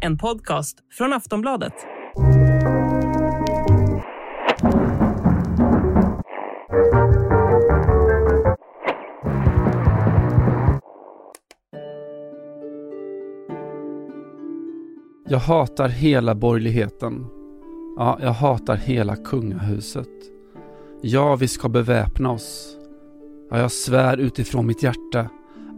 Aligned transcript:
En 0.00 0.18
podcast 0.18 0.78
från 0.92 1.12
Aftonbladet. 1.12 1.72
Jag 15.28 15.38
hatar 15.38 15.88
hela 15.88 16.34
borgerligheten. 16.34 17.26
Ja, 17.96 18.18
jag 18.22 18.32
hatar 18.32 18.76
hela 18.76 19.16
kungahuset. 19.16 20.08
Ja, 21.00 21.36
vi 21.36 21.48
ska 21.48 21.68
beväpna 21.68 22.30
oss. 22.30 22.76
Ja, 23.50 23.58
jag 23.58 23.72
svär 23.72 24.16
utifrån 24.16 24.66
mitt 24.66 24.82
hjärta 24.82 25.28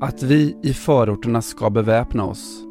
att 0.00 0.22
vi 0.22 0.56
i 0.62 0.72
förorterna 0.72 1.42
ska 1.42 1.70
beväpna 1.70 2.24
oss. 2.24 2.64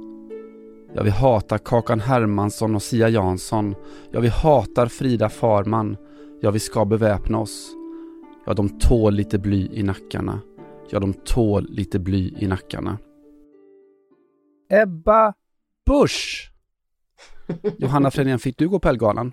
Ja, 0.96 1.04
vi 1.04 1.10
hatar 1.10 1.58
Kakan 1.58 2.00
Hermansson 2.00 2.76
och 2.76 2.84
Sia 2.84 3.10
Jansson. 3.10 3.76
Ja, 4.12 4.20
vi 4.20 4.28
hatar 4.28 4.88
Frida 4.88 5.30
Farman. 5.30 5.98
Ja, 6.42 6.52
vi 6.52 6.60
ska 6.60 6.86
beväpna 6.86 7.40
oss. 7.40 7.72
Ja, 8.46 8.54
de 8.54 8.80
tål 8.80 9.14
lite 9.14 9.40
bly 9.40 9.70
i 9.74 9.84
nackarna. 9.84 10.42
Ja, 10.90 11.00
de 11.00 11.14
tål 11.14 11.68
lite 11.70 12.00
bly 12.00 12.34
i 12.40 12.48
nackarna. 12.48 12.98
Ebba 14.70 15.34
Busch! 15.86 16.52
Johanna 17.78 18.12
Fredén, 18.12 18.40
fick 18.40 18.58
du 18.58 18.70
gå 18.70 18.80
på 18.80 18.90
Ellegalan? 18.90 19.32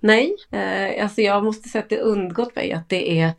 Nej, 0.00 0.36
eh, 0.50 1.02
alltså 1.02 1.20
jag 1.20 1.44
måste 1.44 1.68
säga 1.68 1.82
att 1.82 1.90
det 1.90 2.00
undgått 2.00 2.56
mig 2.56 2.72
att 2.72 2.88
det 2.88 3.20
är 3.20 3.32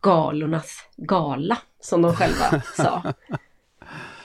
galornas 0.00 0.88
gala, 0.96 1.58
som 1.80 2.02
de 2.02 2.16
själva 2.16 2.62
sa. 2.76 3.02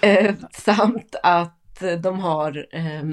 Eh, 0.02 0.36
samt 0.52 1.16
att 1.24 1.84
de 2.04 2.20
har 2.20 2.68
eh, 2.72 3.04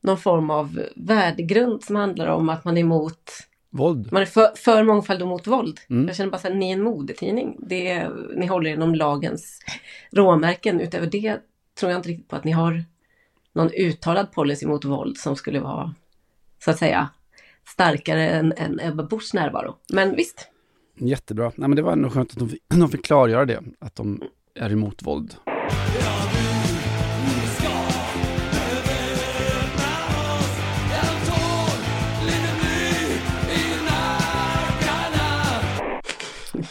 någon 0.00 0.18
form 0.18 0.50
av 0.50 0.82
värdegrund 0.96 1.84
som 1.84 1.96
handlar 1.96 2.26
om 2.26 2.48
att 2.48 2.64
man 2.64 2.76
är 2.76 2.80
emot 2.80 3.30
Våld? 3.70 4.12
Man 4.12 4.22
är 4.22 4.26
för, 4.26 4.56
för 4.56 4.84
mångfald 4.84 5.22
och 5.22 5.28
mot 5.28 5.46
våld. 5.46 5.80
Mm. 5.90 6.06
Jag 6.06 6.16
känner 6.16 6.30
bara 6.30 6.38
så 6.38 6.48
här, 6.48 6.54
ni 6.54 6.68
är 6.68 6.72
en 6.72 6.82
modetidning. 6.82 7.56
Det 7.58 7.90
är, 7.90 8.12
ni 8.36 8.46
håller 8.46 8.70
inom 8.70 8.94
lagens 8.94 9.60
råmärken. 10.12 10.80
Utöver 10.80 11.06
det 11.06 11.40
tror 11.78 11.92
jag 11.92 11.98
inte 11.98 12.08
riktigt 12.08 12.28
på 12.28 12.36
att 12.36 12.44
ni 12.44 12.52
har 12.52 12.84
någon 13.52 13.70
uttalad 13.72 14.32
policy 14.32 14.66
mot 14.66 14.84
våld 14.84 15.16
som 15.16 15.36
skulle 15.36 15.60
vara, 15.60 15.94
så 16.64 16.70
att 16.70 16.78
säga, 16.78 17.08
starkare 17.64 18.28
än, 18.28 18.52
än 18.56 18.80
Ebba 18.80 19.02
Buschs 19.02 19.34
närvaro. 19.34 19.76
Men 19.92 20.16
visst. 20.16 20.50
Jättebra. 20.98 21.52
Nej, 21.56 21.68
men 21.68 21.76
det 21.76 21.82
var 21.82 21.92
ändå 21.92 22.10
skönt 22.10 22.30
att 22.32 22.38
de, 22.38 22.48
fick- 22.48 22.62
de 22.68 22.88
fick 22.90 23.04
klargöra 23.04 23.44
det, 23.44 23.62
att 23.78 23.94
de 23.94 24.22
är 24.54 24.72
emot 24.72 25.02
våld. 25.02 25.34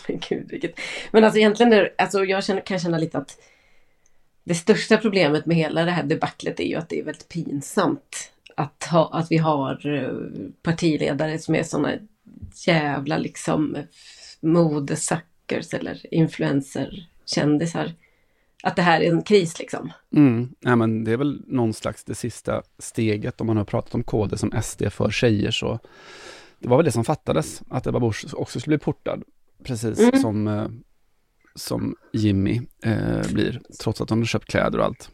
Gud, 0.29 0.47
vilket... 0.51 0.79
Men 1.11 1.23
alltså 1.23 1.39
egentligen, 1.39 1.73
är, 1.73 1.93
alltså 1.97 2.25
jag 2.25 2.43
känner, 2.43 2.61
kan 2.61 2.79
känna 2.79 2.97
lite 2.97 3.17
att 3.17 3.37
det 4.43 4.55
största 4.55 4.97
problemet 4.97 5.45
med 5.45 5.57
hela 5.57 5.85
det 5.85 5.91
här 5.91 6.03
debaclet 6.03 6.59
är 6.59 6.63
ju 6.63 6.75
att 6.75 6.89
det 6.89 6.99
är 6.99 7.03
väldigt 7.03 7.29
pinsamt 7.29 8.31
att, 8.55 8.83
ha, 8.91 9.09
att 9.13 9.31
vi 9.31 9.37
har 9.37 9.95
eh, 9.95 10.13
partiledare 10.61 11.39
som 11.39 11.55
är 11.55 11.63
sådana 11.63 11.91
jävla 12.65 13.17
liksom 13.17 13.77
modesuckers 14.45 15.73
eller 15.73 16.13
influencerkändisar. 16.13 17.93
Att 18.63 18.75
det 18.75 18.81
här 18.81 19.01
är 19.01 19.11
en 19.11 19.21
kris 19.21 19.59
liksom. 19.59 19.91
Mm. 20.15 20.49
Nej, 20.59 20.75
men 20.75 21.03
det 21.03 21.11
är 21.11 21.17
väl 21.17 21.43
någon 21.47 21.73
slags 21.73 22.03
det 22.03 22.15
sista 22.15 22.61
steget 22.79 23.41
om 23.41 23.47
man 23.47 23.57
har 23.57 23.65
pratat 23.65 23.95
om 23.95 24.03
koder 24.03 24.37
som 24.37 24.51
SD 24.63 24.83
för 24.91 25.09
tjejer 25.11 25.51
så 25.51 25.79
det 26.59 26.67
var 26.67 26.77
väl 26.77 26.85
det 26.85 26.91
som 26.91 27.05
fattades, 27.05 27.61
att 27.69 27.87
Ebba 27.87 27.99
Busch 27.99 28.25
också 28.33 28.59
skulle 28.59 28.77
bli 28.77 28.83
portad, 28.83 29.23
precis 29.63 29.99
Mm. 29.99 30.21
som, 30.21 30.47
eh, 30.47 30.67
som 31.55 31.95
Jimmy 32.13 32.61
eh, 32.83 33.31
blir, 33.33 33.61
trots 33.81 34.01
att 34.01 34.09
hon 34.09 34.19
har 34.19 34.25
köpt 34.25 34.45
kläder 34.45 34.79
och 34.79 34.85
allt. 34.85 35.09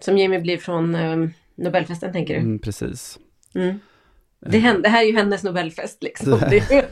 Som 0.00 0.18
Jimmy 0.18 0.38
blir 0.38 0.58
från 0.58 0.94
eh, 0.94 1.28
Nobelfesten 1.54 2.12
tänker 2.12 2.34
du? 2.34 2.40
Mm, 2.40 2.58
precis. 2.58 3.18
Mm. 3.54 3.78
Det, 4.50 4.58
hän- 4.58 4.82
det 4.82 4.88
här 4.88 5.02
är 5.02 5.06
ju 5.06 5.16
hennes 5.16 5.42
Nobelfest 5.42 6.02
liksom. 6.02 6.30
Det 6.50 6.70
är, 6.72 6.86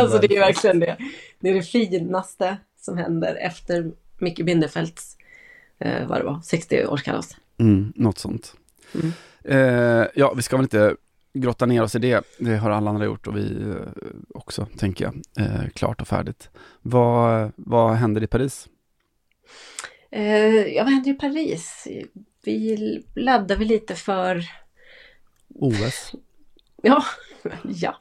alltså 0.00 0.18
det 0.18 0.36
är 0.36 0.40
verkligen 0.40 0.80
det. 0.80 0.96
Det 1.40 1.48
är 1.50 1.54
det 1.54 1.62
finaste 1.62 2.56
som 2.80 2.98
händer 2.98 3.34
efter 3.34 3.92
Micke 4.18 4.44
Bindefelds, 4.44 5.16
eh, 5.78 6.06
vad 6.06 6.20
det 6.20 6.24
var, 6.24 6.34
60-årskalas. 6.34 7.36
Mm, 7.58 7.92
något 7.96 8.18
sånt. 8.18 8.54
Mm. 8.94 9.12
Eh, 9.44 10.06
ja, 10.14 10.32
vi 10.36 10.42
ska 10.42 10.56
väl 10.56 10.64
inte 10.64 10.96
grotta 11.34 11.66
ner 11.66 11.82
oss 11.82 11.94
i 11.94 11.98
det. 11.98 12.24
Det 12.38 12.56
har 12.56 12.70
alla 12.70 12.90
andra 12.90 13.04
gjort 13.04 13.26
och 13.26 13.36
vi 13.36 13.62
eh, 13.70 13.76
också, 14.34 14.66
tänker 14.78 15.04
jag. 15.04 15.14
Eh, 15.46 15.68
klart 15.74 16.00
och 16.00 16.08
färdigt. 16.08 16.50
Vad, 16.82 17.52
vad 17.56 17.94
händer 17.94 18.22
i 18.22 18.26
Paris? 18.26 18.68
Eh, 20.10 20.66
ja, 20.66 20.84
vad 20.84 20.92
händer 20.92 21.10
i 21.10 21.14
Paris? 21.14 21.86
Vi 22.44 23.02
laddar 23.14 23.56
väl 23.56 23.68
lite 23.68 23.94
för, 23.94 24.44
OS? 25.54 26.12
Ja, 26.82 27.04
ja. 27.62 27.96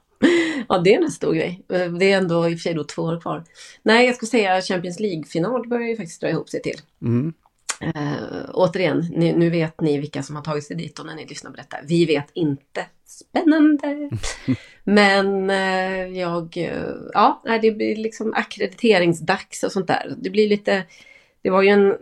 Ja, 0.70 0.78
det 0.78 0.94
är 0.94 1.02
en 1.02 1.12
stor 1.12 1.34
grej. 1.34 1.62
Eh, 1.74 1.94
Det 1.94 2.12
är 2.12 2.18
ändå 2.18 2.50
i 2.50 2.56
och 2.56 2.58
för 2.58 2.62
sig 2.62 2.74
då 2.74 2.84
två 2.84 3.02
år 3.02 3.22
kvar. 3.22 3.44
Nej, 3.84 4.06
jag 4.06 4.16
skulle 4.16 4.30
säga 4.30 4.62
Champions 4.62 5.00
League-final 5.00 5.68
börjar 5.68 5.88
ju 5.88 5.98
faktiskt 5.98 6.22
dra 6.22 6.30
ihop 6.30 6.50
sig 6.50 6.62
till. 6.62 6.78
Mm. 7.02 7.34
Eh, 7.82 8.50
återigen, 8.54 9.06
ni, 9.16 9.34
nu 9.34 9.50
vet 9.50 9.82
ni 9.82 9.98
vilka 9.98 10.24
som 10.24 10.36
har 10.36 10.44
tagit 10.44 10.64
sig 10.64 10.76
dit 10.78 11.00
och 11.00 11.06
när 11.06 11.16
ni 11.16 11.26
lyssnar 11.26 11.52
på 11.52 11.58
detta. 11.58 11.78
Vi 11.88 12.06
vet 12.06 12.28
inte. 12.34 12.86
Spännande! 13.06 14.10
Men 14.84 15.50
eh, 15.50 16.20
jag, 16.20 16.58
eh, 16.58 16.94
ja, 17.14 17.44
det 17.62 17.72
blir 17.72 17.96
liksom 17.96 18.34
ackrediteringsdags 18.34 19.64
och 19.64 19.72
sånt 19.72 19.88
där. 19.88 20.16
Det 20.18 20.30
blir 20.30 20.50
lite, 20.50 20.84
det 21.42 21.50
var 21.50 21.62
ju 21.62 21.70
en, 21.70 21.98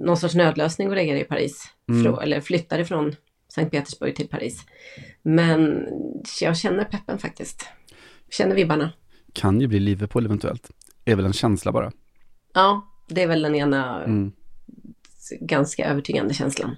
någon 0.00 0.16
sorts 0.16 0.34
nödlösning 0.34 0.88
att 0.88 0.94
lägga 0.94 1.14
det 1.14 1.20
i 1.20 1.24
Paris. 1.24 1.64
Mm. 1.88 2.04
Frå, 2.04 2.20
eller 2.20 2.40
flytta 2.40 2.76
det 2.76 2.84
från 2.84 3.16
Sankt 3.54 3.70
Petersburg 3.72 4.16
till 4.16 4.28
Paris. 4.28 4.60
Men 5.22 5.86
jag 6.40 6.56
känner 6.56 6.84
peppen 6.84 7.18
faktiskt. 7.18 7.68
Känner 8.30 8.54
vibbarna. 8.54 8.92
Kan 9.32 9.60
ju 9.60 9.66
bli 9.66 9.80
Liverpool 9.80 10.24
eventuellt. 10.24 10.70
är 11.04 11.16
väl 11.16 11.24
en 11.24 11.32
känsla 11.32 11.72
bara. 11.72 11.92
Ja, 12.54 12.86
det 13.08 13.22
är 13.22 13.26
väl 13.26 13.42
den 13.42 13.54
ena 13.54 14.04
Mm. 14.04 14.32
ganska 15.40 15.86
övertygande 15.86 16.34
känslan. 16.34 16.76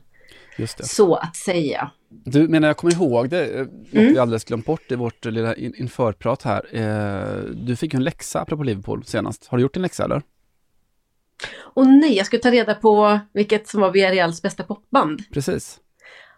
Just 0.58 0.78
det. 0.78 0.84
Så 0.84 1.14
att 1.14 1.36
säga. 1.36 1.90
Du, 2.08 2.48
menar 2.48 2.68
jag 2.68 2.76
kommer 2.76 2.94
ihåg 2.94 3.28
det, 3.28 3.46
eh, 3.46 3.58
något 3.66 3.92
Mm. 3.94 4.12
vi 4.12 4.18
alldeles 4.18 4.44
glömt 4.44 4.66
bort 4.66 4.92
i 4.92 4.94
vårt 4.94 5.24
lilla 5.24 5.54
in- 5.54 5.74
införprat 5.76 6.42
här. 6.42 6.66
Eh, 6.76 7.40
du 7.44 7.76
fick 7.76 7.92
ju 7.94 7.96
en 7.96 8.04
läxa 8.04 8.40
apropå 8.40 8.62
Liverpool 8.62 9.04
senast. 9.04 9.46
Har 9.46 9.58
du 9.58 9.62
gjort 9.62 9.74
din 9.74 9.82
läxa 9.82 10.04
eller? 10.04 10.22
Och 11.58 11.86
nej, 11.86 12.16
jag 12.16 12.26
skulle 12.26 12.42
ta 12.42 12.50
reda 12.50 12.74
på 12.74 13.18
vilket 13.32 13.68
som 13.68 13.80
var 13.80 13.90
Villarreals 13.92 14.42
bästa 14.42 14.62
popband. 14.64 15.22
Precis. 15.32 15.78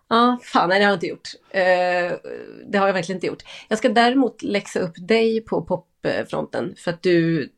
Ja, 0.09 0.39
fan 0.43 0.69
nej 0.69 0.79
det 0.79 0.85
har 0.85 0.91
jag 0.93 0.97
inte 0.97 1.07
gjort. 1.07 1.29
Eh, 1.51 2.19
det 2.67 2.79
har 2.79 2.87
jag 2.87 2.95
verkligen 2.95 3.17
inte 3.17 3.27
gjort. 3.27 3.43
Jag 3.69 3.79
ska 3.79 3.89
däremot 3.89 4.43
läxa 4.43 4.81
upp 4.81 4.95
dig 5.09 5.41
på 5.41 5.63
popfronten 5.63 6.75
för 6.77 6.91
att 6.91 7.03
du 7.03 7.49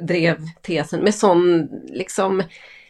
drev 0.00 0.36
tesen 0.62 1.00
med 1.00 1.14
sån 1.14 1.68
liksom 1.86 2.42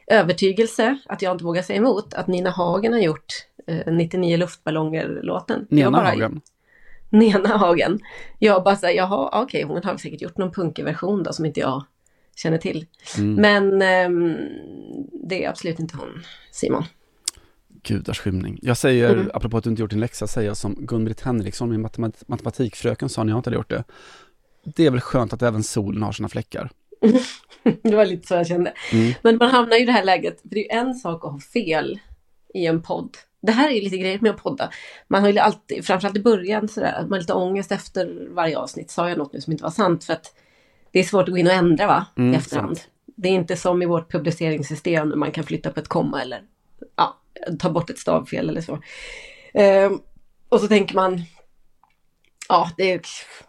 övertygelse 0.06 0.98
att 1.06 1.22
jag 1.22 1.34
inte 1.34 1.44
vågar 1.44 1.62
säga 1.62 1.76
emot 1.76 2.14
att 2.14 2.26
Nina 2.26 2.50
Hagen 2.50 2.92
har 2.92 3.00
gjort 3.00 3.26
eh, 3.66 3.92
99 3.92 4.36
luftballonger-låten. 4.36 5.66
Jag 5.70 5.76
Nena 5.76 5.90
bara- 5.90 6.08
Hagen. 6.08 6.40
Nena 7.10 7.56
Hagen. 7.56 8.00
Jag 8.38 8.64
bara 8.64 8.76
säger, 8.76 8.96
jaha, 8.96 9.42
okej, 9.42 9.62
hon 9.62 9.84
har 9.84 9.96
säkert 9.96 10.22
gjort 10.22 10.36
någon 10.38 10.52
punkig 10.52 10.84
version 10.84 11.22
då 11.22 11.32
som 11.32 11.44
inte 11.46 11.60
jag 11.60 11.84
känner 12.36 12.58
till. 12.58 12.86
Mm. 13.18 13.34
Men 13.34 13.82
ehm, 13.82 14.36
det 15.12 15.44
är 15.44 15.48
absolut 15.48 15.78
inte 15.78 15.96
hon, 15.96 16.22
Simon. 16.50 16.84
Gudars 17.86 18.18
skymning. 18.20 18.58
Jag 18.62 18.76
säger, 18.76 19.12
Mm. 19.14 19.30
apropå 19.34 19.56
att 19.56 19.64
du 19.64 19.70
inte 19.70 19.82
gjort 19.82 19.90
din 19.90 20.00
läxa, 20.00 20.26
säger 20.26 20.48
jag 20.48 20.56
som 20.56 20.74
Gun-Britt 20.86 21.20
Henriksson, 21.20 21.70
min 21.70 21.86
matemat- 21.86 22.22
matematikfröken 22.26 23.08
sa 23.08 23.24
när 23.24 23.32
jag 23.32 23.38
inte 23.38 23.50
hade 23.50 23.56
gjort 23.56 23.70
det. 23.70 23.84
det 24.76 24.86
är 24.86 24.90
väl 24.90 25.00
skönt 25.00 25.32
att 25.32 25.42
även 25.42 25.62
solen 25.62 26.02
har 26.02 26.12
sina 26.12 26.28
fläckar. 26.28 26.70
det 27.82 27.96
var 27.96 28.04
lite 28.06 28.26
så 28.26 28.34
jag 28.34 28.46
kände. 28.46 28.72
Mm. 28.92 29.12
Men 29.22 29.36
man 29.36 29.50
hamnar 29.50 29.76
ju 29.76 29.82
i 29.82 29.86
det 29.86 29.92
här 29.92 30.04
läget, 30.04 30.40
för 30.40 30.48
det 30.48 30.56
är 30.70 30.74
ju 30.74 30.80
en 30.80 30.94
sak 30.94 31.24
att 31.24 31.32
ha 31.32 31.40
fel 31.40 32.00
i 32.54 32.66
en 32.66 32.82
podd. 32.82 33.16
Det 33.42 33.52
här 33.52 33.68
är 33.70 33.72
ju 33.74 33.80
lite 33.80 33.96
grejer 33.98 34.18
med 34.22 34.30
att 34.30 34.42
podda. 34.42 34.70
Man 35.08 35.22
har 35.22 35.30
ju 35.30 35.38
alltid, 35.38 35.84
framförallt 35.84 36.16
i 36.16 36.22
början 36.22 36.68
sådär, 36.68 36.96
man 37.00 37.12
har 37.12 37.18
lite 37.18 37.32
ångest 37.32 37.72
efter 37.72 38.28
varje 38.30 38.58
avsnitt. 38.58 38.90
Sa 38.90 39.08
jag 39.08 39.18
något 39.18 39.32
nu 39.32 39.40
som 39.40 39.52
inte 39.52 39.64
var 39.64 39.70
sant? 39.70 40.04
För 40.04 40.12
att 40.12 40.34
det 40.90 40.98
är 40.98 41.04
svårt 41.04 41.22
att 41.28 41.30
gå 41.34 41.38
in 41.38 41.46
och 41.46 41.52
ändra 41.52 41.86
va, 41.86 42.06
Mm, 42.16 42.32
i 42.34 42.36
efterhand. 42.36 42.76
sant. 42.76 42.88
Det 43.16 43.28
är 43.28 43.32
inte 43.32 43.56
som 43.56 43.82
i 43.82 43.86
vårt 43.86 44.12
publiceringssystem 44.12 45.08
där 45.10 45.16
man 45.16 45.30
kan 45.32 45.44
flytta 45.44 45.70
på 45.70 45.80
ett 45.80 45.88
komma 45.88 46.22
eller 46.22 46.40
ja, 46.96 47.16
ta 47.58 47.70
bort 47.70 47.90
ett 47.90 47.98
stavfel 47.98 48.48
eller 48.48 48.60
så. 48.60 48.78
Ehm, 49.54 50.00
och 50.48 50.60
så 50.60 50.68
tänker 50.68 50.94
man, 50.94 51.22
ja, 52.48 52.70
det 52.76 52.92
är 52.92 53.00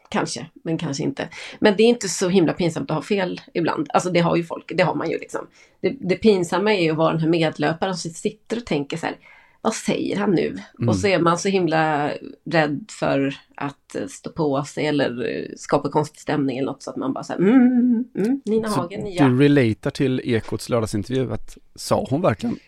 kanske, 0.09 0.45
men 0.63 0.77
kanske 0.77 1.03
inte. 1.03 1.29
Men 1.59 1.75
det 1.77 1.83
är 1.83 1.87
inte 1.87 2.09
så 2.09 2.29
himla 2.29 2.53
pinsamt 2.53 2.91
att 2.91 2.95
ha 2.95 3.01
fel 3.01 3.41
ibland. 3.53 3.87
Alltså 3.93 4.09
det 4.09 4.19
har 4.19 4.35
ju 4.35 4.43
folk, 4.43 4.71
det 4.75 4.83
har 4.83 4.95
man 4.95 5.09
ju 5.09 5.17
liksom. 5.17 5.47
Det, 5.81 5.95
det 5.99 6.15
pinsamma 6.15 6.73
är 6.73 6.81
ju 6.83 6.91
att 6.91 6.97
vara 6.97 7.11
den 7.11 7.21
här 7.21 7.29
medlöparen 7.29 7.95
som 7.95 8.11
sitter 8.11 8.57
och 8.57 8.65
tänker 8.65 8.97
så 8.97 9.05
här, 9.05 9.15
vad 9.61 9.73
säger 9.73 10.17
han 10.17 10.31
nu? 10.31 10.47
Mm. 10.47 10.89
Och 10.89 10.95
så 10.95 11.07
är 11.07 11.19
man 11.19 11.37
så 11.37 11.49
himla 11.49 12.11
rädd 12.45 12.85
för 12.99 13.35
att 13.55 13.95
eh, 13.95 14.07
stå 14.07 14.29
på 14.29 14.63
sig 14.63 14.85
eller 14.85 15.29
eh, 15.29 15.45
skapa 15.57 15.89
konstig 15.89 16.21
stämning 16.21 16.57
eller 16.57 16.71
något 16.71 16.83
så 16.83 16.89
att 16.89 16.95
man 16.95 17.13
bara 17.13 17.23
så 17.23 17.33
här, 17.33 17.39
mm, 17.39 18.03
mm, 18.15 18.41
Nina 18.45 18.69
Så 18.69 18.81
Hagen, 18.81 19.13
ja. 19.13 19.25
du 19.25 19.39
relatar 19.39 19.91
till 19.91 20.21
Ekots 20.23 20.69
lördagsintervju 20.69 21.33
att 21.33 21.57
sa 21.75 22.07
hon 22.09 22.21
verkligen 22.21 22.55
"Sk- 22.55 22.59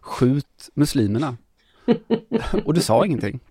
skjut 0.00 0.70
muslimerna? 0.74 1.36
Och 2.64 2.74
du 2.74 2.80
sa 2.80 3.06
ingenting. 3.06 3.40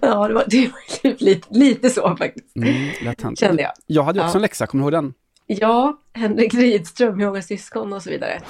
Ja, 0.00 0.28
det 0.28 0.34
var, 0.34 0.44
det 0.46 0.70
var 1.02 1.24
lite, 1.24 1.46
lite 1.50 1.90
så 1.90 2.16
faktiskt, 2.16 2.56
Mm, 2.56 3.34
kände 3.36 3.62
jag. 3.62 3.72
Jag 3.86 4.02
hade 4.02 4.20
också 4.20 4.30
Ja. 4.34 4.38
en 4.38 4.42
läxa, 4.42 4.66
kommer 4.66 4.82
du 4.82 4.84
ihåg 4.96 5.04
den? 5.04 5.14
Ja, 5.46 5.98
Henrik 6.12 6.54
Rydström, 6.54 7.18
hur 7.20 7.26
många 7.26 7.42
syskon 7.42 7.92
och 7.92 8.02
så 8.02 8.10
vidare. 8.10 8.40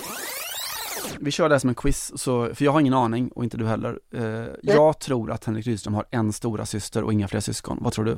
Vi 1.20 1.31
kör 1.31 1.49
det 1.49 1.55
här 1.55 1.58
som 1.58 1.69
en 1.69 1.75
quiz, 1.75 2.12
så, 2.19 2.55
för 2.55 2.64
jag 2.64 2.73
har 2.73 2.81
ingen 2.81 2.94
aning 2.94 3.29
och 3.29 3.44
inte 3.44 3.56
du 3.56 3.67
heller. 3.67 3.99
Eh, 4.14 4.47
jag 4.62 4.99
tror 5.00 5.31
att 5.31 5.44
Henrik 5.44 5.67
Rydström 5.67 5.94
har 5.94 6.05
en 6.11 6.32
stora 6.32 6.67
syster 6.67 7.02
och 7.05 7.12
inga 7.12 7.29
fler 7.29 7.40
syskon. 7.40 7.79
Vad 7.81 7.93
tror 7.93 8.05
du? 8.05 8.17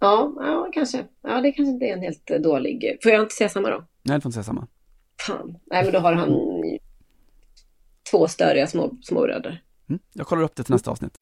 Ja, 0.00 0.32
ja, 0.36 0.68
kanske. 0.72 1.04
Ja, 1.22 1.40
det 1.40 1.52
kanske 1.52 1.70
inte 1.72 1.86
är 1.86 1.92
en 1.92 2.02
helt 2.02 2.30
eh, 2.30 2.40
dålig. 2.40 2.98
Får 3.02 3.12
jag 3.12 3.22
inte 3.22 3.34
säga 3.34 3.48
samma 3.48 3.70
då? 3.70 3.84
Nej, 4.02 4.16
du 4.16 4.20
får 4.20 4.28
inte 4.28 4.34
säga 4.34 4.44
samma. 4.44 4.66
Fan. 5.26 5.56
Nej, 5.66 5.84
men 5.84 5.92
då 5.92 5.98
har 5.98 6.12
han 6.12 6.28
två 8.10 8.28
störiga 8.28 8.66
små, 8.66 8.92
småbröder. 9.02 9.62
Mm, 9.88 10.00
jag 10.12 10.26
kollar 10.26 10.42
upp 10.42 10.56
det 10.56 10.62
till 10.62 10.72
nästa 10.74 10.90
avsnitt. 10.90 11.18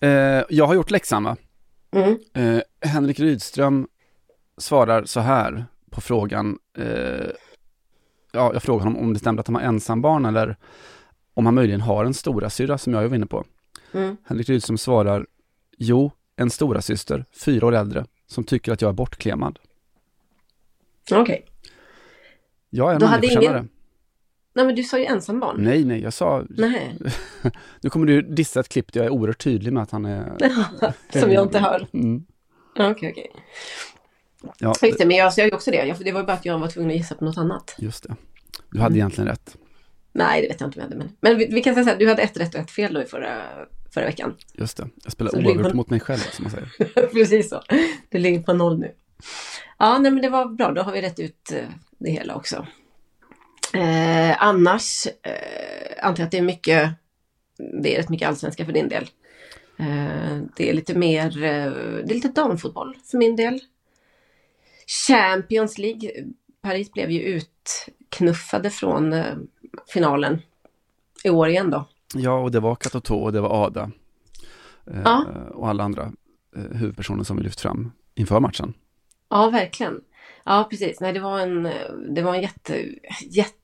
Eh, 0.00 0.42
jag 0.48 0.66
har 0.66 0.74
gjort 0.74 0.90
läxan 0.90 1.24
va? 1.24 1.36
Mm. 1.92 2.18
Eh, 2.34 2.62
Henrik 2.88 3.20
Rydström 3.20 3.88
svarar 4.58 5.04
så 5.04 5.20
här 5.20 5.64
på 5.90 6.00
frågan. 6.00 6.58
Eh, 6.78 7.26
ja, 8.32 8.52
jag 8.52 8.62
frågar 8.62 8.84
honom 8.84 9.02
om 9.02 9.12
det 9.12 9.18
stämde 9.18 9.40
att 9.40 9.46
han 9.46 9.54
var 9.54 9.60
ensambarn 9.60 10.24
eller 10.26 10.56
om 11.34 11.46
han 11.46 11.54
möjligen 11.54 11.80
har 11.80 12.04
en 12.04 12.14
stora 12.14 12.50
syra 12.50 12.78
som 12.78 12.92
jag 12.94 13.08
var 13.08 13.16
inne 13.16 13.26
på. 13.26 13.44
Mm. 13.92 14.16
Henrik 14.24 14.48
Rydström 14.48 14.78
svarar 14.78 15.26
Jo, 15.78 16.10
en 16.36 16.50
stora 16.50 16.82
syster, 16.82 17.24
fyra 17.44 17.66
år 17.66 17.74
äldre, 17.74 18.06
som 18.26 18.44
tycker 18.44 18.72
att 18.72 18.82
jag 18.82 18.88
är 18.88 18.92
bortklemad. 18.92 19.58
Okej. 21.12 21.46
Jag 22.70 22.90
är 22.90 22.94
en 22.94 23.10
människokännare. 23.10 23.58
ingen- 23.58 23.68
Nej, 24.54 24.66
men 24.66 24.74
du 24.74 24.82
sa 24.82 24.98
ju 24.98 25.04
ensambarn. 25.04 25.56
Nej, 25.64 25.84
nej, 25.84 26.00
jag 26.02 26.12
sa, 26.12 26.44
Nej. 26.48 26.98
nu 27.80 27.90
kommer 27.90 28.06
du 28.06 28.22
dissa 28.22 28.60
ett 28.60 28.68
klipp 28.68 28.92
där 28.92 29.00
jag 29.00 29.06
är 29.06 29.10
oerhört 29.10 29.42
tydlig 29.44 29.72
med 29.72 29.82
att 29.82 29.90
han 29.90 30.04
är... 30.04 30.32
Som 31.20 31.32
jag 31.32 31.44
inte 31.46 31.58
hör. 31.58 31.86
Mm. 31.92 32.24
Okej, 32.78 33.10
okej. 33.10 33.30
Ja, 34.58 34.74
Just 34.82 34.98
det, 34.98 35.06
men 35.06 35.16
jag 35.16 35.32
sa 35.32 35.42
ju 35.42 35.50
också 35.54 35.70
det. 35.70 35.96
Det 36.04 36.12
var 36.12 36.20
ju 36.20 36.26
bara 36.26 36.32
att 36.32 36.44
jag 36.44 36.58
var 36.58 36.68
tvungen 36.68 36.90
att 36.90 36.96
gissa 36.96 37.14
på 37.14 37.24
något 37.24 37.38
annat. 37.38 37.74
just 37.78 38.02
det. 38.08 38.16
Du 38.70 38.80
hade 38.80 38.96
egentligen 38.96 39.28
rätt. 39.28 39.56
Nej, 40.12 40.42
det 40.42 40.48
vet 40.48 40.60
jag 40.60 40.68
inte 40.68 40.80
om 40.80 40.82
jag 40.82 40.88
hade. 40.90 40.96
Men, 40.96 41.16
men 41.20 41.38
vi, 41.38 41.46
vi 41.54 41.62
kan 41.62 41.74
säga 41.74 41.84
så 41.84 41.90
här, 41.90 41.98
du 41.98 42.08
hade 42.08 42.22
ett 42.22 42.36
rätt 42.36 42.54
och 42.54 42.60
ett 42.60 42.70
fel 42.70 42.94
då 42.94 43.02
i 43.02 43.04
förra, 43.04 43.42
förra 43.94 44.04
veckan. 44.04 44.34
Just 44.52 44.76
det. 44.76 44.88
Jag 45.04 45.12
spelar 45.12 45.36
oavgjort 45.36 45.70
på- 45.70 45.76
mot 45.76 45.90
mig 45.90 46.00
själv, 46.00 46.18
som 46.18 46.42
man 46.44 46.50
säger. 46.52 47.06
Precis 47.12 47.48
så. 47.50 47.62
Du 48.08 48.18
ligger 48.18 48.42
på 48.42 48.52
noll 48.52 48.78
nu. 48.78 48.92
Ja, 49.78 49.98
nej 49.98 50.10
men 50.12 50.22
det 50.22 50.28
var 50.28 50.46
bra. 50.46 50.72
Då 50.72 50.82
har 50.82 50.92
vi 50.92 51.02
rätt 51.02 51.18
ut 51.20 51.52
eh, 51.52 51.64
det 51.98 52.10
hela 52.10 52.34
också. 52.34 52.66
Eh, 53.74 54.42
annars 54.42 55.06
eh, 55.06 56.04
antar 56.06 56.22
jag 56.22 56.26
att 56.26 56.30
det 56.30 56.38
är 56.38 56.42
mycket, 56.42 56.90
det 57.82 57.94
är 57.94 57.98
rätt 57.98 58.08
mycket 58.08 58.28
allsvenska 58.28 58.64
för 58.64 58.72
din 58.72 58.88
del. 58.88 59.02
Eh, 59.78 60.38
det 60.56 60.70
är 60.70 60.72
lite 60.74 60.94
mer, 60.94 61.42
eh, 61.42 61.72
det 61.72 62.10
är 62.10 62.14
lite 62.14 62.28
damfotboll 62.28 62.96
för 63.10 63.18
min 63.18 63.36
del. 63.36 63.60
Champions 65.06 65.78
League, 65.78 66.10
Paris 66.62 66.92
blev 66.92 67.10
ju 67.10 67.20
utknuffade 67.20 68.70
från 68.70 69.12
eh, 69.12 69.34
finalen 69.92 70.42
i 71.24 71.30
år 71.30 71.48
igen 71.48 71.70
då. 71.70 71.88
Ja, 72.14 72.38
och 72.38 72.50
det 72.50 72.60
var 72.60 72.74
Katoto 72.74 73.14
och 73.14 73.32
det 73.32 73.40
var 73.40 73.66
Ada. 73.66 73.90
Eh, 74.86 75.00
Ja. 75.04 75.24
Och 75.54 75.68
alla 75.68 75.84
andra 75.84 76.12
huvudpersoner 76.72 77.24
som 77.24 77.36
vi 77.36 77.42
lyft 77.42 77.60
fram 77.60 77.92
inför 78.14 78.40
matchen. 78.40 78.74
Ja, 79.28 79.50
verkligen. 79.50 80.00
Ja, 80.44 80.66
precis. 80.70 81.00
Nej, 81.00 81.12
det 81.12 81.20
var 81.20 81.40
en, 81.40 81.68
det 82.14 82.22
var 82.22 82.34
en 82.34 82.42
jätte, 82.42 82.84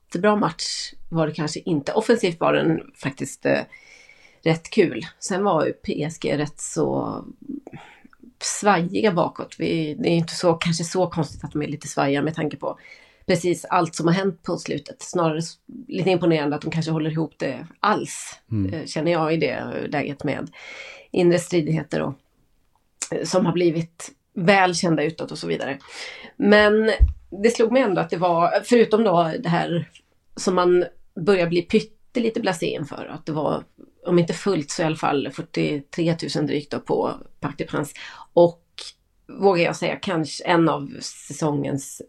jättebra 0.09 0.35
match. 0.35 0.93
Var 1.09 1.27
det 1.27 1.33
kanske 1.33 1.59
inte. 1.59 1.93
Offensivt 1.93 2.39
var 2.39 2.53
den 2.53 2.81
faktiskt 2.95 3.45
eh, 3.45 3.61
rätt 4.43 4.69
kul. 4.69 5.05
Sen 5.19 5.43
var 5.43 5.65
ju 5.65 5.73
PSG 5.73 6.37
rätt 6.37 6.59
så 6.59 7.25
svajiga 8.41 9.11
bakåt. 9.11 9.55
Vi, 9.59 9.93
det 9.99 10.09
är 10.09 10.13
inte 10.13 10.35
så, 10.35 10.53
kanske 10.53 10.83
så 10.83 11.07
konstigt 11.07 11.43
att 11.43 11.51
de 11.51 11.61
är 11.61 11.67
lite 11.67 11.87
svajiga 11.87 12.21
med 12.21 12.35
tanke 12.35 12.57
på 12.57 12.79
precis 13.25 13.65
allt 13.65 13.95
som 13.95 14.07
har 14.07 14.13
hänt 14.13 14.43
på 14.43 14.57
slutet. 14.57 15.01
Snarare 15.01 15.41
lite 15.87 16.09
imponerande 16.09 16.55
att 16.55 16.61
de 16.61 16.71
kanske 16.71 16.91
håller 16.91 17.11
ihop 17.11 17.33
det 17.37 17.67
alls. 17.79 18.39
Mm. 18.51 18.73
eh, 18.73 18.85
Känner 18.85 19.11
jag 19.11 19.33
i 19.33 19.37
det 19.37 19.87
läget 19.87 20.23
med 20.23 20.51
inre 21.11 21.39
stridigheter 21.39 22.01
och 22.01 22.13
eh, 23.11 23.23
som 23.23 23.45
har 23.45 23.53
blivit 23.53 24.11
väl 24.33 24.75
kända 24.75 25.03
utåt 25.03 25.31
och 25.31 25.37
så 25.37 25.47
vidare. 25.47 25.77
Men 26.37 26.91
det 27.43 27.49
slog 27.49 27.71
mig 27.71 27.81
ändå 27.81 28.01
att 28.01 28.09
det 28.09 28.17
var, 28.17 28.61
förutom 28.63 29.03
då 29.03 29.31
det 29.39 29.49
här 29.49 29.89
som 30.39 30.55
man 30.55 30.85
börjar 31.25 31.47
bli 31.47 31.61
pyttelite 31.61 32.39
blasé 32.39 32.65
inför, 32.65 33.05
att 33.05 33.25
det 33.25 33.31
var, 33.31 33.63
om 34.05 34.19
inte 34.19 34.33
fullt 34.33 34.71
så 34.71 34.81
i 34.81 34.85
alla 34.85 34.95
fall 34.95 35.29
43 35.31 36.15
000 36.35 36.47
drygt 36.47 36.71
då 36.71 36.79
på 36.79 37.13
Parc 37.39 37.57
des 37.57 37.67
Princes. 37.67 37.93
Och 38.33 38.63
vågar 39.27 39.63
jag 39.63 39.75
säga 39.75 39.95
kanske 39.95 40.43
en 40.43 40.69
av 40.69 40.89
säsongens 41.01 42.01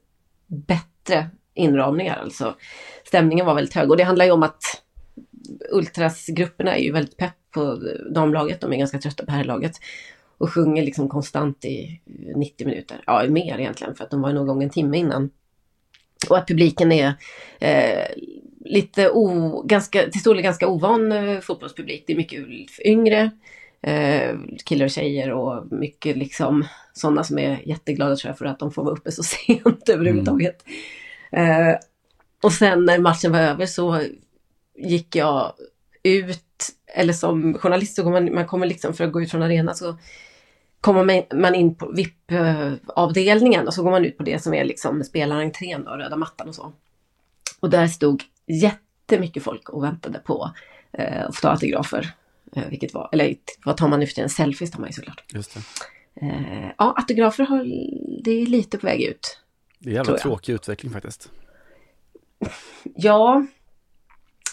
bättre 0.47 1.31
inramningar. 1.55 2.17
Alltså 2.17 2.57
stämningen 3.05 3.47
var 3.47 3.55
väldigt 3.55 3.75
hög 3.75 3.91
och 3.91 3.97
det 3.97 4.05
handlar 4.05 4.25
ju 4.25 4.31
om 4.31 4.43
att 4.43 4.63
Ultrasgrupperna 5.73 6.77
är 6.77 6.83
ju 6.83 6.93
väldigt 6.93 7.17
pepp 7.17 7.35
på 7.51 7.83
damlaget, 8.15 8.61
de 8.61 8.73
är 8.73 8.77
ganska 8.77 8.99
trötta 8.99 9.27
på 9.27 9.33
herrlaget 9.33 9.73
och 10.39 10.53
sjunger 10.53 10.83
liksom 10.83 11.09
konstant 11.09 11.65
i 11.65 12.01
90 12.37 12.67
minuter. 12.67 13.03
Ja, 13.07 13.25
mer 13.29 13.59
egentligen 13.59 13.95
för 13.95 14.05
att 14.05 14.11
de 14.11 14.23
var 14.23 14.33
nog 14.33 14.47
igång 14.47 14.63
en 14.63 14.71
timme 14.71 14.99
innan. 14.99 15.31
Och 16.29 16.39
att 16.39 16.49
publiken 16.49 16.93
är 16.93 17.15
eh, 17.59 18.07
lite 18.65 19.11
o, 19.11 19.63
ganska, 19.63 20.11
till 20.11 20.21
stor 20.21 20.35
del 20.35 20.43
ganska 20.43 20.69
ovan 20.69 21.13
eh, 21.13 21.41
fotbollspublik. 21.41 22.05
Det 22.07 22.13
är 22.13 22.17
mycket 22.17 22.45
yngre 22.85 23.31
eh, 23.83 24.37
killar 24.65 24.85
och 24.85 24.91
tjejer 24.91 25.33
och 25.33 25.73
mycket 25.73 26.17
liksom 26.17 26.65
sådana 26.93 27.25
som 27.25 27.39
är 27.39 27.61
jätteglada 27.65 28.17
tror 28.17 28.31
jag 28.31 28.39
för 28.39 28.45
att 28.45 28.59
de 28.59 28.73
får 28.73 28.85
vara 28.85 28.95
uppe 28.95 29.13
så 29.13 29.23
sent 29.47 29.89
överhuvudtaget. 29.89 30.65
Eh, 31.33 31.75
och 32.43 32.53
sen 32.53 32.85
när 32.85 32.99
matchen 32.99 33.33
var 33.33 33.41
över 33.41 33.67
så 33.67 34.03
gick 34.79 35.17
jag 35.17 35.53
ut, 36.03 36.69
eller 36.95 37.13
som 37.13 37.55
journalist 37.55 37.97
så 37.97 38.03
går 38.03 38.11
man, 38.11 38.35
man 38.35 38.47
kommer 38.47 38.67
liksom 38.67 38.95
för 38.95 39.05
att 39.05 39.13
gå 39.13 39.23
ut 39.23 39.31
från 39.31 39.43
arenan 39.43 39.77
så 39.77 39.99
kommer 40.81 41.25
man- 41.35 41.55
in 41.55 41.75
på 41.75 41.93
VIP-avdelningen 41.93 43.67
och 43.67 43.75
så 43.75 43.83
går 43.83 43.91
man 43.91 44.05
ut 44.05 44.17
på 44.19 44.23
det 44.23 44.43
som 44.43 44.55
är 44.55 44.65
liksom 44.65 45.05
spelarentrén 45.05 45.85
då, 45.85 45.91
röda 45.91 46.17
mattan 46.17 46.49
och 46.49 46.55
så. 46.55 46.73
Och 47.61 47.71
där 47.71 47.87
stod 47.87 48.23
jättemycket 48.47 49.43
folk 49.43 49.69
och 49.69 49.85
väntade 49.85 50.19
på 50.19 50.51
eh, 50.93 51.25
att 51.27 51.37
få 51.37 51.41
ta 51.41 51.51
autografer. 51.51 52.11
Eh, 52.57 52.69
vilket 52.69 52.95
var, 52.95 53.09
eller 53.13 53.35
vad 53.65 53.77
tar 53.77 53.89
man 53.89 54.01
nu 54.01 54.07
för 54.07 54.15
tiden? 54.15 54.31
Selfies 54.31 54.71
tar 54.71 54.81
man 54.81 54.89
ju 54.89 54.93
såklart. 54.93 55.25
Just. 55.35 55.57
Eh, 56.23 56.69
ja, 56.79 56.95
autografer 56.97 57.45
har, 57.45 57.65
det 58.25 58.31
är 58.31 58.47
lite 58.47 58.79
på 58.79 58.87
väg 58.87 59.03
ut. 59.03 59.39
Det 59.79 59.89
är 59.89 59.91
en 59.91 59.97
jävla 59.97 60.19
tråkig 60.19 60.53
utveckling 60.53 60.93
faktiskt. 60.93 61.31
Ja, 62.95 63.47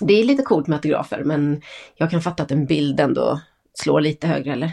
det 0.01 0.13
är 0.13 0.23
lite 0.23 0.43
coolt 0.43 0.67
med 0.67 0.75
autografer 0.75 1.23
men 1.23 1.61
jag 1.95 2.11
kan 2.11 2.21
fatta 2.21 2.43
att 2.43 2.51
en 2.51 2.65
bild 2.65 2.99
ändå 2.99 3.41
slår 3.73 4.01
lite 4.01 4.27
högre 4.27 4.53
eller? 4.53 4.71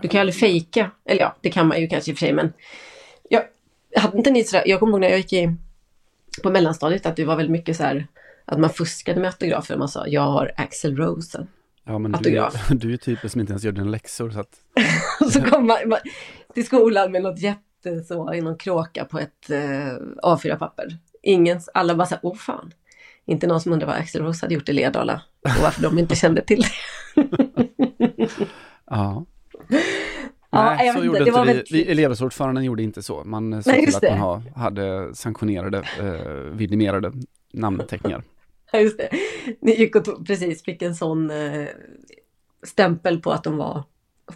Du 0.00 0.08
kan 0.08 0.18
ju 0.18 0.18
aldrig 0.20 0.34
fejka, 0.40 0.90
eller 1.04 1.20
ja, 1.20 1.36
det 1.40 1.50
kan 1.50 1.68
man 1.68 1.80
ju 1.80 1.86
kanske 1.88 2.10
i 2.10 2.14
och 2.14 2.18
för 2.18 2.26
sig 2.26 2.32
men 2.34 2.52
jag 3.28 3.42
hade 3.96 4.18
inte 4.18 4.30
ni 4.30 4.44
sådär, 4.44 4.62
jag 4.66 4.80
kommer 4.80 4.92
ihåg 4.92 5.00
när 5.00 5.08
jag 5.08 5.18
gick 5.18 5.32
i, 5.32 5.54
på 6.42 6.50
mellanstadiet 6.50 7.06
att 7.06 7.16
det 7.16 7.24
var 7.24 7.36
väldigt 7.36 7.52
mycket 7.52 7.76
så 7.76 7.82
här 7.82 8.06
att 8.44 8.58
man 8.58 8.70
fuskade 8.70 9.20
med 9.20 9.26
autografer. 9.28 9.76
Man 9.76 9.88
sa 9.88 10.06
jag 10.06 10.22
har 10.22 10.52
Axel 10.56 10.96
Rose. 10.96 11.46
Ja, 11.84 11.98
men 11.98 12.12
du, 12.12 12.16
autograf. 12.18 12.70
är- 12.70 12.74
du 12.74 12.92
är 12.92 12.96
typen 12.96 13.30
som 13.30 13.40
inte 13.40 13.52
ens 13.52 13.64
gör 13.64 13.72
dina 13.72 13.86
läxor. 13.90 14.30
Så 14.30 14.40
att, 14.40 14.54
så 15.32 15.42
kom 15.42 15.66
man, 15.66 15.76
man 15.88 15.98
till 16.54 16.66
skolan 16.66 17.12
med 17.12 17.22
något 17.22 17.38
jätte 17.38 18.00
så, 18.08 18.34
i 18.34 18.40
någon 18.40 18.58
kråka 18.58 19.04
på 19.04 19.18
ett 19.18 19.50
eh, 19.50 19.96
A4-papper. 20.22 20.98
Ingen, 21.22 21.60
alla 21.74 21.94
bara 21.94 22.06
så 22.06 22.14
här, 22.14 22.20
åh 22.22 22.34
fan. 22.36 22.72
Inte 23.26 23.46
någon 23.46 23.60
som 23.60 23.72
undrar 23.72 23.86
vad 23.86 23.96
Axel 23.96 24.22
Rose 24.22 24.44
hade 24.44 24.54
gjort 24.54 24.68
i 24.68 24.72
Ledala 24.72 25.22
och 25.42 25.62
varför 25.62 25.82
de 25.82 25.98
inte 25.98 26.16
kände 26.16 26.42
till 26.42 26.62
det. 26.62 26.68
ja. 28.86 29.26
Ja, 30.54 30.74
Nej, 30.74 30.86
jag 30.86 30.94
så 30.94 31.00
vet 31.00 31.06
inte, 31.06 31.18
gjorde 31.18 31.24
det 31.24 31.30
var 31.30 31.44
vi. 31.44 31.52
väldigt- 31.52 31.72
vi. 31.72 31.90
Elevrådsordföranden 31.90 32.64
gjorde 32.64 32.82
inte 32.82 33.02
så. 33.02 33.24
Man 33.24 33.62
såg 33.62 33.74
till 33.74 33.96
att 33.96 34.02
man 34.02 34.18
ha, 34.18 34.42
hade 34.56 35.14
sanktionerade, 35.14 35.78
eh, 36.00 36.32
vidimerade 36.56 37.12
namnteckningar. 37.52 38.22
Ja, 38.74 38.80
just 38.80 38.98
det. 38.98 39.08
Ni 39.60 39.74
gick 39.78 39.96
och 39.96 40.04
tog, 40.04 40.26
precis 40.26 40.62
fick 40.64 40.82
en 40.82 40.94
sån 40.94 41.30
eh, 41.30 41.66
stämpel 42.62 43.20
på 43.20 43.30
att 43.32 43.44
de 43.44 43.56
var 43.56 43.84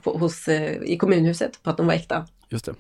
på, 0.02 0.18
hos, 0.18 0.49
eh, 0.49 0.83
i 0.83 0.97
kommunhuset, 0.97 1.62
på 1.62 1.71
att 1.71 1.76
de 1.76 1.87
var 1.87 1.95
äkta. 1.95 2.26
Just 2.49 2.64
det. 2.64 2.75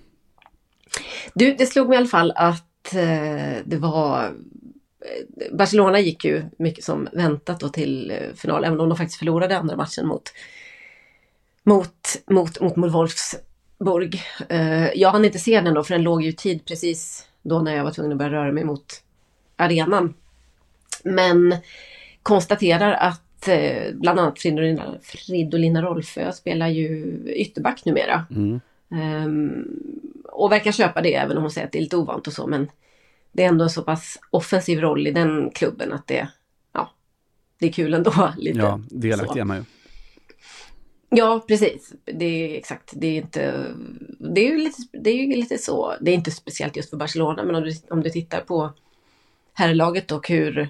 Du, 1.34 1.54
det 1.54 1.66
slog 1.66 1.88
mig 1.88 1.96
i 1.96 1.98
alla 1.98 2.06
fall 2.06 2.32
att 2.36 2.94
eh, 2.94 3.56
det 3.64 3.76
var... 3.76 4.24
eh, 4.24 5.56
Barcelona 5.56 6.00
gick 6.00 6.24
ju 6.24 6.42
mycket 6.58 6.84
som 6.84 7.08
väntat 7.12 7.60
då 7.60 7.68
till 7.68 8.10
eh, 8.10 8.34
final, 8.34 8.64
även 8.64 8.80
om 8.80 8.88
de 8.88 8.98
faktiskt 8.98 9.18
förlorade 9.18 9.58
andra 9.58 9.76
matchen 9.76 10.06
mot, 10.06 10.22
mot, 11.66 12.22
mot, 12.26 12.60
mot, 12.60 12.76
mot 12.76 12.92
Wolfsburg. 12.92 14.22
Eh, 14.48 14.92
jag 14.94 15.10
hann 15.10 15.24
inte 15.24 15.38
se 15.38 15.60
den 15.60 15.74
då, 15.74 15.84
för 15.84 15.94
den 15.94 16.02
låg 16.02 16.22
ju 16.22 16.32
tid 16.32 16.64
precis 16.64 17.28
då 17.42 17.58
när 17.58 17.76
jag 17.76 17.84
var 17.84 17.90
tvungen 17.90 18.12
att 18.12 18.18
börja 18.18 18.30
röra 18.30 18.52
mig 18.52 18.64
mot 18.64 19.02
arenan. 19.56 20.14
Men 21.04 21.56
konstaterar 22.22 22.92
att 22.92 23.48
eh, 23.48 23.94
bland 23.94 24.20
annat 24.20 24.38
Fridolina, 24.38 24.94
Fridolina 25.02 25.82
Rolfö 25.82 26.32
spelar 26.32 26.68
ju 26.68 27.18
ytterback 27.26 27.84
numera. 27.84 28.26
Mm. 28.30 28.60
Ehm, 28.90 29.64
och 30.24 30.52
verkar 30.52 30.72
köpa 30.72 31.02
det 31.02 31.14
även 31.14 31.36
om 31.36 31.42
hon 31.42 31.50
säger 31.50 31.66
att 31.66 31.72
det 31.72 31.78
är 31.78 31.82
lite 31.82 31.96
ovant 31.96 32.26
och 32.26 32.32
så 32.32 32.46
men 32.46 32.68
det 33.32 33.44
är 33.44 33.48
ändå 33.48 33.64
en 33.64 33.70
så 33.70 33.82
pass 33.82 34.18
offensiv 34.30 34.80
roll 34.80 35.06
i 35.06 35.10
den 35.10 35.50
klubben 35.50 35.92
att 35.92 36.06
det, 36.06 36.28
ja, 36.72 36.90
det 37.58 37.66
är 37.66 37.72
kul 37.72 37.94
ändå. 37.94 38.32
Lite. 38.36 38.58
Ja, 38.58 38.80
delaktig 38.90 39.40
är 39.40 39.44
man 39.44 39.56
ju. 39.56 39.64
Ja, 41.08 41.44
precis. 41.48 41.92
Det 42.04 42.24
är 42.24 42.58
exakt. 42.58 42.92
Det 42.96 43.06
är 43.06 43.16
inte... 43.16 43.74
Det 44.18 44.40
är 44.40 44.50
ju 44.50 44.58
lite, 44.58 44.82
det 44.92 45.10
är 45.10 45.14
ju 45.14 45.36
lite 45.36 45.58
så. 45.58 45.94
Det 46.00 46.10
är 46.10 46.14
inte 46.14 46.30
speciellt 46.30 46.76
just 46.76 46.90
för 46.90 46.96
Barcelona, 46.96 47.44
men 47.44 47.54
om 47.54 47.62
du, 47.62 47.72
om 47.90 48.02
du 48.02 48.10
tittar 48.10 48.40
på 48.40 48.72
herrlaget 49.52 50.12
och 50.12 50.28
hur, 50.28 50.68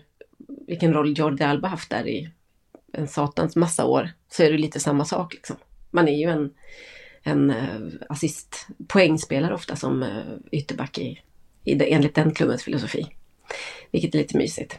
vilken 0.67 0.93
roll 0.95 1.19
Jordi 1.19 1.45
Alba 1.45 1.69
haft 1.69 1.91
där 1.91 2.09
i 2.09 2.31
en 2.93 3.09
satans 3.09 3.57
massa 3.57 3.85
år, 3.85 4.11
så 4.29 4.43
är 4.43 4.53
det 4.53 4.59
lite 4.59 4.81
samma 4.81 5.05
sak 5.05 5.35
liksom. 5.35 5.57
Man 5.91 6.09
är 6.09 6.19
ju 6.19 6.31
en, 6.31 6.51
en 7.23 7.51
eh, 7.51 8.07
assist, 8.09 8.67
poängspelare 8.87 9.55
ofta 9.55 9.77
som 9.77 10.03
eh, 10.03 10.23
ytterback 10.51 10.99
i, 10.99 11.21
i 11.65 11.75
det, 11.75 11.93
enligt 11.93 12.15
den 12.15 12.35
klubbens 12.35 12.63
filosofi. 12.63 13.07
Vilket 13.91 14.15
är 14.15 14.19
lite 14.19 14.39
mysigt. 14.39 14.79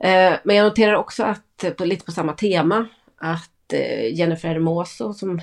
Eh, 0.00 0.34
men 0.44 0.56
jag 0.56 0.64
noterar 0.64 0.94
också 0.94 1.24
att, 1.24 1.76
på, 1.76 1.84
lite 1.84 2.04
på 2.04 2.12
samma 2.12 2.32
tema, 2.32 2.86
att 3.16 3.51
eh, 3.72 4.14
Jennifer 4.14 4.48
Hermoso 4.48 5.12
som 5.14 5.40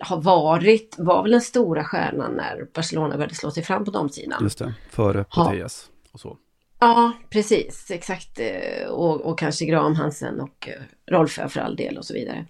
har 0.00 0.20
varit, 0.22 0.94
var 0.98 1.22
väl 1.22 1.32
den 1.32 1.40
stora 1.40 1.84
stjärnan 1.84 2.32
när 2.32 2.66
Barcelona 2.74 3.16
började 3.16 3.34
slå 3.34 3.50
sig 3.50 3.62
fram 3.62 3.84
på 3.84 3.90
damsidan. 3.90 4.42
Just 4.42 4.58
det, 4.58 4.74
före 4.90 5.24
Ja. 5.36 5.44
Putellas 5.44 5.86
och 6.12 6.20
så. 6.20 6.36
Ja, 6.78 7.12
precis. 7.30 7.90
Exakt. 7.90 8.38
eh, 8.40 8.88
Och, 8.88 9.20
och 9.20 9.38
kanske 9.38 9.64
Graham 9.64 9.94
Hansen 9.94 10.40
och 10.40 10.68
eh, 10.68 10.82
Rolfö 11.12 11.48
för 11.48 11.60
all 11.60 11.76
del 11.76 11.98
och 11.98 12.04
så 12.04 12.14
vidare. 12.14 12.46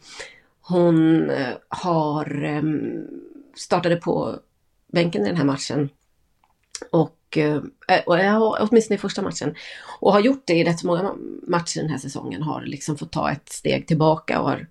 Hon 0.60 1.30
har 1.68 2.44
em, 2.44 3.06
startade 3.54 3.96
på 3.96 4.38
bänken 4.92 5.22
i 5.22 5.26
den 5.28 5.36
här 5.36 5.44
matchen. 5.44 5.88
Och, 6.92 7.10
och, 7.30 7.38
eh, 7.38 7.62
eh, 7.88 8.02
och 8.06 8.18
ja, 8.18 8.58
åtminstone 8.60 8.94
i 8.94 8.98
första 8.98 9.22
matchen. 9.22 9.54
Och 10.00 10.12
har 10.12 10.20
gjort 10.20 10.42
det 10.46 10.54
i 10.54 10.64
rätt 10.64 10.80
så 10.80 10.86
många 10.86 11.14
matcher 11.42 11.80
den 11.80 11.90
här 11.90 11.98
säsongen. 11.98 12.42
Har 12.42 12.62
liksom 12.62 12.96
fått 12.96 13.12
ta 13.12 13.30
ett 13.30 13.48
steg 13.48 13.86
tillbaka 13.86 14.40
och 14.40 14.48
har 14.48 14.66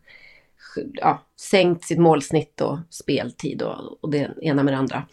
ja, 0.93 1.23
sänkt 1.39 1.83
sitt 1.83 1.99
målsnitt 1.99 2.61
och 2.61 2.77
speltid 2.89 3.61
och, 3.61 4.03
och 4.03 4.09
det 4.09 4.29
ena 4.41 4.63
med 4.63 4.73
det 4.73 4.77
andra. 4.77 5.05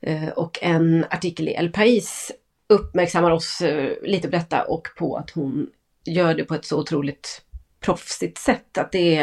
Eh, 0.00 0.28
och 0.28 0.58
en 0.62 1.04
artikel 1.10 1.48
i 1.48 1.54
El 1.54 1.70
País 1.70 2.30
uppmärksammar 2.68 3.30
oss 3.30 3.62
lite 4.02 4.28
på 4.28 4.36
detta 4.36 4.62
och 4.62 4.88
på 4.96 5.16
att 5.16 5.30
hon 5.30 5.70
gör 6.04 6.34
det 6.34 6.44
på 6.44 6.54
ett 6.54 6.64
så 6.64 6.80
otroligt 6.80 7.42
proffsigt 7.80 8.38
sätt. 8.38 8.78
Att 8.78 8.92
det 8.92 9.16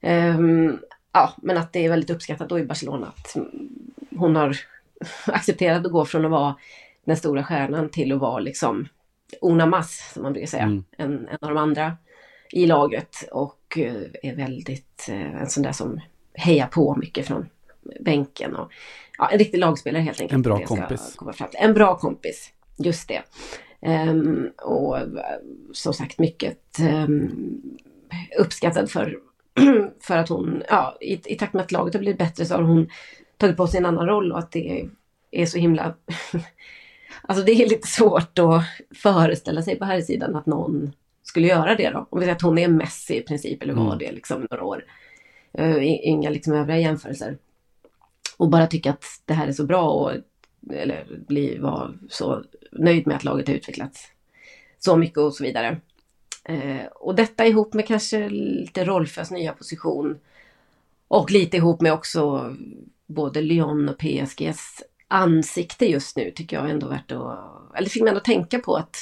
är 0.00 0.36
um, 0.36 0.78
Ja, 1.12 1.34
men 1.42 1.56
att 1.56 1.72
det 1.72 1.84
är 1.84 1.88
väldigt 1.88 2.10
uppskattat 2.10 2.48
då 2.48 2.58
i 2.58 2.64
Barcelona 2.64 3.06
att 3.06 3.36
hon 4.16 4.36
har 4.36 4.56
accepterat 5.26 5.86
att 5.86 5.92
gå 5.92 6.04
från 6.04 6.24
att 6.24 6.30
vara 6.30 6.56
den 7.04 7.16
stora 7.16 7.44
stjärnan 7.44 7.88
till 7.88 8.12
att 8.12 8.20
vara 8.20 8.38
liksom 8.38 8.88
una 9.40 9.66
mas, 9.66 10.10
som 10.12 10.22
man 10.22 10.32
brukar 10.32 10.46
säga, 10.48 10.62
Mm. 10.62 10.84
en, 10.96 11.28
en 11.28 11.38
av 11.40 11.48
de 11.48 11.56
andra 11.56 11.96
i 12.52 12.66
laget 12.66 13.16
och 13.32 13.78
eh, 13.78 14.02
är 14.22 14.36
väldigt 14.36 15.06
eh, 15.08 15.40
en 15.40 15.50
sån 15.50 15.62
där 15.62 15.72
som 15.72 16.00
hejar 16.34 16.66
på 16.66 16.96
mycket 16.96 17.26
från 17.26 17.46
bänken 18.00 18.56
och 18.56 18.72
ja, 19.18 19.28
en 19.28 19.38
riktig 19.38 19.58
lagspelare 19.58 20.02
helt 20.02 20.20
enkelt. 20.20 20.34
En 20.34 20.42
bra 20.42 20.64
kompis. 20.64 21.14
komma 21.16 21.32
fram 21.32 21.50
till. 21.50 21.60
En 21.60 21.74
bra 21.74 21.98
kompis, 21.98 22.52
just 22.76 23.08
det. 23.08 23.22
Ehm, 23.82 24.50
och 24.62 24.96
som 25.72 25.94
sagt 25.94 26.18
mycket 26.18 26.80
um, 26.80 27.62
uppskattad 28.38 28.90
för, 28.90 29.18
för 30.00 30.16
att 30.16 30.28
hon, 30.28 30.62
ja, 30.68 30.96
i, 31.00 31.20
i 31.24 31.34
takt 31.34 31.52
med 31.52 31.62
att 31.62 31.72
laget 31.72 31.94
har 31.94 32.00
blivit 32.00 32.18
bättre 32.18 32.44
så 32.44 32.54
har 32.54 32.62
hon 32.62 32.88
tagit 33.40 33.56
på 33.56 33.66
sig 33.66 33.78
en 33.78 33.86
annan 33.86 34.06
roll 34.06 34.32
och 34.32 34.38
att 34.38 34.52
det 34.52 34.88
är 35.30 35.46
så 35.46 35.58
himla... 35.58 35.94
alltså 37.22 37.44
det 37.44 37.52
är 37.52 37.68
lite 37.68 37.88
svårt 37.88 38.38
att 38.38 38.62
föreställa 38.94 39.62
sig 39.62 39.78
på 39.78 39.84
här 39.84 40.00
sidan 40.00 40.36
att 40.36 40.46
någon 40.46 40.92
skulle 41.22 41.46
göra 41.46 41.74
det 41.74 41.90
då. 41.90 42.06
Om 42.10 42.20
vi 42.20 42.24
säger 42.24 42.36
att 42.36 42.42
hon 42.42 42.58
är 42.58 42.68
Messi 42.68 43.16
i 43.16 43.22
princip, 43.22 43.62
eller 43.62 43.74
var 43.74 43.86
Mm. 43.86 43.98
det 43.98 44.12
liksom 44.12 44.46
några 44.50 44.64
år. 44.64 44.84
Uh, 45.58 45.76
inga 45.82 46.30
liksom 46.30 46.52
övriga 46.54 46.78
jämförelser. 46.78 47.38
Och 48.36 48.48
bara 48.48 48.66
tycka 48.66 48.90
att 48.90 49.04
det 49.24 49.34
här 49.34 49.48
är 49.48 49.52
så 49.52 49.64
bra 49.64 49.90
och 49.90 50.12
eller 50.70 51.06
bli, 51.28 51.58
vara 51.58 51.94
så 52.08 52.44
nöjd 52.72 53.06
med 53.06 53.16
att 53.16 53.24
laget 53.24 53.48
har 53.48 53.54
utvecklats 53.54 54.06
så 54.78 54.96
mycket 54.96 55.18
och 55.18 55.34
så 55.34 55.44
vidare. 55.44 55.80
Eh, 56.44 56.86
och 56.94 57.14
detta 57.14 57.46
ihop 57.46 57.74
med 57.74 57.86
kanske 57.86 58.28
lite 58.28 58.84
Rolfös 58.84 59.30
nya 59.30 59.52
position 59.52 60.18
och 61.08 61.30
lite 61.30 61.56
ihop 61.56 61.80
med 61.80 61.92
också 61.92 62.54
både 63.10 63.40
Lyon 63.40 63.88
och 63.88 63.98
PSGs 63.98 64.82
ansikte 65.08 65.86
just 65.86 66.16
nu 66.16 66.30
tycker 66.30 66.56
jag 66.56 66.70
ändå 66.70 66.88
värt 66.88 67.12
att... 67.12 67.76
Eller 67.76 67.88
fick 67.88 68.02
mig 68.02 68.08
ändå 68.08 68.20
tänka 68.20 68.58
på 68.58 68.76
att 68.76 68.96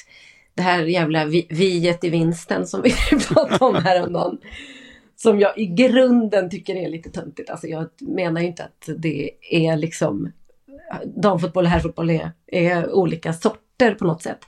det 0.54 0.62
här 0.62 0.82
jävla 0.82 1.24
vi, 1.24 1.46
viet 1.50 2.04
i 2.04 2.08
vinsten 2.08 2.66
som 2.66 2.82
vi 2.82 2.90
pratade 3.28 3.64
om 3.64 3.74
häromdagen. 3.74 4.38
Som 5.16 5.40
jag 5.40 5.58
i 5.58 5.66
grunden 5.66 6.50
tycker 6.50 6.76
är 6.76 6.88
lite 6.88 7.10
töntigt. 7.10 7.50
Alltså 7.50 7.66
jag 7.66 7.88
menar 8.00 8.40
ju 8.40 8.46
inte 8.46 8.64
att 8.64 8.88
det 8.98 9.30
är 9.50 9.76
liksom 9.76 10.32
damfotboll 11.04 11.64
och 11.64 11.70
herrfotboll 11.70 12.10
är, 12.10 12.32
är 12.46 12.92
olika 12.92 13.32
sorter 13.32 13.94
på 13.94 14.04
något 14.04 14.22
sätt. 14.22 14.38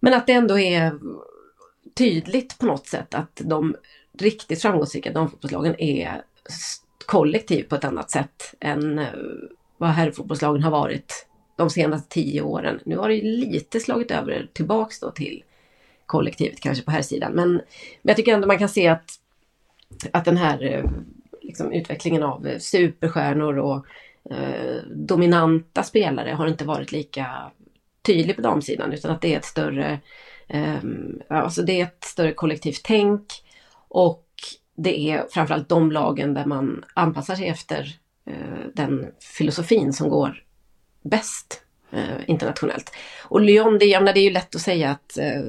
Men 0.00 0.14
att 0.14 0.26
det 0.26 0.32
ändå 0.32 0.58
är 0.58 0.98
tydligt 1.94 2.58
på 2.58 2.66
något 2.66 2.86
sätt 2.86 3.14
att 3.14 3.40
de 3.44 3.76
riktigt 4.18 4.62
framgångsrika 4.62 5.12
damfotbollslagen 5.12 5.80
är 5.80 6.22
kollektiv 7.06 7.62
på 7.62 7.74
ett 7.74 7.84
annat 7.84 8.10
sätt 8.10 8.54
än 8.60 8.98
eh, 8.98 9.06
vad 9.78 9.90
herrfotbollslagen 9.90 10.62
har 10.62 10.70
varit 10.70 11.26
de 11.56 11.70
senaste 11.70 12.08
tio 12.08 12.42
åren. 12.42 12.80
Nu 12.84 12.96
har 12.96 13.08
det 13.08 13.22
lite 13.22 13.80
slagit 13.80 14.10
över 14.10 14.48
tillbaks 14.52 15.00
då 15.00 15.10
till 15.10 15.42
kollektivet 16.06 16.60
kanske 16.60 16.84
på 16.84 16.90
här 16.90 17.02
sidan. 17.02 17.32
Men, 17.32 17.52
men 17.52 17.62
jag 18.02 18.16
tycker 18.16 18.34
ändå 18.34 18.46
man 18.46 18.58
kan 18.58 18.68
se 18.68 18.88
att, 18.88 19.10
att 20.12 20.24
den 20.24 20.36
här 20.36 20.62
eh, 20.62 20.84
liksom, 21.42 21.72
utvecklingen 21.72 22.22
av 22.22 22.48
superstjärnor 22.58 23.58
och 23.58 23.86
eh, 24.30 24.76
dominanta 24.94 25.82
spelare 25.82 26.30
har 26.30 26.46
inte 26.46 26.64
varit 26.64 26.92
lika 26.92 27.50
tydlig 28.02 28.36
på 28.36 28.42
damsidan 28.42 28.92
utan 28.92 29.10
att 29.10 29.20
det 29.20 29.34
är 29.34 29.38
ett 29.38 29.44
större 29.44 30.00
eh, 30.48 30.78
alltså 31.28 31.62
det 31.62 31.80
är 31.80 31.84
ett 31.84 32.04
större 32.04 32.32
kollektivt 32.32 32.80
tänk 32.84 33.22
och 33.88 34.23
det 34.76 35.10
är 35.10 35.26
framförallt 35.30 35.68
de 35.68 35.92
lagen 35.92 36.34
där 36.34 36.44
man 36.44 36.84
anpassar 36.94 37.34
sig 37.34 37.48
efter 37.48 37.98
eh, 38.26 38.66
den 38.74 39.06
filosofin 39.20 39.92
som 39.92 40.08
går 40.08 40.42
bäst 41.02 41.62
eh, 41.92 42.18
internationellt. 42.26 42.92
Och 43.22 43.40
Lyon, 43.40 43.78
det, 43.78 44.00
menar, 44.00 44.12
det 44.12 44.20
är 44.20 44.24
ju 44.24 44.30
lätt 44.30 44.54
att 44.54 44.60
säga 44.60 44.90
att 44.90 45.18
eh, 45.18 45.42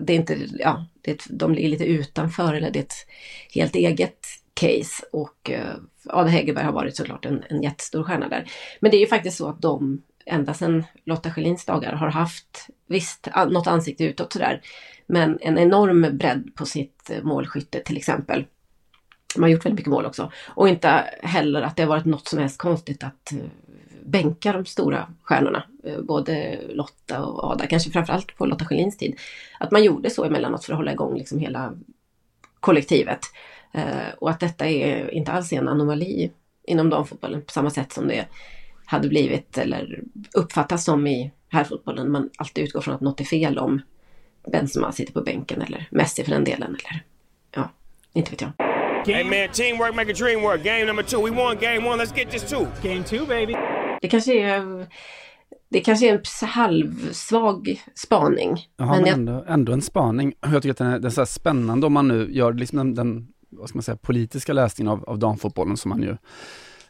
det 0.00 0.12
är 0.12 0.16
inte, 0.16 0.38
ja, 0.58 0.86
det 1.02 1.26
de 1.30 1.54
ligger 1.54 1.68
lite 1.68 1.84
utanför 1.84 2.54
eller 2.54 2.70
det 2.70 2.78
är 2.78 2.82
ett 2.82 3.06
helt 3.54 3.74
eget 3.74 4.26
case 4.54 5.04
och 5.12 5.50
eh, 5.50 5.74
Ada 6.06 6.28
Hegerberg 6.28 6.64
har 6.64 6.72
varit 6.72 6.96
såklart 6.96 7.24
en, 7.24 7.44
en 7.48 7.62
jättestor 7.62 8.02
stjärna 8.02 8.28
där. 8.28 8.50
Men 8.80 8.90
det 8.90 8.96
är 8.96 9.00
ju 9.00 9.06
faktiskt 9.06 9.36
så 9.36 9.48
att 9.48 9.62
de 9.62 10.02
ända 10.26 10.54
sedan 10.54 10.84
Lotta 11.04 11.30
Schelins 11.30 11.64
dagar 11.64 11.92
har 11.92 12.08
haft, 12.08 12.68
visst, 12.86 13.28
något 13.50 13.66
ansikte 13.66 14.04
utåt 14.04 14.32
sådär, 14.32 14.60
men 15.06 15.38
en 15.40 15.58
enorm 15.58 16.06
bredd 16.18 16.54
på 16.54 16.66
sitt 16.66 17.10
eh, 17.10 17.22
målskytte 17.22 17.80
till 17.80 17.96
exempel. 17.96 18.44
De 19.34 19.42
har 19.42 19.50
gjort 19.50 19.64
väldigt 19.64 19.78
mycket 19.78 19.90
mål 19.90 20.06
också. 20.06 20.32
Och 20.48 20.68
inte 20.68 20.88
heller 21.22 21.62
att 21.62 21.76
det 21.76 21.82
har 21.82 21.88
varit 21.88 22.04
något 22.04 22.28
som 22.28 22.38
helst 22.38 22.58
konstigt 22.58 23.04
att 23.04 23.32
eh, 23.32 23.38
bänka 24.04 24.52
de 24.52 24.64
stora 24.64 25.08
stjärnorna. 25.22 25.62
Eh, 25.84 26.00
både 26.00 26.60
Lotta 26.68 27.24
och 27.24 27.44
Ada, 27.44 27.66
kanske 27.66 27.90
framförallt 27.90 28.36
på 28.36 28.46
Lotta 28.46 28.64
Schelins 28.64 28.96
tid. 28.96 29.20
Att 29.58 29.70
man 29.70 29.84
gjorde 29.84 30.10
så 30.10 30.24
emellanåt 30.24 30.64
för 30.64 30.72
att 30.72 30.78
hålla 30.78 30.92
igång 30.92 31.18
liksom 31.18 31.38
hela 31.38 31.72
kollektivet. 32.60 33.20
Och 34.18 34.30
att 34.30 34.40
detta 34.40 34.66
är 34.68 35.14
inte 35.14 35.32
alls 35.32 35.52
en 35.52 35.68
anomali 35.68 36.30
inom 36.62 36.90
damfotbollen 36.90 37.42
på 37.42 37.52
samma 37.52 37.70
sätt 37.70 37.92
som 37.92 38.08
det 38.08 38.26
hade 38.86 39.08
blivit 39.08 39.58
eller 39.58 40.02
uppfattas 40.34 40.84
som 40.84 41.06
i 41.06 41.32
herrfotbollen. 41.48 42.12
Man 42.12 42.30
alltid 42.38 42.64
utgår 42.64 42.80
från 42.80 42.94
att 42.94 43.00
något 43.00 43.20
är 43.20 43.24
fel 43.24 43.58
om 43.58 43.82
Benzema 44.52 44.92
sitter 44.92 45.12
på 45.12 45.20
bänken 45.20 45.62
eller 45.62 45.88
Messi 45.90 46.24
för 46.24 46.30
den 46.30 46.44
delen. 46.44 46.62
Eller 46.68 47.02
ja, 47.54 47.70
inte 48.12 48.30
vet 48.30 48.40
jag. 48.40 48.52
Hey 49.06 49.24
man, 49.24 49.48
teamwork 49.52 49.94
make 49.94 50.10
a 50.10 50.14
dream 50.14 50.42
work. 50.42 50.64
Game 50.64 50.84
number 50.84 51.02
two. 51.02 51.16
We 51.16 51.30
won 51.30 51.56
game 51.60 51.88
one, 51.88 52.04
let's 52.04 52.18
get 52.18 52.30
this 52.30 52.50
two. 52.50 52.66
Game 52.82 53.04
two 53.04 53.26
baby. 53.26 53.56
Det 54.00 54.08
kanske 54.08 54.32
är 54.32 54.86
det 55.68 55.80
kanske 55.80 56.08
är 56.08 56.12
en 56.12 56.48
halvsvag 56.48 57.82
spaning. 57.94 58.68
Ja, 58.76 58.86
men, 58.86 58.88
men 58.88 59.06
jag... 59.06 59.18
ändå, 59.18 59.44
ändå, 59.48 59.72
en 59.72 59.82
spaning. 59.82 60.34
Jag 60.40 60.62
tycker 60.62 60.70
att 60.70 60.76
den 60.76 60.86
är, 60.86 60.98
den 60.98 61.04
är 61.04 61.10
så 61.10 61.26
spännande 61.26 61.86
om 61.86 61.92
man 61.92 62.08
nu 62.08 62.28
gör 62.32 62.52
liksom 62.52 62.78
den, 62.78 62.94
den 62.94 63.28
vad 63.50 63.68
ska 63.68 63.76
man 63.76 63.82
säga, 63.82 63.96
politiska 63.96 64.52
läsningen 64.52 64.92
av, 64.92 65.04
av 65.04 65.18
damfotbollen 65.18 65.76
som 65.76 65.88
man 65.88 66.02
ju, 66.02 66.16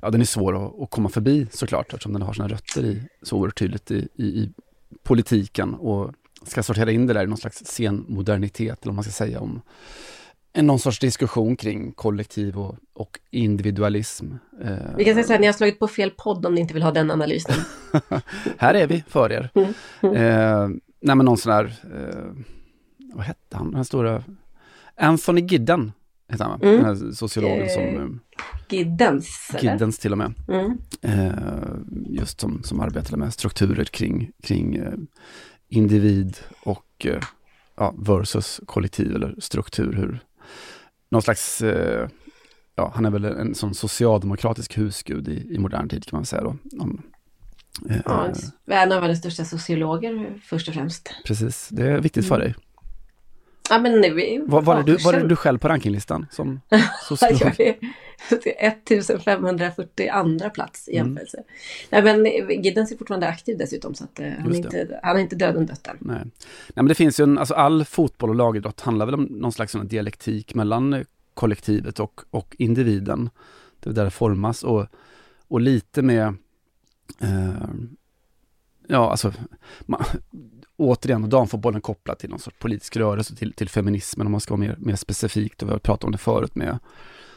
ja 0.00 0.10
den 0.10 0.20
är 0.20 0.24
svår 0.24 0.66
att, 0.66 0.80
att 0.80 0.90
komma 0.90 1.08
förbi 1.08 1.46
såklart 1.50 1.92
eftersom 1.92 2.12
den 2.12 2.22
har 2.22 2.32
sina 2.32 2.48
rötter 2.48 2.84
i, 2.84 3.02
så 3.22 3.36
oerhört 3.36 3.58
tydligt 3.58 3.90
i, 3.90 4.08
i, 4.14 4.24
i 4.24 4.50
politiken 5.02 5.74
och 5.74 6.12
ska 6.50 6.62
sortera 6.62 6.92
in 6.92 7.06
det 7.06 7.14
där 7.14 7.24
i 7.24 7.26
någon 7.26 7.38
slags 7.38 7.64
senmodernitet, 7.64 8.82
eller 8.82 8.90
vad 8.90 8.94
man 8.94 9.04
ska 9.04 9.12
säga, 9.12 9.40
om 9.40 9.62
en 10.56 10.66
någon 10.66 10.78
sorts 10.78 10.98
diskussion 10.98 11.56
kring 11.56 11.92
kollektiv 11.92 12.58
och, 12.58 12.76
och 12.92 13.18
individualism. 13.30 14.26
Eh, 14.62 14.76
vi 14.96 15.04
kan 15.04 15.14
säga 15.14 15.26
så 15.26 15.32
här, 15.32 15.40
ni 15.40 15.46
har 15.46 15.52
slagit 15.52 15.78
på 15.78 15.88
fel 15.88 16.10
podd 16.10 16.46
om 16.46 16.54
ni 16.54 16.60
inte 16.60 16.74
vill 16.74 16.82
ha 16.82 16.90
den 16.90 17.10
analysen. 17.10 17.54
här 18.58 18.74
är 18.74 18.86
vi 18.86 19.04
för 19.08 19.32
er. 19.32 19.50
Mm. 19.54 19.72
Mm. 20.00 20.16
Eh, 20.16 20.68
nej 21.00 21.16
men 21.16 21.26
någon 21.26 21.38
sån 21.38 21.52
här, 21.52 21.64
eh, 21.64 22.44
vad 23.14 23.24
hette 23.24 23.56
han, 23.56 23.72
den 23.72 23.84
stora, 23.84 24.24
Anthony 24.96 25.40
Gidden, 25.40 25.92
heter 26.28 26.44
han 26.44 26.62
mm. 26.62 26.76
Den 26.76 26.84
här 26.84 27.12
sociologen 27.12 27.70
som... 27.70 27.82
Eh, 27.82 28.36
Giddens? 28.68 29.50
Giddens 29.60 29.98
till 29.98 30.12
och 30.12 30.18
med. 30.18 30.34
Mm. 30.48 30.78
Eh, 31.02 31.32
just 32.08 32.40
som, 32.40 32.62
som 32.62 32.80
arbetade 32.80 33.16
med 33.16 33.32
strukturer 33.32 33.84
kring, 33.84 34.30
kring 34.42 34.74
eh, 34.76 34.92
individ 35.76 36.36
och 36.62 37.06
eh, 37.06 37.22
ja, 37.76 37.94
versus 37.98 38.60
kollektiv 38.66 39.14
eller 39.14 39.34
struktur. 39.38 39.92
Hur, 39.92 40.20
någon 41.08 41.22
slags, 41.22 41.62
eh, 41.62 42.08
ja, 42.76 42.92
han 42.94 43.04
är 43.04 43.10
väl 43.10 43.24
en 43.24 43.54
sån 43.54 43.74
socialdemokratisk 43.74 44.78
husgud 44.78 45.28
i, 45.28 45.54
i 45.54 45.58
modern 45.58 45.88
tid 45.88 46.04
kan 46.06 46.16
man 46.16 46.26
säga 46.26 46.42
då. 46.42 46.56
Om, 46.80 47.02
eh, 47.90 47.96
ja, 48.04 48.32
en 48.66 48.92
av 48.92 49.00
världens 49.00 49.18
största 49.18 49.44
sociologer 49.44 50.40
först 50.42 50.68
och 50.68 50.74
främst. 50.74 51.14
Precis, 51.24 51.68
det 51.68 51.86
är 51.86 52.00
viktigt 52.00 52.28
för 52.28 52.34
mm. 52.34 52.46
dig. 52.46 52.54
Ja, 53.70 53.78
men 53.78 54.00
nu, 54.00 54.42
var, 54.46 54.62
var, 54.62 54.76
är 54.76 54.82
du, 54.82 54.96
var 54.96 55.14
är 55.14 55.24
du 55.24 55.36
själv 55.36 55.58
på 55.58 55.68
rankinglistan 55.68 56.26
som 56.30 56.60
sociolog? 57.08 57.52
jag 57.58 57.68
är 58.58 58.68
1540 58.68 60.08
andra 60.08 60.50
plats 60.50 60.88
i 60.88 60.96
mm. 60.96 61.06
jämförelse. 61.06 61.42
Mm. 61.90 62.04
Nej 62.04 62.36
men 62.48 62.62
Giddens 62.64 62.92
är 62.92 62.96
fortfarande 62.96 63.28
aktiv 63.28 63.58
dessutom 63.58 63.94
så 63.94 64.04
att 64.04 64.20
uh, 64.20 64.26
han, 64.38 64.52
är 64.52 64.56
inte, 64.56 65.00
han 65.02 65.16
är 65.16 65.20
inte 65.20 65.36
döden 65.36 65.66
dött 65.66 65.86
än. 65.86 65.96
Nej. 66.00 66.16
Nej 66.16 66.32
men 66.74 66.86
det 66.86 66.94
finns 66.94 67.20
ju 67.20 67.22
en, 67.22 67.38
alltså 67.38 67.54
all 67.54 67.84
fotboll 67.84 68.30
och 68.30 68.36
lagidrott 68.36 68.80
handlar 68.80 69.06
väl 69.06 69.14
om 69.14 69.22
någon 69.22 69.52
slags 69.52 69.72
sån 69.72 69.88
dialektik 69.88 70.54
mellan 70.54 71.04
kollektivet 71.34 72.00
och, 72.00 72.20
och 72.30 72.56
individen. 72.58 73.30
Det 73.80 73.90
är 73.90 73.94
där 73.94 74.04
det 74.04 74.10
formas 74.10 74.64
och, 74.64 74.86
och 75.48 75.60
lite 75.60 76.02
med 76.02 76.26
eh, 77.20 77.68
Ja, 78.88 79.10
alltså, 79.10 79.32
man, 79.80 80.04
återigen 80.76 81.30
damfotbollen 81.30 81.80
kopplat 81.80 82.18
till 82.18 82.30
någon 82.30 82.38
sorts 82.38 82.58
politisk 82.58 82.96
rörelse, 82.96 83.36
till, 83.36 83.52
till 83.52 83.68
feminismen 83.68 84.26
om 84.26 84.32
man 84.32 84.40
ska 84.40 84.54
vara 84.54 84.66
mer, 84.66 84.76
mer 84.78 84.96
specifikt. 84.96 85.62
Och 85.62 85.68
vi 85.68 85.72
har 85.72 85.78
pratat 85.78 86.04
om 86.04 86.12
det 86.12 86.18
förut 86.18 86.54
med 86.54 86.78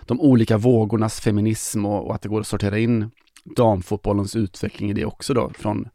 de 0.05 0.21
olika 0.21 0.57
vågornas 0.57 1.19
feminism 1.19 1.85
och, 1.85 2.05
och, 2.05 2.15
att 2.15 2.21
det 2.21 2.29
går 2.29 2.39
att 2.39 2.47
sortera 2.47 2.77
in 2.77 3.11
damfotbollens 3.43 4.35
utveckling 4.35 4.89
i 4.89 4.93
det 4.93 5.05
också 5.05 5.33
då. 5.33 5.51
Från 5.57 5.89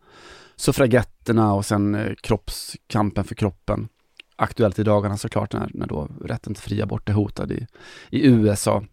suffragetterna 0.57 1.55
och 1.55 1.67
sen 1.67 1.95
eh, 1.95 2.15
kroppskampen 2.15 3.25
för 3.25 3.35
kroppen. 3.35 3.89
Aktuellt 4.37 4.79
i 4.79 4.83
dagarna 4.83 5.17
såklart 5.17 5.53
när, 5.53 5.71
när 5.75 5.87
då 5.87 6.09
rätten 6.25 6.55
till 6.55 6.63
fri 6.63 6.83
abort 6.83 7.09
är 7.09 7.13
hotad 7.13 7.53
i, 7.53 7.67
i 8.11 8.27
USA. 8.27 8.85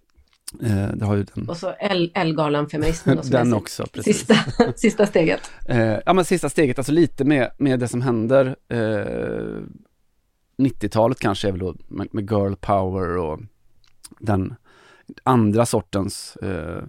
Eh, 0.64 0.88
det 0.94 1.06
har 1.06 1.16
ju 1.16 1.24
den... 1.24 1.50
Och 1.50 1.58
så 1.58 1.74
Ellegalan-feminismen. 2.14 3.20
den 3.32 3.54
också, 3.54 3.86
precis. 3.86 4.18
Sista, 4.18 4.36
sista 4.76 5.06
steget. 5.06 5.52
Eh, 5.66 5.98
ja 6.06 6.14
men 6.14 6.26
sista 6.26 6.50
steget, 6.50 6.78
alltså 6.78 6.92
lite 6.92 7.26
med, 7.26 7.52
med 7.58 7.80
det 7.80 7.88
som 7.88 8.02
händer 8.02 8.56
eh, 8.70 9.64
90-talet 10.58 11.20
kanske 11.20 11.48
är 11.48 11.52
väl 11.52 11.60
då 11.60 11.76
med, 11.88 12.08
med, 12.12 12.32
girl 12.32 12.54
power 12.56 13.18
och 13.18 13.40
den 14.20 14.56
andra 15.24 15.66
sortens 15.66 16.36
eh, 16.36 16.84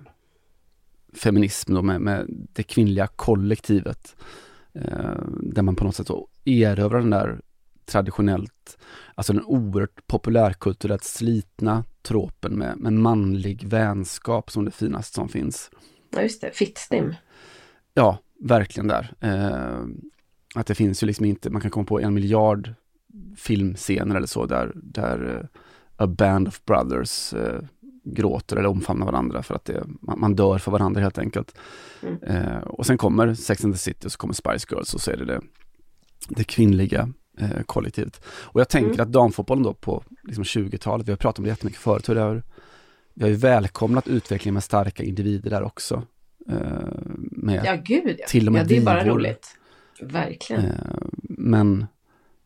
feminism 1.15 1.75
då 1.75 1.83
med, 1.83 2.01
med, 2.01 2.27
det 2.29 2.63
kvinnliga 2.63 3.07
kollektivet. 3.07 4.17
Eh, 4.73 5.23
där 5.43 5.63
man 5.63 5.77
på 5.77 5.85
något 5.85 5.97
sätt 5.97 6.07
så 6.07 6.29
erövrar 6.45 7.01
den 7.01 7.11
där 7.11 7.41
traditionellt, 7.87 8.79
alltså 9.15 9.33
den 9.33 9.45
oerhört 9.45 10.07
populärkulturellt 10.07 11.05
slitna 11.05 11.85
tropen 12.03 12.59
med, 12.59 12.77
med 12.79 12.93
manlig 12.93 13.65
vänskap 13.65 14.51
som 14.51 14.65
det 14.65 14.71
finaste 14.71 15.15
som 15.15 15.29
finns. 15.29 15.71
Ja 16.11 16.23
just 16.23 16.41
det, 16.41 16.51
fittstim. 16.53 17.15
Ja, 17.95 18.19
verkligen 18.41 18.89
där. 18.89 19.15
Eh, 19.21 19.85
att 20.55 20.67
det 20.67 20.75
finns 20.75 21.03
ju 21.03 21.07
liksom 21.07 21.27
inte, 21.27 21.51
man 21.51 21.61
kan 21.61 21.71
komma 21.71 21.87
på 21.87 22.01
en 22.01 22.15
miljard 22.15 22.75
filmscener 23.37 24.15
eller 24.15 24.27
så 24.27 24.47
där, 24.47 24.73
där 24.75 25.25
uh, 25.25 25.45
A 25.97 26.07
Band 26.07 26.49
of 26.49 26.65
Brothers 26.65 27.35
uh, 27.35 27.61
gråter 28.05 28.57
eller 28.57 28.69
omfamnar 28.69 29.07
varandra 29.07 29.43
för 29.43 29.55
att 29.55 29.65
det, 29.65 29.85
man, 30.01 30.21
man 30.21 30.37
dör 30.37 30.59
för 30.59 30.71
varandra 30.71 31.01
helt 31.01 31.19
enkelt. 31.19 31.59
Mm. 32.03 32.23
Uh, 32.23 32.59
och 32.59 32.87
sen 32.87 32.99
kommer 32.99 33.35
Sex 33.35 33.65
and 33.65 33.75
the 33.75 33.79
City 33.79 34.07
och 34.07 34.13
så 34.13 34.19
kommer 34.19 34.35
Spice 34.35 34.67
Girls 34.71 34.95
och 34.95 35.01
så 35.01 35.11
är 35.11 35.17
det 35.17 35.25
det, 35.25 35.41
det 36.29 36.45
kvinnliga 36.45 37.13
eh, 37.41 37.63
kollektivet. 37.67 38.21
Och 38.27 38.61
jag 38.61 38.69
tänker 38.69 38.95
mm. 38.95 39.01
att 39.01 39.13
damfotbollen 39.13 39.63
då 39.63 39.75
på 39.75 40.05
liksom 40.23 40.45
20-talet, 40.45 41.09
vi 41.09 41.13
har 41.13 41.17
pratat 41.17 41.39
om 41.39 41.45
det 41.45 41.51
jättemycket 41.51 41.81
förut, 41.81 42.09
hur 42.09 42.15
det 42.15 42.21
har, 42.21 42.43
vi 43.15 43.23
har 43.23 43.31
ju 43.31 43.37
välkomnat 43.37 44.09
utvecklingen 44.09 44.55
med 44.55 44.65
starka 44.65 45.03
individer 45.03 45.51
där 45.51 45.63
också. 45.63 46.03
Eh, 46.49 46.57
med 47.19 47.63
ja, 47.65 47.77
gud 47.85 48.17
ja. 48.19 48.27
Till 48.29 48.47
och 48.47 48.53
med 48.53 48.63
ja, 48.63 48.67
det 48.69 48.77
är 48.77 48.85
bara 48.85 49.05
roligt. 49.05 49.57
Verkligen. 50.01 50.65
Eh, 50.65 50.75
men 51.23 51.87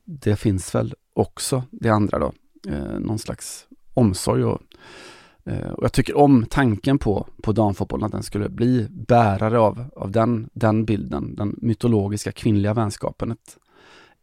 det 0.05 0.37
finns 0.37 0.75
väl 0.75 0.95
också 1.13 1.63
det 1.71 1.89
andra 1.89 2.19
då, 2.19 2.33
eh, 2.69 2.99
någon 2.99 3.19
slags 3.19 3.67
omsorg 3.95 4.45
och 4.45 4.61
eh, 5.45 5.71
och 5.71 5.85
jag 5.85 5.93
tycker 5.93 6.17
om 6.17 6.47
tanken 6.51 6.99
på, 6.99 7.27
på 7.43 7.53
damfotbollen, 7.53 8.07
att 8.07 8.13
den 8.13 8.23
skulle 8.23 8.49
bli 8.49 8.87
bärare 8.91 9.59
av, 9.59 9.85
av 9.97 10.11
den, 10.11 10.51
den 10.53 10.85
bilden, 10.85 11.35
den 11.35 11.59
mytologiska 11.63 12.33
kvinnliga 12.33 12.75
vänskapen. 12.75 13.31
Ett, 13.31 13.57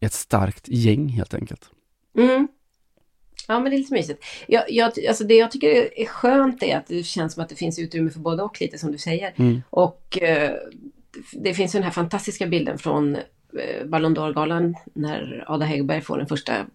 ett 0.06 0.14
starkt 0.14 0.68
gäng 0.68 1.08
helt 1.08 1.34
enkelt. 1.34 1.70
Mm. 2.18 2.48
Ja 3.48 3.60
men 3.60 3.72
det 3.72 3.76
är 3.76 3.78
lite 3.78 3.94
mysigt. 3.94 4.26
Jag, 4.48 4.72
jag, 4.72 4.92
alltså 5.08 5.24
det 5.24 5.36
jag 5.36 5.52
tycker 5.52 6.00
är 6.00 6.06
skönt 6.06 6.64
är 6.64 6.78
att 6.78 6.88
det 6.88 7.04
känns 7.04 7.34
som 7.34 7.44
att 7.44 7.50
det 7.50 7.56
finns 7.56 7.80
utrymme 7.80 8.10
för 8.10 8.20
både 8.20 8.44
och 8.44 8.62
lite 8.62 8.78
som 8.78 8.92
du 8.92 8.98
säger. 8.98 9.34
Mm. 9.36 9.62
Och 9.70 10.22
eh, 10.22 10.56
det 11.34 11.54
finns 11.54 11.72
den 11.72 11.84
här 11.84 11.92
fantastiska 11.92 12.48
bilden 12.48 12.78
från 12.78 13.16
eh, 13.16 13.86
Ballon 13.86 14.18
d'Or-galan 14.18 14.76
när 14.94 15.46
Ada 15.48 15.66
Hegerberg 15.66 16.02
får 16.02 16.18
den 16.18 16.28
första 16.28 16.66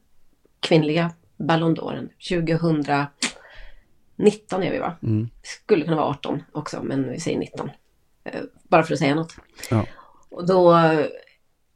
kvinnliga 0.60 1.10
Ballon 1.36 1.76
d'Oren 1.76 2.08
2019 2.28 4.62
är 4.62 4.72
vi 4.72 4.78
va? 4.78 4.96
Mm. 5.02 5.28
Skulle 5.42 5.84
kunna 5.84 5.96
vara 5.96 6.06
18 6.06 6.42
också 6.52 6.82
men 6.82 7.10
vi 7.10 7.20
säger 7.20 7.38
19. 7.38 7.70
Eh, 8.24 8.40
bara 8.62 8.82
för 8.82 8.92
att 8.92 8.98
säga 8.98 9.14
något. 9.14 9.36
Ja. 9.70 9.86
Och 10.28 10.46
då 10.46 10.74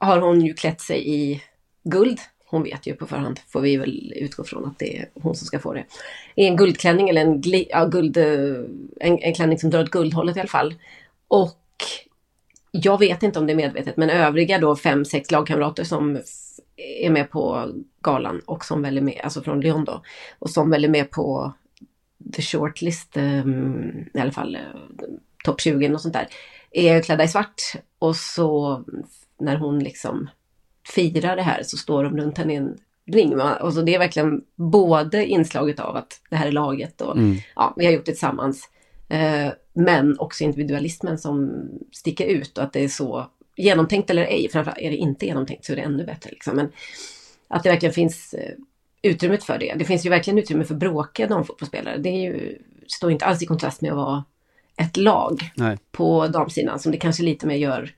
har 0.00 0.20
hon 0.20 0.40
ju 0.40 0.54
klätt 0.54 0.80
sig 0.80 1.08
i 1.08 1.42
guld. 1.84 2.18
Hon 2.46 2.62
vet 2.62 2.86
ju 2.86 2.94
på 2.94 3.06
förhand, 3.06 3.40
får 3.48 3.60
vi 3.60 3.76
väl 3.76 4.12
utgå 4.16 4.44
från 4.44 4.64
att 4.64 4.78
det 4.78 4.98
är 4.98 5.08
hon 5.14 5.34
som 5.34 5.46
ska 5.46 5.58
få 5.58 5.72
det. 5.74 5.84
I 6.34 6.46
en 6.46 6.56
guldklänning 6.56 7.08
eller 7.08 7.20
en, 7.20 7.42
ja, 7.68 7.86
guld, 7.86 8.16
eh, 8.16 8.64
en, 9.00 9.18
en 9.18 9.34
klänning 9.34 9.58
som 9.58 9.70
drar 9.70 9.82
åt 9.82 9.90
guldhållet 9.90 10.36
i 10.36 10.40
alla 10.40 10.48
fall. 10.48 10.74
Och 11.28 11.58
jag 12.70 12.98
vet 12.98 13.22
inte 13.22 13.38
om 13.38 13.46
det 13.46 13.52
är 13.52 13.56
medvetet, 13.56 13.96
men 13.96 14.10
övriga 14.10 14.58
då 14.58 14.76
fem, 14.76 15.04
sex 15.04 15.30
lagkamrater 15.30 15.84
som 15.84 16.20
är 16.76 17.10
med 17.10 17.30
på 17.30 17.70
galan 18.02 18.40
och 18.46 18.64
som 18.64 18.82
väl 18.82 18.96
är 18.96 19.02
med, 19.02 19.20
alltså 19.24 19.42
från 19.42 19.60
Lyon 19.60 19.84
då, 19.84 20.02
och 20.38 20.50
som 20.50 20.70
väl 20.70 20.84
är 20.84 20.88
med 20.88 21.10
på 21.10 21.52
the 22.36 22.42
shortlist, 22.42 23.16
um, 23.16 24.04
i 24.14 24.18
alla 24.18 24.32
fall 24.32 24.56
uh, 24.56 24.82
topp 25.44 25.60
20 25.60 25.94
och 25.94 26.00
sånt 26.00 26.14
där 26.14 26.28
är 26.70 27.02
klädda 27.02 27.24
i 27.24 27.28
svart 27.28 27.62
och 27.98 28.16
så 28.16 28.84
när 29.40 29.56
hon 29.56 29.78
liksom 29.78 30.30
firar 30.94 31.36
det 31.36 31.42
här 31.42 31.62
så 31.62 31.76
står 31.76 32.04
de 32.04 32.16
runt 32.16 32.38
henne 32.38 32.52
i 32.52 32.56
en 32.56 32.76
ring. 33.12 33.40
Och 33.40 33.74
så 33.74 33.82
det 33.82 33.94
är 33.94 33.98
verkligen 33.98 34.40
både 34.56 35.26
inslaget 35.26 35.80
av 35.80 35.96
att 35.96 36.20
det 36.30 36.36
här 36.36 36.46
är 36.46 36.52
laget 36.52 37.00
och 37.00 37.16
Mm. 37.16 37.36
ja, 37.56 37.74
vi 37.76 37.84
har 37.84 37.92
gjort 37.92 38.06
det 38.06 38.12
tillsammans. 38.12 38.68
Eh, 39.08 39.52
men 39.72 40.18
också 40.18 40.44
individualismen 40.44 41.18
som 41.18 41.68
sticker 41.92 42.26
ut 42.26 42.58
och 42.58 42.64
att 42.64 42.72
det 42.72 42.84
är 42.84 42.88
så 42.88 43.26
genomtänkt 43.56 44.10
eller 44.10 44.24
ej. 44.24 44.48
Framförallt 44.52 44.78
är 44.78 44.90
det 44.90 44.96
inte 44.96 45.26
genomtänkt 45.26 45.64
så 45.64 45.72
är 45.72 45.76
det 45.76 45.82
ännu 45.82 46.04
bättre. 46.04 46.30
Liksom. 46.30 46.56
Men 46.56 46.68
att 47.48 47.62
det 47.62 47.68
verkligen 47.68 47.92
finns 47.92 48.34
eh, 48.34 48.54
utrymmet 49.02 49.44
för 49.44 49.58
det. 49.58 49.74
Det 49.76 49.84
finns 49.84 50.06
ju 50.06 50.10
verkligen 50.10 50.38
utrymme 50.38 50.64
för 50.64 50.74
bråkiga 50.74 51.26
damfotbollsspelare. 51.26 51.98
Det 51.98 52.10
ju, 52.10 52.58
står 52.86 53.10
inte 53.10 53.24
alls 53.24 53.42
i 53.42 53.46
kontrast 53.46 53.80
med 53.80 53.90
att 53.90 53.96
vara 53.96 54.24
ett 54.76 54.96
lag 54.96 55.50
Nej. 55.54 55.78
på 55.92 56.26
damsidan 56.26 56.78
som 56.78 56.92
det 56.92 56.98
kanske 56.98 57.22
lite 57.22 57.46
mer 57.46 57.56
gör 57.56 57.90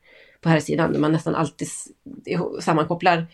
på 0.43 0.49
här 0.49 0.61
sidan. 0.61 1.01
Man 1.01 1.13
nästan 1.13 1.35
alltid 1.35 1.69
sammankopplar 2.61 3.27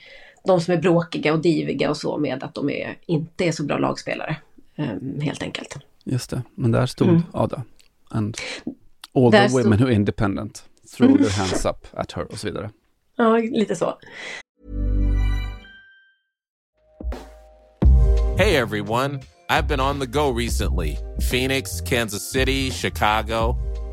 de 0.47 0.61
som 0.61 0.75
är 0.75 0.79
bråkiga 0.79 1.33
och 1.33 1.39
diviga 1.43 1.91
och 1.91 1.97
så 1.97 2.19
med 2.19 2.43
att 2.45 2.55
de 2.55 2.71
är, 2.71 2.99
inte 3.07 3.45
är 3.45 3.53
så 3.53 3.65
bra 3.65 3.79
lagspelare. 3.79 4.37
eh, 4.77 5.23
helt 5.23 5.43
enkelt. 5.43 5.77
Just 6.05 6.31
det, 6.31 6.43
men 6.55 6.73
där 6.73 6.87
stod 6.87 7.09
Mm. 7.09 7.23
Ada. 7.33 7.63
And 8.11 8.37
all 9.15 9.31
Där 9.31 9.43
the 9.43 9.49
stod- 9.49 9.63
women 9.65 9.79
who 9.79 9.87
are 9.87 9.95
independent 9.95 10.65
throw 10.97 11.17
their 11.19 11.31
hands 11.39 11.65
up 11.67 11.87
at 11.93 12.13
her 12.13 12.25
och 12.33 12.39
så 12.39 12.47
vidare. 12.47 12.71
Ja, 13.17 13.37
lite 13.37 13.77
så. 13.77 13.99
Hey 18.39 18.55
everyone, 18.57 19.21
I've 19.51 19.67
been 19.69 19.81
on 19.81 20.01
the 20.01 20.07
go 20.07 20.33
recently 20.39 20.97
Phoenix, 21.31 21.81
Kansas 21.81 22.31
City, 22.33 22.71
Chicago. 22.71 23.57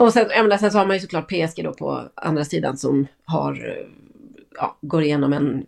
Och 0.00 0.12
sen, 0.12 0.26
jag 0.30 0.42
menar, 0.42 0.58
sen 0.58 0.70
så 0.70 0.78
har 0.78 0.86
man 0.86 0.96
ju 0.96 1.00
såklart 1.00 1.28
PSG 1.28 1.64
då 1.64 1.72
på 1.72 2.08
andra 2.14 2.44
sidan 2.44 2.76
som 2.76 3.06
har, 3.24 3.78
ja, 4.56 4.78
går 4.80 5.02
igenom 5.02 5.32
en 5.32 5.66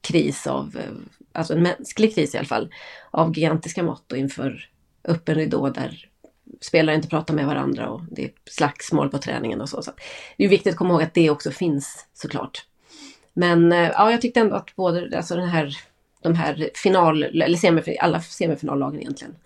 kris 0.00 0.46
av, 0.46 0.76
eh, 0.76 0.92
alltså 1.32 1.54
en 1.54 1.62
mänsklig 1.62 2.14
kris 2.14 2.34
i 2.34 2.38
alla 2.38 2.46
fall, 2.46 2.74
av 3.10 3.38
gigantiska 3.38 3.82
mått 3.82 4.12
och 4.12 4.18
inför 4.18 4.68
öppen 5.04 5.34
ridå 5.34 5.68
där 5.68 6.08
spelare 6.60 6.96
inte 6.96 7.08
pratar 7.08 7.34
med 7.34 7.46
varandra 7.46 7.88
och 7.88 8.00
det 8.10 8.24
är 8.24 8.30
slagsmål 8.50 9.08
på 9.08 9.18
träningen 9.18 9.60
och 9.60 9.68
så. 9.68 9.82
så 9.82 9.90
det 10.36 10.44
är 10.44 10.48
viktigt 10.48 10.72
att 10.72 10.78
komma 10.78 10.94
ihåg 10.94 11.02
att 11.02 11.14
det 11.14 11.30
också 11.30 11.50
finns 11.50 12.06
såklart. 12.12 12.66
Men 13.32 13.72
eh, 13.72 13.90
ja, 13.90 14.10
jag 14.10 14.20
tyckte 14.20 14.40
ändå 14.40 14.56
att 14.56 14.76
både 14.76 15.16
alltså 15.16 15.36
den 15.36 15.48
här, 15.48 15.76
de 16.22 16.34
här 16.34 16.70
final, 16.74 17.22
eller 17.22 17.56
semifin, 17.56 17.96
alla 18.00 18.20
semifinallagen 18.20 19.00
egentligen, 19.00 19.36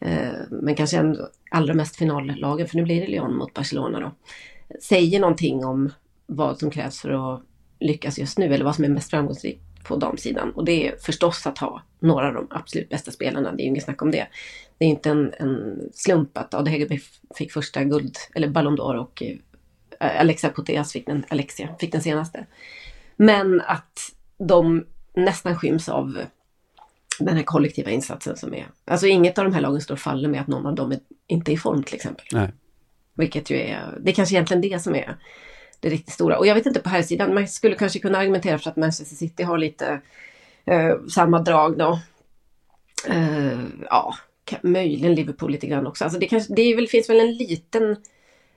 Eh, 0.00 0.32
men 0.50 0.74
kanske 0.74 0.96
ändå 0.96 1.28
allra 1.50 1.74
mest 1.74 1.96
finallagen, 1.96 2.66
för 2.66 2.76
nu 2.76 2.82
blir 2.82 3.00
det 3.00 3.06
Lyon 3.06 3.36
mot 3.36 3.54
Barcelona 3.54 4.00
då, 4.00 4.12
säger 4.82 5.20
någonting 5.20 5.64
om 5.64 5.92
vad 6.26 6.58
som 6.58 6.70
krävs 6.70 7.00
för 7.00 7.34
att 7.34 7.42
lyckas 7.80 8.18
just 8.18 8.38
nu, 8.38 8.54
eller 8.54 8.64
vad 8.64 8.74
som 8.74 8.84
är 8.84 8.88
mest 8.88 9.10
framgångsrikt 9.10 9.62
på 9.84 9.96
damsidan. 9.96 10.50
Och 10.50 10.64
det 10.64 10.88
är 10.88 10.96
förstås 10.96 11.46
att 11.46 11.58
ha 11.58 11.82
några 11.98 12.28
av 12.28 12.34
de 12.34 12.46
absolut 12.50 12.88
bästa 12.88 13.10
spelarna, 13.10 13.52
det 13.52 13.62
är 13.62 13.64
ju 13.64 13.68
inget 13.68 13.84
snack 13.84 14.02
om 14.02 14.10
det. 14.10 14.26
Det 14.78 14.84
är 14.84 14.88
inte 14.88 15.10
en, 15.10 15.32
en 15.38 15.80
slump 15.92 16.38
att 16.38 16.54
Ada 16.54 16.70
Hegerberg 16.70 17.00
fick 17.34 17.52
första 17.52 17.84
guld, 17.84 18.16
eller 18.34 18.48
Ballon 18.48 18.78
d'Or 18.78 18.96
och 18.96 19.22
eh, 19.22 20.20
Alexia 20.20 20.52
fick 20.92 21.06
den, 21.06 21.24
Alexia 21.28 21.68
fick 21.80 21.92
den 21.92 22.02
senaste. 22.02 22.46
Men 23.16 23.60
att 23.60 23.98
de 24.38 24.86
nästan 25.14 25.56
skyms 25.56 25.88
av 25.88 26.18
den 27.26 27.36
här 27.36 27.42
kollektiva 27.42 27.90
insatsen 27.90 28.36
som 28.36 28.54
är. 28.54 28.66
Alltså 28.84 29.06
inget 29.06 29.38
av 29.38 29.44
de 29.44 29.54
här 29.54 29.60
lagen 29.60 29.80
står 29.80 29.94
och 29.94 30.00
faller 30.00 30.28
med 30.28 30.40
att 30.40 30.46
någon 30.46 30.66
av 30.66 30.74
dem 30.74 30.92
är, 30.92 30.98
inte 31.26 31.52
är 31.52 31.54
i 31.54 31.58
form 31.58 31.82
till 31.82 31.94
exempel. 31.94 32.26
Nej. 32.32 32.48
Vilket 33.14 33.50
ju 33.50 33.56
är, 33.60 33.98
det 34.00 34.10
är 34.10 34.14
kanske 34.14 34.34
egentligen 34.34 34.60
det 34.60 34.82
som 34.82 34.94
är 34.94 35.16
det 35.80 35.88
riktigt 35.88 36.14
stora. 36.14 36.38
Och 36.38 36.46
jag 36.46 36.54
vet 36.54 36.66
inte 36.66 36.80
på 36.80 36.88
här 36.88 37.02
sidan, 37.02 37.34
man 37.34 37.48
skulle 37.48 37.74
kanske 37.74 37.98
kunna 37.98 38.18
argumentera 38.18 38.58
för 38.58 38.70
att 38.70 38.76
Manchester 38.76 39.16
City 39.16 39.42
har 39.42 39.58
lite 39.58 40.00
eh, 40.64 40.94
samma 41.08 41.38
drag 41.42 41.78
då. 41.78 41.98
Eh, 43.08 43.58
ja, 43.90 44.14
möjligen 44.62 45.14
Liverpool 45.14 45.50
lite 45.52 45.66
grann 45.66 45.86
också. 45.86 46.04
Alltså 46.04 46.18
det, 46.20 46.26
kanske, 46.26 46.54
det 46.54 46.74
väl, 46.74 46.88
finns 46.88 47.10
väl 47.10 47.20
en 47.20 47.34
liten, 47.34 47.96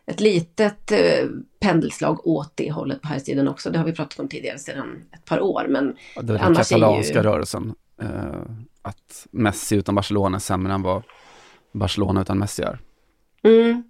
ett 0.06 0.20
litet 0.20 0.92
eh, 0.92 1.28
pendelslag 1.60 2.28
åt 2.28 2.52
det 2.56 2.72
hållet 2.72 3.02
på 3.02 3.08
här 3.08 3.20
sidan 3.20 3.48
också. 3.48 3.70
Det 3.70 3.78
har 3.78 3.86
vi 3.86 3.92
pratat 3.94 4.20
om 4.20 4.28
tidigare 4.28 4.60
sedan 4.60 5.04
ett 5.12 5.26
par 5.26 5.40
år. 5.42 5.66
Men 5.70 5.96
Ja, 6.16 6.22
Det 6.22 6.34
är 6.34 6.38
den 6.38 6.46
är 6.46 6.50
ju- 6.50 6.56
katalanska 6.56 7.24
rörelsen. 7.24 7.76
Eh, 8.02 8.42
att 8.82 9.28
Messi 9.32 9.76
utan 9.76 9.96
Barcelona 9.96 10.38
är 10.38 10.40
sämre 10.40 10.74
än 10.74 10.82
vad 10.82 11.04
Barcelona 11.72 12.22
utan 12.22 12.40
Messi 12.40 12.62
är. 12.64 12.80
Mm, 13.44 13.84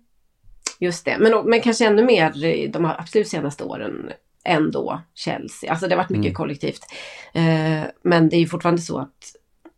just 0.79 1.05
det, 1.05 1.17
men, 1.19 1.49
men 1.49 1.61
kanske 1.61 1.87
ännu 1.87 2.05
mer 2.05 2.67
de 2.67 2.85
absolut 2.85 3.27
senaste 3.27 3.63
åren 3.63 4.11
ändå 4.45 5.01
Chelsea. 5.13 5.71
Alltså 5.71 5.87
det 5.87 5.95
har 5.95 6.03
varit 6.03 6.09
mycket 6.09 6.25
Mm. 6.25 6.33
kollektivt. 6.33 6.81
Eh, 7.33 7.83
men 8.01 8.29
det 8.29 8.35
är 8.35 8.39
ju 8.39 8.47
fortfarande 8.47 8.81
så 8.81 8.97
att 8.99 9.35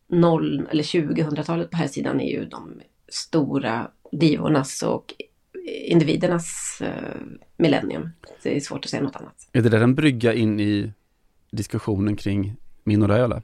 0 0.08 0.68
eller 0.72 0.84
2000-talet 0.84 1.72
på 1.72 1.78
här 1.78 1.88
sidan 1.88 2.22
är 2.22 2.32
ju 2.32 2.46
de 2.46 2.82
stora 3.10 3.88
divornas 4.12 4.84
och 4.84 5.14
individernas 5.88 6.82
eh, 6.82 7.22
millennium. 7.58 8.10
Det 8.44 8.56
är 8.56 8.60
svårt 8.60 8.86
att 8.86 8.92
säga 8.92 9.04
något 9.04 9.16
annat. 9.16 9.50
Är 9.52 9.62
det 9.62 9.70
där 9.70 9.82
en 9.82 9.96
brygga 9.96 10.34
in 10.34 10.60
i 10.60 10.92
diskussionen 11.52 12.16
kring 12.16 12.56
Mino 12.84 13.08
Raiola? 13.08 13.42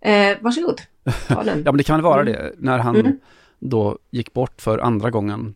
Eh, 0.00 0.36
varsågod, 0.40 0.80
ta 1.28 1.42
den. 1.44 1.58
Ja, 1.64 1.72
men 1.72 1.76
det 1.76 1.84
kan 1.84 1.96
väl 1.96 2.04
vara 2.04 2.20
Mm. 2.20 2.32
det. 2.32 2.52
När 2.58 2.78
han 2.78 2.96
Mm. 2.96 3.18
då 3.58 3.98
gick 4.10 4.32
bort 4.32 4.60
för 4.60 4.78
andra 4.78 5.10
gången. 5.10 5.54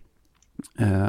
Eh, 0.79 1.09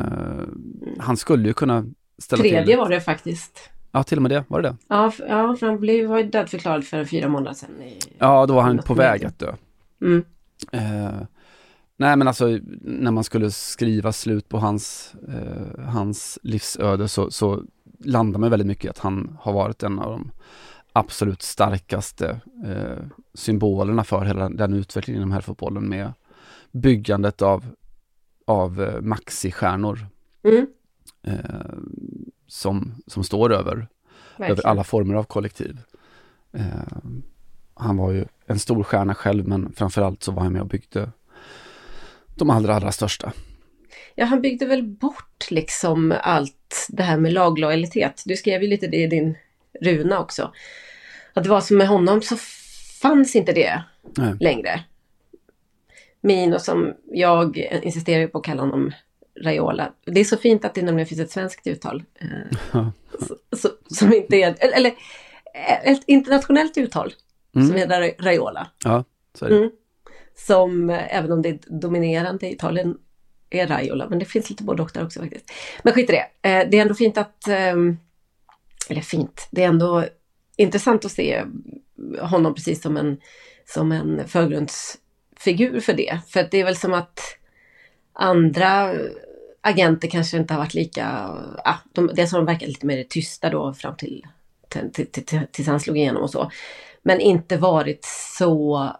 han 0.99 1.17
skulle 1.17 1.47
ju 1.47 1.53
kunna 1.53 1.85
ställa 2.17 2.41
Tredje 2.41 2.65
till. 2.65 2.77
var 2.77 2.89
det 2.89 3.01
faktiskt. 3.01 3.69
Ja, 3.91 4.03
till 4.03 4.17
och 4.17 4.21
med 4.21 4.31
det. 4.31 4.43
Var 4.47 4.61
det 4.61 4.69
det? 4.69 4.75
Ja, 4.87 5.07
f- 5.07 5.21
ja 5.29 5.55
för 5.55 5.67
han 5.67 5.79
blev, 5.79 6.09
var 6.09 6.17
ju 6.17 6.23
dödförklarad 6.23 6.83
för 6.85 7.05
fyra 7.05 7.27
månader 7.29 7.53
sedan. 7.53 7.81
I, 7.81 7.99
Ja, 8.17 8.45
då 8.45 8.53
var 8.53 8.61
han 8.61 8.77
på 8.77 8.93
väg 8.93 9.25
att 9.25 9.39
dö. 9.39 9.53
mm. 10.01 10.23
Eh, 10.71 11.21
nej, 11.97 12.15
men 12.15 12.27
alltså 12.27 12.59
när 12.81 13.11
man 13.11 13.23
skulle 13.23 13.51
skriva 13.51 14.11
slut 14.11 14.49
på 14.49 14.57
hans, 14.57 15.15
eh, 15.27 15.83
hans 15.85 16.39
livsöde 16.43 17.07
så, 17.07 17.31
så 17.31 17.63
landar 18.03 18.39
man 18.39 18.49
väldigt 18.49 18.67
mycket 18.67 18.85
i 18.85 18.89
att 18.89 18.99
han 18.99 19.37
har 19.41 19.53
varit 19.53 19.83
en 19.83 19.99
av 19.99 20.11
de 20.11 20.31
absolut 20.93 21.41
starkaste 21.41 22.41
eh, 22.65 23.05
symbolerna 23.33 24.03
för 24.03 24.25
hela 24.25 24.49
den 24.49 24.73
utvecklingen 24.73 25.21
inom 25.21 25.31
herrfotbollen 25.31 25.89
med 25.89 26.13
byggandet 26.71 27.41
av, 27.41 27.65
av 28.47 28.81
eh, 28.81 29.01
maxistjärnor 29.01 30.07
Mm. 30.45 30.67
eh, 31.23 31.77
som, 32.47 32.91
som 33.07 33.23
står 33.23 33.53
över, 33.53 33.87
över 34.37 34.67
alla 34.67 34.83
former 34.83 35.15
av 35.15 35.23
kollektiv. 35.23 35.79
Eh, 36.53 36.97
han 37.73 37.97
var 37.97 38.11
ju 38.11 38.25
en 38.45 38.59
stor 38.59 38.83
stjärna 38.83 39.15
själv 39.15 39.47
men 39.47 39.73
framförallt 39.73 40.23
så 40.23 40.31
var 40.31 40.43
han 40.43 40.53
med 40.53 40.61
och 40.61 40.67
byggde 40.67 41.11
de 42.35 42.49
allra, 42.49 42.75
allra 42.75 42.91
största. 42.91 43.33
Ja, 44.15 44.25
han 44.25 44.41
byggde 44.41 44.65
väl 44.65 44.83
bort 44.83 45.51
liksom 45.51 46.13
allt 46.21 46.87
det 46.89 47.03
här 47.03 47.17
med 47.17 47.33
laglojalitet. 47.33 48.23
Du 48.25 48.35
skrev 48.35 48.61
ju 48.61 48.67
lite 48.67 48.87
det 48.87 49.03
i 49.03 49.07
din 49.07 49.35
runa 49.81 50.19
också. 50.19 50.53
Att 51.33 51.43
det 51.43 51.49
var 51.49 51.61
som 51.61 51.77
med 51.77 51.87
honom 51.87 52.21
så 52.21 52.35
fanns 53.01 53.35
inte 53.35 53.53
det 53.53 53.83
Nej. 54.17 54.33
längre. 54.39 54.83
Mino 56.21 56.59
som 56.59 56.93
jag 57.11 57.57
insisterar 57.57 58.27
på 58.27 58.37
att 58.37 58.43
kalla 58.43 58.61
honom 58.61 58.91
Raiola. 59.43 59.93
Det 60.05 60.19
är 60.19 60.23
så 60.25 60.37
fint 60.37 60.65
att 60.65 60.73
det 60.75 60.81
nämligen 60.81 61.07
finns 61.07 61.21
ett 61.21 61.31
svenskt 61.31 61.67
uttal. 61.67 62.03
Eh, 62.15 62.87
så, 63.57 63.69
som 63.87 64.13
inte 64.13 64.35
är, 64.37 64.55
eller 64.59 64.89
eh, 65.53 65.91
ett 65.91 66.03
internationellt 66.07 66.77
uttal 66.77 67.13
som 67.53 67.61
Mm. 67.61 67.75
heter 67.75 68.01
Ra- 68.01 68.21
Raiola. 68.23 68.67
Ja, 68.83 69.03
så 69.39 69.45
är 69.45 69.49
det. 69.49 69.57
Mm. 69.57 69.71
Som, 70.35 70.89
eh, 70.89 71.17
även 71.17 71.31
om 71.31 71.41
det 71.41 71.49
är 71.49 71.59
dominerande 71.67 72.47
i 72.47 72.53
Italien, 72.53 72.97
är 73.49 73.67
Raiola. 73.67 74.09
Men 74.09 74.19
det 74.19 74.25
finns 74.25 74.49
lite 74.49 74.63
både 74.63 74.83
och 74.83 74.91
där 74.93 75.05
också 75.05 75.19
faktiskt. 75.19 75.51
Men 75.83 75.93
skit 75.93 76.09
i 76.09 76.13
det. 76.13 76.49
Eh, 76.49 76.69
det 76.69 76.77
är 76.77 76.81
ändå 76.81 76.93
fint 76.93 77.17
att, 77.17 77.47
ehm, 77.47 77.97
eller 78.91 79.01
fint, 79.01 79.47
det 79.51 79.63
är 79.63 79.67
ändå 79.67 80.05
intressant 80.57 81.05
att 81.05 81.11
se 81.11 81.43
honom 82.21 82.55
precis 82.55 82.81
som 82.81 82.97
en, 82.97 83.17
som 83.65 83.91
en 83.91 84.27
förgrundsfigur 84.27 85.79
för 85.79 85.93
det. 85.93 86.19
För 86.27 86.47
det 86.51 86.59
är 86.59 86.63
väl 86.63 86.77
som 86.77 86.93
att 86.93 87.19
andra 88.13 88.95
agenter 89.61 90.07
kanske 90.07 90.37
inte 90.37 90.53
har 90.53 90.61
varit 90.61 90.73
lika, 90.73 91.07
ah, 91.63 91.77
de, 91.93 92.07
dels 92.13 92.31
har 92.31 92.39
de 92.39 92.45
verkat 92.45 92.67
lite 92.67 92.85
mer 92.85 93.03
tysta 93.03 93.49
då 93.49 93.73
fram 93.73 93.95
till, 93.95 94.25
till, 94.69 94.91
till, 94.91 95.25
till, 95.25 95.41
tills 95.51 95.67
han 95.67 95.79
slog 95.79 95.97
igenom 95.97 96.23
och 96.23 96.29
så. 96.29 96.51
Men 97.01 97.19
inte 97.19 97.57
varit 97.57 98.05
så 98.37 98.91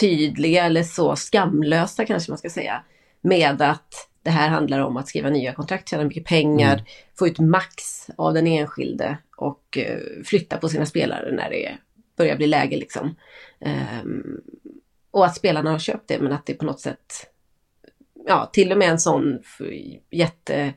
tydliga 0.00 0.64
eller 0.64 0.82
så 0.82 1.16
skamlösa 1.16 2.04
kanske 2.04 2.30
man 2.30 2.38
ska 2.38 2.50
säga. 2.50 2.82
Med 3.20 3.62
att 3.62 4.10
det 4.26 4.32
här 4.32 4.48
handlar 4.48 4.80
om 4.80 4.96
att 4.96 5.08
skriva 5.08 5.30
nya 5.30 5.52
kontrakt, 5.52 5.88
tjäna 5.88 6.04
mycket 6.04 6.24
pengar, 6.24 6.72
mm. 6.72 6.84
få 7.18 7.28
ut 7.28 7.38
max 7.38 8.06
av 8.16 8.34
den 8.34 8.46
enskilde 8.46 9.18
och 9.36 9.78
uh, 9.78 10.24
flytta 10.24 10.56
på 10.56 10.68
sina 10.68 10.86
spelare 10.86 11.32
när 11.32 11.50
det 11.50 11.76
börjar 12.16 12.36
bli 12.36 12.46
läge 12.46 12.76
liksom. 12.76 13.16
Um, 14.02 14.40
och 15.10 15.26
att 15.26 15.36
spelarna 15.36 15.70
har 15.70 15.78
köpt 15.78 16.08
det 16.08 16.18
men 16.18 16.32
att 16.32 16.46
det 16.46 16.54
på 16.54 16.64
något 16.64 16.80
sätt, 16.80 17.30
ja 18.26 18.50
till 18.52 18.72
och 18.72 18.78
med 18.78 18.88
en 18.88 18.98
sån 18.98 19.38
jätte, 20.10 20.72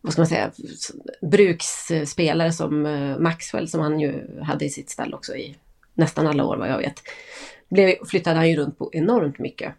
vad 0.00 0.12
ska 0.12 0.22
man 0.22 0.26
säga, 0.26 0.50
bruksspelare 1.30 2.52
som 2.52 2.86
uh, 2.86 3.18
Maxwell 3.18 3.68
som 3.68 3.80
han 3.80 4.00
ju 4.00 4.40
hade 4.42 4.64
i 4.64 4.70
sitt 4.70 4.90
stall 4.90 5.14
också 5.14 5.36
i 5.36 5.56
nästan 5.94 6.26
alla 6.26 6.44
år 6.44 6.56
vad 6.56 6.68
jag 6.68 6.78
vet. 6.78 7.02
Blev, 7.68 7.94
flyttade 8.06 8.36
han 8.36 8.50
ju 8.50 8.56
runt 8.56 8.78
på 8.78 8.90
enormt 8.92 9.38
mycket. 9.38 9.74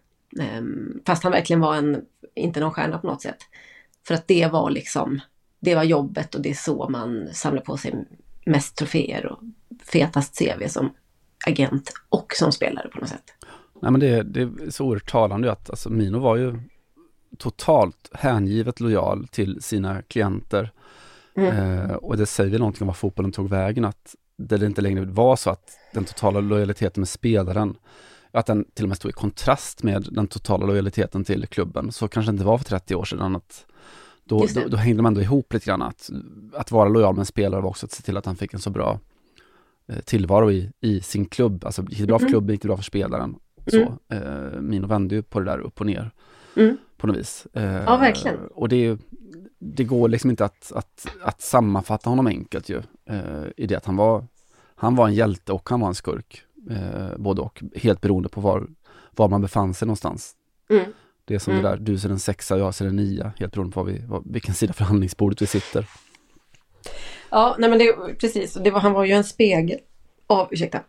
Um, 0.58 1.02
fast 1.06 1.22
han 1.22 1.32
verkligen 1.32 1.60
var 1.60 1.76
en, 1.76 2.04
inte 2.34 2.60
någon 2.60 2.72
stjärna 2.72 2.98
på 2.98 3.06
något 3.06 3.22
sätt. 3.22 3.38
För 4.06 4.14
att 4.14 4.28
det 4.28 4.46
var 4.52 4.70
liksom, 4.70 5.20
det 5.60 5.74
var 5.74 5.84
jobbet 5.84 6.34
och 6.34 6.40
det 6.40 6.50
är 6.50 6.54
så 6.54 6.88
man 6.88 7.28
samlar 7.32 7.62
på 7.62 7.76
sig 7.76 8.04
mest 8.46 8.76
troféer 8.76 9.26
och 9.26 9.38
fetast 9.92 10.38
CV 10.38 10.68
som 10.68 10.94
agent 11.46 11.92
och 12.08 12.32
som 12.36 12.52
spelare 12.52 12.88
på 12.88 12.98
något 12.98 13.08
sätt. 13.08 13.34
Nej 13.82 13.92
men 13.92 14.00
det, 14.00 14.22
det 14.22 14.40
är 14.40 14.70
så 14.70 14.84
oerhört 14.84 15.10
talande 15.10 15.52
att 15.52 15.70
alltså 15.70 15.90
Mino 15.90 16.18
var 16.18 16.36
ju 16.36 16.60
totalt 17.38 18.10
hängivet 18.12 18.80
lojal 18.80 19.28
till 19.28 19.62
sina 19.62 20.02
klienter. 20.02 20.72
Mm. 21.36 21.56
Eh, 21.56 21.94
och 21.96 22.16
det 22.16 22.26
säger 22.26 22.58
någonting 22.58 22.82
om 22.82 22.86
vad 22.86 22.96
fotbollen 22.96 23.32
tog 23.32 23.48
vägen, 23.48 23.84
att 23.84 24.14
det 24.38 24.66
inte 24.66 24.80
längre 24.80 25.04
var 25.04 25.36
så 25.36 25.50
att 25.50 25.78
den 25.92 26.04
totala 26.04 26.40
lojaliteten 26.40 27.00
med 27.00 27.08
spelaren, 27.08 27.76
att 28.38 28.46
den 28.46 28.64
till 28.74 28.84
och 28.84 28.88
med 28.88 28.96
stod 28.96 29.10
i 29.10 29.12
kontrast 29.12 29.82
med 29.82 30.08
den 30.10 30.26
totala 30.26 30.66
lojaliteten 30.66 31.24
till 31.24 31.46
klubben. 31.46 31.92
Så 31.92 32.08
kanske 32.08 32.32
det 32.32 32.34
inte 32.34 32.44
var 32.44 32.58
för 32.58 32.64
30 32.64 32.94
år 32.94 33.04
sedan. 33.04 33.36
att 33.36 33.66
då, 34.24 34.46
då, 34.54 34.68
då, 34.68 34.76
hängde 34.76 34.96
de 34.96 35.06
ändå 35.06 35.20
ihop 35.20 35.52
lite 35.52 35.66
grann. 35.66 35.82
Att, 35.82 36.10
att 36.52 36.70
vara 36.70 36.88
lojal 36.88 37.14
med 37.14 37.20
en 37.20 37.26
spelare 37.26 37.60
var 37.60 37.68
också 37.68 37.86
att 37.86 37.92
se 37.92 38.02
till 38.02 38.16
att 38.16 38.26
han 38.26 38.36
fick 38.36 38.54
en 38.54 38.60
så 38.60 38.70
bra 38.70 39.00
eh, 39.88 39.98
tillvaro 39.98 40.50
i, 40.50 40.72
i 40.80 41.00
sin 41.00 41.24
klubb. 41.26 41.64
Alltså 41.64 41.82
gick 41.82 41.98
det 41.98 42.06
bra 42.06 42.18
för 42.18 42.24
mm. 42.24 42.32
klubben, 42.32 42.54
gick 42.54 42.62
det 42.62 42.68
bra 42.68 42.76
för 42.76 42.84
spelaren. 42.84 43.36
Så, 43.66 43.76
mm. 43.76 43.94
eh, 44.08 44.60
Mino 44.60 44.86
vände 44.86 45.14
ju 45.14 45.22
på 45.22 45.40
det 45.40 45.46
där 45.46 45.58
upp 45.58 45.80
och 45.80 45.86
ner. 45.86 46.10
Mm. 46.56 46.76
På 46.96 47.06
något 47.06 47.16
vis. 47.16 47.46
Eh, 47.52 47.64
ja, 47.64 47.96
verkligen. 47.96 48.36
Och 48.54 48.68
det, 48.68 48.98
det 49.58 49.84
går 49.84 50.08
liksom 50.08 50.30
inte 50.30 50.44
att, 50.44 50.72
att, 50.72 51.06
att 51.22 51.40
sammanfatta 51.40 52.10
honom 52.10 52.26
enkelt 52.26 52.68
ju. 52.68 52.82
Eh, 53.10 53.44
I 53.56 53.66
det 53.66 53.76
att 53.76 53.86
han 53.86 53.96
var, 53.96 54.26
han 54.74 54.96
var 54.96 55.08
en 55.08 55.14
hjälte 55.14 55.52
och 55.52 55.70
han 55.70 55.80
var 55.80 55.88
en 55.88 55.94
skurk. 55.94 56.42
Eh, 56.70 57.16
både 57.16 57.42
och, 57.42 57.62
helt 57.74 58.00
beroende 58.00 58.28
på 58.28 58.40
var, 58.40 58.66
var 59.10 59.28
man 59.28 59.42
befann 59.42 59.74
sig 59.74 59.86
någonstans. 59.86 60.34
Mm. 60.70 60.84
Det 61.24 61.34
är 61.34 61.38
som 61.38 61.52
mm. 61.52 61.64
det 61.64 61.70
där, 61.70 61.76
du 61.76 61.98
ser 61.98 62.08
en 62.08 62.18
sexa 62.18 62.54
och 62.54 62.60
jag 62.60 62.74
ser 62.74 62.86
en 62.86 62.96
nia, 62.96 63.32
helt 63.38 63.52
beroende 63.52 63.74
på 63.74 63.82
vi, 63.82 64.02
var, 64.06 64.22
vilken 64.24 64.54
sida 64.54 64.72
förhandlingsbordet 64.72 65.42
vi 65.42 65.46
sitter. 65.46 65.86
Ja, 67.30 67.56
nej 67.58 67.70
men 67.70 67.78
det, 67.78 67.92
precis, 68.20 68.54
det 68.54 68.70
var, 68.70 68.80
han 68.80 68.92
var 68.92 69.04
ju 69.04 69.12
en 69.12 69.24
spegel 69.24 69.78
av, 70.26 70.48
ursäkta, 70.50 70.80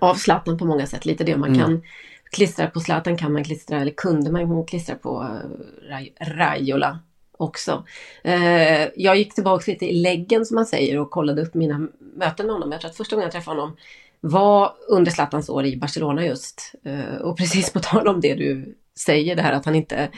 av 0.00 0.14
Zlatan 0.14 0.58
på 0.58 0.64
många 0.64 0.86
sätt. 0.86 1.06
Lite 1.06 1.24
det 1.24 1.36
man 1.36 1.48
mm. 1.48 1.60
kan 1.60 1.82
klistra 2.30 2.66
på 2.66 2.80
Zlatan 2.80 3.16
kan 3.16 3.32
man 3.32 3.44
klistra, 3.44 3.80
eller 3.80 3.92
kunde 3.92 4.32
man 4.32 4.64
klistra 4.64 4.94
på 4.94 5.22
uh, 5.22 6.04
Raiola 6.20 6.98
också. 7.36 7.84
Uh, 8.26 8.88
jag 8.96 9.16
gick 9.16 9.34
tillbaka 9.34 9.70
lite 9.70 9.86
i 9.86 9.92
läggen 9.92 10.46
som 10.46 10.54
man 10.54 10.66
säger 10.66 10.98
och 10.98 11.10
kollade 11.10 11.42
upp 11.42 11.54
mina 11.54 11.88
möten 12.16 12.46
med 12.46 12.54
honom. 12.54 12.72
Jag 12.72 12.80
tror 12.80 12.90
att 12.90 12.96
första 12.96 13.16
gången 13.16 13.26
jag 13.26 13.32
träffade 13.32 13.60
honom 13.60 13.76
var 14.20 14.74
under 14.88 15.10
Zlatans 15.10 15.48
år 15.48 15.66
i 15.66 15.76
Barcelona 15.76 16.26
just. 16.26 16.74
Eh, 16.84 17.14
och 17.14 17.38
precis 17.38 17.72
på 17.72 17.80
tal 17.80 18.08
om 18.08 18.20
det 18.20 18.34
du 18.34 18.76
säger, 18.98 19.36
det 19.36 19.42
här 19.42 19.52
att 19.52 19.64
han 19.64 19.74
inte 19.74 20.08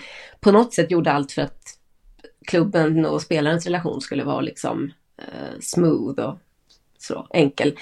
på 0.41 0.53
något 0.53 0.75
sätt 0.75 0.91
gjorde 0.91 1.13
allt 1.13 1.33
för 1.33 1.43
att 1.43 1.79
klubben 2.47 3.07
och 3.07 3.23
spelarens 3.23 3.67
relation 3.67 4.01
skulle 4.01 4.25
vara 4.25 4.41
liksom 4.41 4.93
eh, 5.19 5.59
smooth 5.61 6.21
och 6.21 6.39
så 6.99 7.27
enkel 7.31 7.79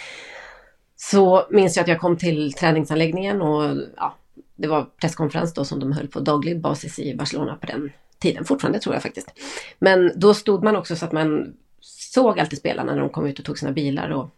så 0.96 1.46
minns 1.50 1.76
jag 1.76 1.82
att 1.82 1.88
jag 1.88 2.00
kom 2.00 2.16
till 2.16 2.52
träningsanläggningen 2.52 3.42
och 3.42 3.76
ja, 3.96 4.16
det 4.56 4.68
var 4.68 4.84
presskonferens 5.00 5.54
då 5.54 5.64
som 5.64 5.80
de 5.80 5.92
höll 5.92 6.08
på 6.08 6.20
daglig 6.20 6.60
basis 6.60 6.98
i 6.98 7.16
Barcelona 7.16 7.56
på 7.56 7.66
den 7.66 7.92
tiden, 8.18 8.44
fortfarande 8.44 8.78
tror 8.78 8.94
jag 8.94 9.02
faktiskt. 9.02 9.32
Men 9.78 10.12
då 10.16 10.34
stod 10.34 10.64
man 10.64 10.76
också 10.76 10.96
så 10.96 11.04
att 11.04 11.12
man 11.12 11.54
såg 11.80 12.40
alltid 12.40 12.58
spelarna 12.58 12.94
när 12.94 13.00
de 13.00 13.10
kom 13.10 13.26
ut 13.26 13.38
och 13.38 13.44
tog 13.44 13.58
sina 13.58 13.72
bilar 13.72 14.10
och 14.10 14.30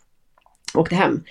åkte 0.75 0.95
hem. 0.95 1.25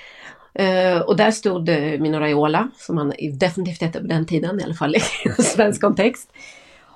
Uh, 0.60 1.02
och 1.02 1.18
där 1.18 1.32
stod 1.32 1.70
uh, 1.70 2.00
Mino 2.00 2.18
Raiola, 2.18 2.70
som 2.78 2.98
han 2.98 3.14
definitivt 3.34 3.82
hette 3.82 4.02
på 4.02 4.08
den 4.08 4.26
tiden, 4.26 4.60
i 4.60 4.64
alla 4.64 4.74
fall 4.74 4.96
i 4.96 5.00
svensk 5.42 5.82
kontext. 5.82 6.32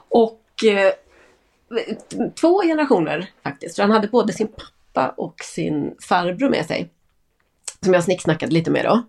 Och 0.10 0.42
uh, 0.66 2.30
två 2.42 2.62
generationer 2.62 3.30
faktiskt, 3.44 3.76
för 3.76 3.84
han 3.84 3.92
hade 3.92 4.08
både 4.08 4.34
sin 4.34 4.48
pappa 4.48 5.14
och 5.18 5.36
sin 5.44 5.96
farbror 6.00 6.50
med 6.50 6.66
sig 6.66 6.90
som 7.86 7.94
jag 7.94 8.04
snicksnackade 8.04 8.54
lite 8.54 8.72
med 8.72 8.86
då. 8.86 9.04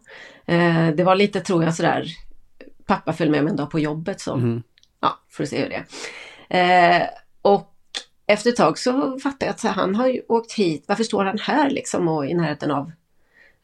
Eh, 0.52 0.88
det 0.88 1.04
var 1.04 1.14
lite, 1.14 1.40
tror 1.40 1.64
jag, 1.64 1.74
sådär, 1.74 2.06
pappa 2.86 3.12
följde 3.12 3.32
med 3.32 3.44
mig 3.44 3.50
en 3.50 3.56
dag 3.56 3.70
på 3.70 3.80
jobbet 3.80 4.20
så, 4.20 4.34
mm. 4.34 4.62
ja, 5.00 5.18
får 5.30 5.42
du 5.42 5.46
se 5.46 5.62
hur 5.62 5.68
det 5.68 5.84
är. 6.48 7.00
Eh, 7.00 7.06
och 7.42 7.72
efter 8.26 8.50
ett 8.50 8.56
tag 8.56 8.78
så 8.78 9.18
fattade 9.18 9.44
jag 9.44 9.50
att 9.50 9.60
så, 9.60 9.68
han 9.68 9.94
har 9.94 10.08
ju 10.08 10.22
åkt 10.28 10.52
hit, 10.52 10.84
varför 10.88 11.04
står 11.04 11.24
han 11.24 11.38
här 11.38 11.70
liksom 11.70 12.08
och 12.08 12.26
i 12.26 12.34
närheten 12.34 12.70
av 12.70 12.92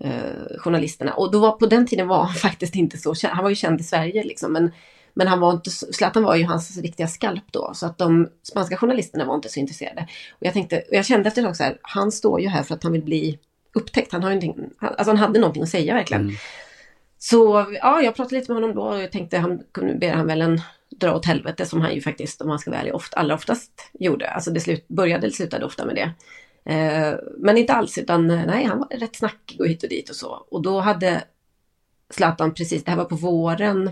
eh, 0.04 0.58
journalisterna? 0.58 1.12
Och 1.12 1.30
då 1.30 1.38
var, 1.38 1.52
på 1.52 1.66
den 1.66 1.86
tiden 1.86 2.08
var 2.08 2.24
han 2.24 2.34
faktiskt 2.48 2.74
inte 2.74 2.98
så 2.98 3.14
känd, 3.14 3.34
han 3.34 3.42
var 3.42 3.50
ju 3.50 3.56
känd 3.56 3.80
i 3.80 3.84
Sverige 3.84 4.22
liksom, 4.24 4.52
men 4.52 4.72
men 5.14 5.28
han 5.28 5.40
var 5.40 5.52
inte, 5.52 5.70
Zlatan 5.70 6.22
var 6.22 6.36
ju 6.36 6.44
hans 6.44 6.78
riktiga 6.78 7.08
skalp 7.08 7.44
då, 7.50 7.72
så 7.74 7.86
att 7.86 7.98
de 7.98 8.28
spanska 8.42 8.76
journalisterna 8.76 9.24
var 9.24 9.34
inte 9.34 9.48
så 9.48 9.60
intresserade. 9.60 10.06
Och 10.30 10.46
jag 10.46 10.52
tänkte, 10.52 10.76
och 10.76 10.94
jag 10.94 11.06
kände 11.06 11.28
efter 11.28 11.42
ett 11.42 11.48
tag 11.48 11.56
så 11.56 11.62
här, 11.62 11.78
han 11.82 12.12
står 12.12 12.40
ju 12.40 12.48
här 12.48 12.62
för 12.62 12.74
att 12.74 12.82
han 12.82 12.92
vill 12.92 13.02
bli 13.02 13.38
upptäckt. 13.74 14.12
Han, 14.12 14.22
har 14.22 14.40
alltså 14.80 15.10
han 15.10 15.16
hade 15.16 15.40
någonting 15.40 15.62
att 15.62 15.68
säga 15.68 15.94
verkligen. 15.94 16.22
Mm. 16.22 16.34
Så 17.18 17.66
ja, 17.80 18.02
jag 18.02 18.14
pratade 18.14 18.34
lite 18.34 18.52
med 18.52 18.62
honom 18.62 18.76
då 18.76 18.82
och 18.82 19.02
jag 19.02 19.12
tänkte 19.12 19.38
han 19.38 19.62
kunde 19.72 19.94
ber 19.94 20.12
han 20.12 20.26
väl 20.26 20.42
en 20.42 20.60
dra 20.90 21.16
åt 21.16 21.26
helvete 21.26 21.66
som 21.66 21.80
han 21.80 21.94
ju 21.94 22.00
faktiskt, 22.00 22.42
om 22.42 22.48
man 22.48 22.58
ska 22.58 22.70
vara 22.70 22.80
ärlig, 22.80 22.94
ofta, 22.94 23.16
allra 23.16 23.34
oftast 23.34 23.90
gjorde. 23.92 24.30
Alltså 24.30 24.50
det 24.50 24.60
slut, 24.60 24.88
började 24.88 25.26
eller 25.26 25.34
slutade 25.34 25.64
ofta 25.64 25.84
med 25.84 25.94
det. 25.94 26.12
Eh, 26.64 27.14
men 27.38 27.58
inte 27.58 27.72
alls, 27.72 27.98
utan 27.98 28.30
eh, 28.30 28.46
nej, 28.46 28.64
han 28.64 28.78
var 28.78 28.98
rätt 28.98 29.16
snackig 29.16 29.60
och 29.60 29.68
hit 29.68 29.82
och 29.82 29.88
dit 29.88 30.10
och 30.10 30.16
så. 30.16 30.46
Och 30.50 30.62
då 30.62 30.80
hade 30.80 31.24
Zlatan 32.10 32.54
precis, 32.54 32.84
det 32.84 32.90
här 32.90 32.98
var 32.98 33.04
på 33.04 33.16
våren 33.16 33.90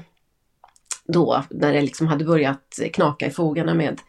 då, 1.04 1.44
när 1.50 1.72
det 1.72 1.80
liksom 1.80 2.06
hade 2.06 2.24
börjat 2.24 2.78
knaka 2.92 3.26
i 3.26 3.30
fogarna 3.30 3.74
med 3.74 4.00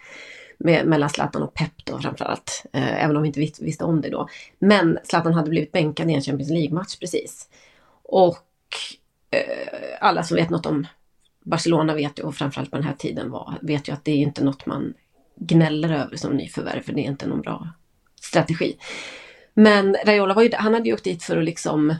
med, 0.63 0.88
mellan 0.88 1.10
Zlatan 1.10 1.43
och 1.43 1.54
Pep 1.54 1.86
då 1.86 2.00
framförallt. 2.00 2.65
Eh, 2.74 3.04
även 3.04 3.15
om 3.15 3.21
vi 3.21 3.28
inte 3.28 3.39
vis, 3.39 3.62
visste 3.62 3.84
om 3.84 4.02
det 4.02 4.10
då. 4.10 4.28
Men 4.60 5.00
Zlatan 5.04 5.34
hade 5.34 5.50
blivit 5.50 5.71
bänkad 5.71 6.10
i 6.10 6.13
en 6.13 6.21
Champions 6.21 6.52
League-match 6.52 6.97
precis. 7.00 7.50
Och 8.04 8.38
eh, 9.32 9.97
alla 10.00 10.24
som 10.24 10.38
vet 10.38 10.50
något 10.50 10.65
om 10.65 10.88
Barcelona 11.43 11.93
vet 11.93 12.19
ju, 12.19 12.24
och 12.24 12.36
framförallt 12.36 12.71
på 12.71 12.78
den 12.78 12.86
här 12.86 12.95
tiden 12.95 13.32
var, 13.32 13.58
vet 13.62 13.89
ju 13.89 13.93
att 13.93 14.06
det 14.06 14.12
är 14.12 14.17
inte 14.17 14.43
något 14.43 14.65
man 14.65 14.93
gnäller 15.36 15.93
över 15.93 16.17
som 16.17 16.34
nyförvärv, 16.34 16.82
för 16.82 16.93
det 16.93 17.02
är 17.02 17.10
inte 17.10 17.28
någon 17.28 17.41
bra 17.41 17.67
strategi. 18.32 18.78
Men 19.54 19.96
Raiola 20.06 20.34
var 20.34 20.44
ju, 20.44 20.50
han 20.54 20.74
hade 20.74 20.89
ju 20.89 20.94
åkt 20.94 21.04
dit 21.04 21.24
för 21.24 21.38
att 21.38 21.44
liksom, 21.44 21.96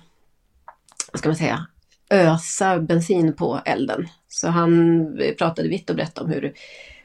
vad 1.12 1.20
ska 1.20 1.30
man 1.30 1.36
säga, 1.36 1.66
ösa 2.10 2.80
bensin 2.80 3.34
på 3.34 3.60
elden. 3.66 4.08
Så 4.28 4.48
han 4.48 5.06
pratade 5.38 5.70
vitt 5.70 5.90
och 5.90 5.96
brett 5.96 6.18
om 6.18 6.30
hur 6.30 6.54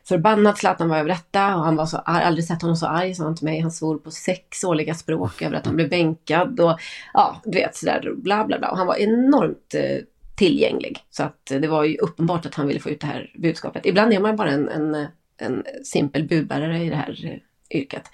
förbannad 0.09 0.59
Zlatan 0.59 0.89
var 0.89 0.99
över 0.99 1.09
detta 1.09 1.57
och 1.57 1.65
han 1.65 1.77
var 1.77 1.87
så 1.87 1.97
arg, 1.97 2.25
aldrig 2.25 2.45
sett 2.45 2.63
honom 2.63 2.77
så 2.77 2.87
arg, 2.87 3.15
sa 3.15 3.25
han 3.25 3.37
till 3.37 3.45
mig. 3.45 3.61
Han 3.61 3.71
svor 3.71 3.99
på 3.99 4.11
sex 4.11 4.65
årliga 4.65 4.95
språk 4.95 5.43
över 5.43 5.57
att 5.57 5.67
han 5.67 5.77
blev 5.77 5.91
bänkad 5.91 6.61
och 6.61 6.81
ja, 7.15 7.41
du 7.45 7.59
vet 7.59 7.77
sådär 7.77 8.13
bla 8.17 8.45
bla 8.45 8.59
bla. 8.59 8.71
Och 8.71 8.77
han 8.77 8.87
var 8.87 8.97
enormt 8.97 9.75
eh, 9.75 9.99
tillgänglig. 10.37 10.99
Så 11.11 11.23
att 11.23 11.45
det 11.45 11.69
var 11.69 11.85
ju 11.85 11.97
uppenbart 11.97 12.47
att 12.47 12.55
han 12.55 12.67
ville 12.67 12.81
få 12.81 12.91
ut 12.91 13.01
det 13.01 13.07
här 13.07 13.31
budskapet. 13.39 13.87
Ibland 13.87 14.13
är 14.13 14.21
man 14.21 14.37
bara 14.37 14.51
en, 14.51 14.69
en, 14.69 15.07
en 15.39 15.65
simpel 15.85 16.29
budbärare 16.29 16.79
i 16.79 16.91
det 16.91 16.97
här 16.97 17.25
eh, 17.25 17.39
yrket. 17.71 18.11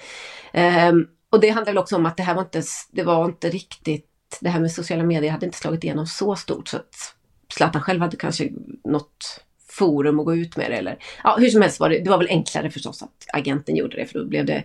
Um, 0.91 1.09
och 1.31 1.41
det 1.41 1.49
handlar 1.49 1.73
väl 1.73 1.79
också 1.79 1.97
om 1.97 2.07
att 2.07 2.17
det 2.17 2.23
här 2.23 2.35
var 2.35 2.43
inte, 2.43 2.63
det 2.91 3.03
var 3.03 3.25
inte 3.25 3.49
riktigt, 3.49 4.09
det 4.41 4.49
här 4.49 4.61
med 4.61 4.73
sociala 4.73 5.03
medier 5.03 5.31
hade 5.31 5.47
inte 5.47 5.59
slagit 5.59 5.85
igenom 5.85 6.07
så 6.07 6.37
stort 6.37 6.69
så 6.69 6.77
att 6.77 7.15
Zlatan 7.53 7.83
själv 7.83 8.01
hade 8.01 8.17
kanske 8.17 8.51
något 8.85 9.45
forum 9.69 10.21
att 10.21 10.25
gå 10.25 10.35
ut 10.35 10.57
med 10.57 10.71
det. 10.71 10.77
Eller, 10.77 10.99
ja, 11.25 11.37
hur 11.39 11.49
som 11.49 11.63
helst 11.63 11.81
var 11.81 11.89
det, 11.89 11.99
det 11.99 12.11
var 12.11 12.19
väl 12.19 12.29
enklare 12.31 12.71
förstås 12.71 13.03
att 13.03 13.27
agenten 13.33 13.77
gjorde 13.77 13.97
det 13.97 14.07
för 14.07 14.19
då 14.19 14.25
blev 14.25 14.47
det 14.47 14.65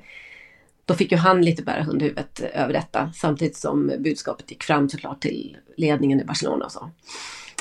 då 0.85 0.93
fick 0.93 1.11
ju 1.11 1.17
han 1.17 1.41
lite 1.41 1.63
bära 1.63 1.83
hundhuvudet 1.83 2.39
över 2.39 2.73
detta 2.73 3.11
samtidigt 3.15 3.57
som 3.57 3.91
budskapet 3.99 4.51
gick 4.51 4.63
fram 4.63 4.89
såklart 4.89 5.21
till 5.21 5.57
ledningen 5.77 6.21
i 6.21 6.25
Barcelona 6.25 6.65
och 6.65 6.71
så. 6.71 6.89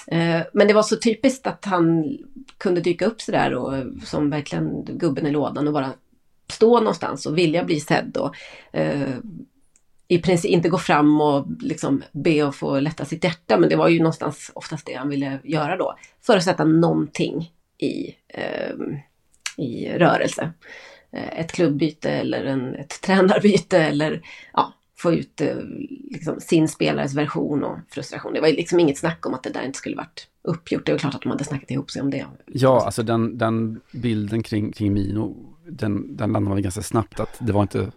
Ehm, 0.07 0.43
men 0.53 0.69
det 0.69 0.75
var 0.75 0.83
så 0.83 0.97
typiskt 0.97 1.47
att 1.47 1.65
han 1.65 2.17
kunde 2.59 2.81
dyka 2.81 3.07
upp 3.07 3.21
sådär 3.21 3.55
och 3.55 3.73
som 4.05 4.31
verkligen 4.31 4.85
gubben 4.85 5.27
i 5.27 5.31
lådan 5.31 5.67
och 5.67 5.73
bara 5.73 5.93
stå 6.53 6.79
någonstans 6.79 7.27
och 7.27 7.39
vilja 7.39 7.65
bli 7.65 7.81
sedd 7.81 8.17
och 8.17 8.35
eh, 8.73 9.17
i 10.09 10.19
princip 10.19 10.51
inte 10.51 10.69
gå 10.69 10.79
fram 10.79 11.21
och 11.21 11.47
liksom 11.61 12.03
be 12.13 12.49
att 12.49 12.57
få 12.57 12.81
lätta 12.81 13.05
sitt 13.05 13.25
hjärta, 13.25 13.59
men 13.59 13.69
det 13.69 13.77
var 13.77 13.89
ju 13.89 13.99
någonstans 13.99 14.51
oftast 14.55 14.87
det 14.87 14.95
han 14.95 15.09
ville 15.09 15.39
göra 15.45 15.77
då. 15.77 15.97
För 16.23 16.37
att 16.37 16.45
sätta 16.45 16.65
någonting 16.65 17.53
i, 17.79 18.15
eh, 18.29 18.75
i 19.57 19.89
rörelse. 19.89 20.53
Eh, 21.13 21.39
ett 21.39 21.53
klubbyte 21.53 22.11
eller 22.11 22.45
en, 22.45 22.75
ett 22.75 23.01
tränarbyte 23.03 23.79
eller 23.79 24.23
ja, 24.53 24.73
få 24.99 25.13
ut 25.13 25.41
eh, 25.41 25.57
liksom, 26.11 26.41
sin 26.41 26.69
spelares 26.69 27.15
version 27.15 27.65
och 27.65 27.79
frustration. 27.89 28.33
Det 28.33 28.41
var 28.41 28.49
liksom 28.49 28.81
inget 28.81 28.99
snack 28.99 29.27
om 29.27 29.35
att 29.35 29.43
det 29.43 29.51
där 29.51 29.63
inte 29.63 29.79
skulle 29.79 29.97
varit 29.97 30.29
uppgjort. 30.43 30.87
Det 30.87 30.93
är 30.93 30.99
klart 30.99 31.15
att 31.15 31.23
de 31.23 31.31
hade 31.31 31.45
snackat 31.45 31.71
ihop 31.71 31.91
sig 31.91 32.03
om 32.03 32.11
det. 32.11 32.27
Ja, 32.47 32.85
alltså 32.85 33.03
den, 33.03 33.39
den 33.39 33.81
bilden 33.93 34.43
kring, 34.43 34.73
kring 34.73 34.93
Mino, 34.93 35.46
den, 35.69 36.17
den 36.17 36.33
landade 36.33 36.55
man 36.55 36.63
ganska 36.63 36.83
snabbt 36.83 37.21
att 37.21 37.37
det 37.39 37.53
var 37.53 37.63
inte... 37.63 37.93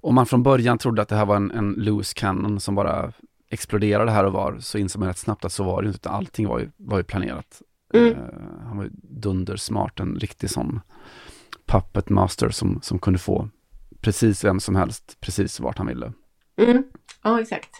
Om 0.00 0.14
man 0.14 0.26
från 0.26 0.42
början 0.42 0.78
trodde 0.78 1.02
att 1.02 1.08
det 1.08 1.16
här 1.16 1.26
var 1.26 1.36
en, 1.36 1.50
en 1.50 1.72
loose 1.72 2.14
cannon 2.14 2.60
som 2.60 2.74
bara 2.74 3.12
exploderade 3.50 4.10
här 4.10 4.24
och 4.24 4.32
var, 4.32 4.58
så 4.60 4.78
insåg 4.78 5.00
man 5.00 5.08
rätt 5.08 5.18
snabbt 5.18 5.44
att 5.44 5.52
så 5.52 5.64
var 5.64 5.82
det 5.82 5.86
inte, 5.86 5.96
utan 5.96 6.14
allting 6.14 6.48
var 6.48 6.58
ju, 6.58 6.70
var 6.76 6.98
ju 6.98 7.04
planerat. 7.04 7.62
Mm. 7.94 8.08
Uh, 8.08 8.18
han 8.66 8.76
var 8.76 8.84
ju 8.84 8.90
dundersmart, 9.02 10.00
en 10.00 10.16
riktig 10.16 10.50
sån 10.50 10.80
puppet 11.66 12.08
master 12.08 12.48
som, 12.48 12.80
som 12.82 12.98
kunde 12.98 13.18
få 13.18 13.48
precis 14.00 14.44
vem 14.44 14.60
som 14.60 14.76
helst, 14.76 15.16
precis 15.20 15.60
vart 15.60 15.78
han 15.78 15.86
ville. 15.86 16.12
Mm. 16.56 16.84
Ja, 17.22 17.40
exakt. 17.40 17.70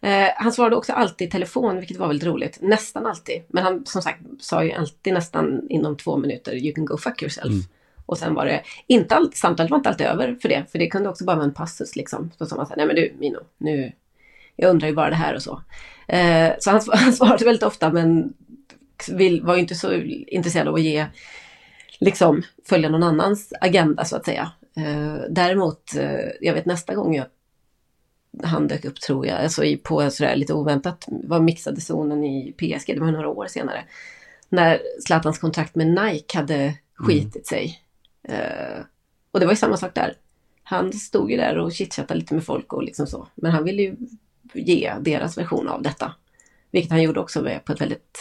Eh, 0.00 0.28
han 0.36 0.52
svarade 0.52 0.76
också 0.76 0.92
alltid 0.92 1.28
i 1.28 1.30
telefon, 1.30 1.78
vilket 1.78 1.96
var 1.96 2.08
väldigt 2.08 2.28
roligt. 2.28 2.58
Nästan 2.60 3.06
alltid. 3.06 3.42
Men 3.48 3.64
han 3.64 3.86
som 3.86 4.02
sagt 4.02 4.20
sa 4.40 4.64
ju 4.64 4.72
alltid 4.72 5.14
nästan 5.14 5.70
inom 5.70 5.96
två 5.96 6.16
minuter, 6.16 6.54
you 6.54 6.74
can 6.74 6.84
go 6.84 6.96
fuck 6.96 7.22
yourself. 7.22 7.52
Mm. 7.52 7.64
Och 8.06 8.18
sen 8.18 8.34
var 8.34 8.46
det, 8.46 8.62
inte 8.86 9.14
allt, 9.14 9.36
samtalet 9.36 9.70
var 9.70 9.78
inte 9.78 9.88
alltid 9.88 10.06
över 10.06 10.38
för 10.42 10.48
det, 10.48 10.64
för 10.72 10.78
det 10.78 10.86
kunde 10.86 11.08
också 11.08 11.24
bara 11.24 11.36
vara 11.36 11.44
en 11.46 11.54
passus 11.54 11.96
liksom. 11.96 12.30
Så 12.38 12.46
sa 12.46 12.56
man 12.56 12.66
sa, 12.66 12.74
nej 12.76 12.86
men 12.86 12.96
du 12.96 13.14
Mino, 13.18 13.38
nu, 13.58 13.92
jag 14.56 14.70
undrar 14.70 14.88
ju 14.88 14.94
bara 14.94 15.10
det 15.10 15.16
här 15.16 15.34
och 15.34 15.42
så. 15.42 15.62
Eh, 16.08 16.52
så 16.58 16.70
han, 16.70 16.80
han 16.92 17.12
svarade 17.12 17.44
väldigt 17.44 17.62
ofta 17.62 17.92
men 17.92 18.34
vill, 19.08 19.42
var 19.42 19.54
ju 19.54 19.60
inte 19.60 19.74
så 19.74 19.92
intresserad 20.26 20.68
av 20.68 20.74
att 20.74 20.82
ge, 20.82 21.06
liksom 22.00 22.42
följa 22.68 22.88
någon 22.88 23.02
annans 23.02 23.52
agenda 23.60 24.04
så 24.04 24.16
att 24.16 24.24
säga. 24.24 24.50
Eh, 24.76 25.16
däremot, 25.30 25.96
eh, 25.96 26.28
jag 26.40 26.54
vet 26.54 26.66
nästa 26.66 26.94
gång 26.94 27.14
jag 27.14 27.26
han 28.44 28.68
dök 28.68 28.84
upp 28.84 29.00
tror 29.00 29.26
jag, 29.26 29.40
alltså 29.40 29.64
i, 29.64 29.76
på 29.76 30.10
sådär 30.10 30.36
lite 30.36 30.54
oväntat, 30.54 31.04
var 31.08 31.40
mixade 31.40 31.80
zonen 31.80 32.24
i 32.24 32.52
PSG, 32.52 32.94
det 32.94 33.00
var 33.00 33.10
några 33.10 33.28
år 33.28 33.46
senare. 33.46 33.84
När 34.48 34.80
Zlatans 35.06 35.38
kontrakt 35.38 35.74
med 35.74 35.86
Nike 35.86 36.38
hade 36.38 36.74
skitit 36.94 37.34
mm. 37.34 37.44
sig. 37.44 37.80
Eh, 38.28 38.84
och 39.30 39.40
det 39.40 39.46
var 39.46 39.52
ju 39.52 39.56
samma 39.56 39.76
sak 39.76 39.94
där. 39.94 40.16
Han 40.62 40.92
stod 40.92 41.30
ju 41.30 41.36
där 41.36 41.58
och 41.58 41.72
chitchattade 41.72 42.20
lite 42.20 42.34
med 42.34 42.44
folk 42.44 42.72
och 42.72 42.82
liksom 42.82 43.06
så. 43.06 43.28
Men 43.34 43.52
han 43.52 43.64
ville 43.64 43.82
ju 43.82 43.96
ge 44.54 44.94
deras 45.00 45.38
version 45.38 45.68
av 45.68 45.82
detta. 45.82 46.14
Vilket 46.70 46.90
han 46.90 47.02
gjorde 47.02 47.20
också 47.20 47.48
på 47.64 47.72
ett 47.72 47.80
väldigt 47.80 48.18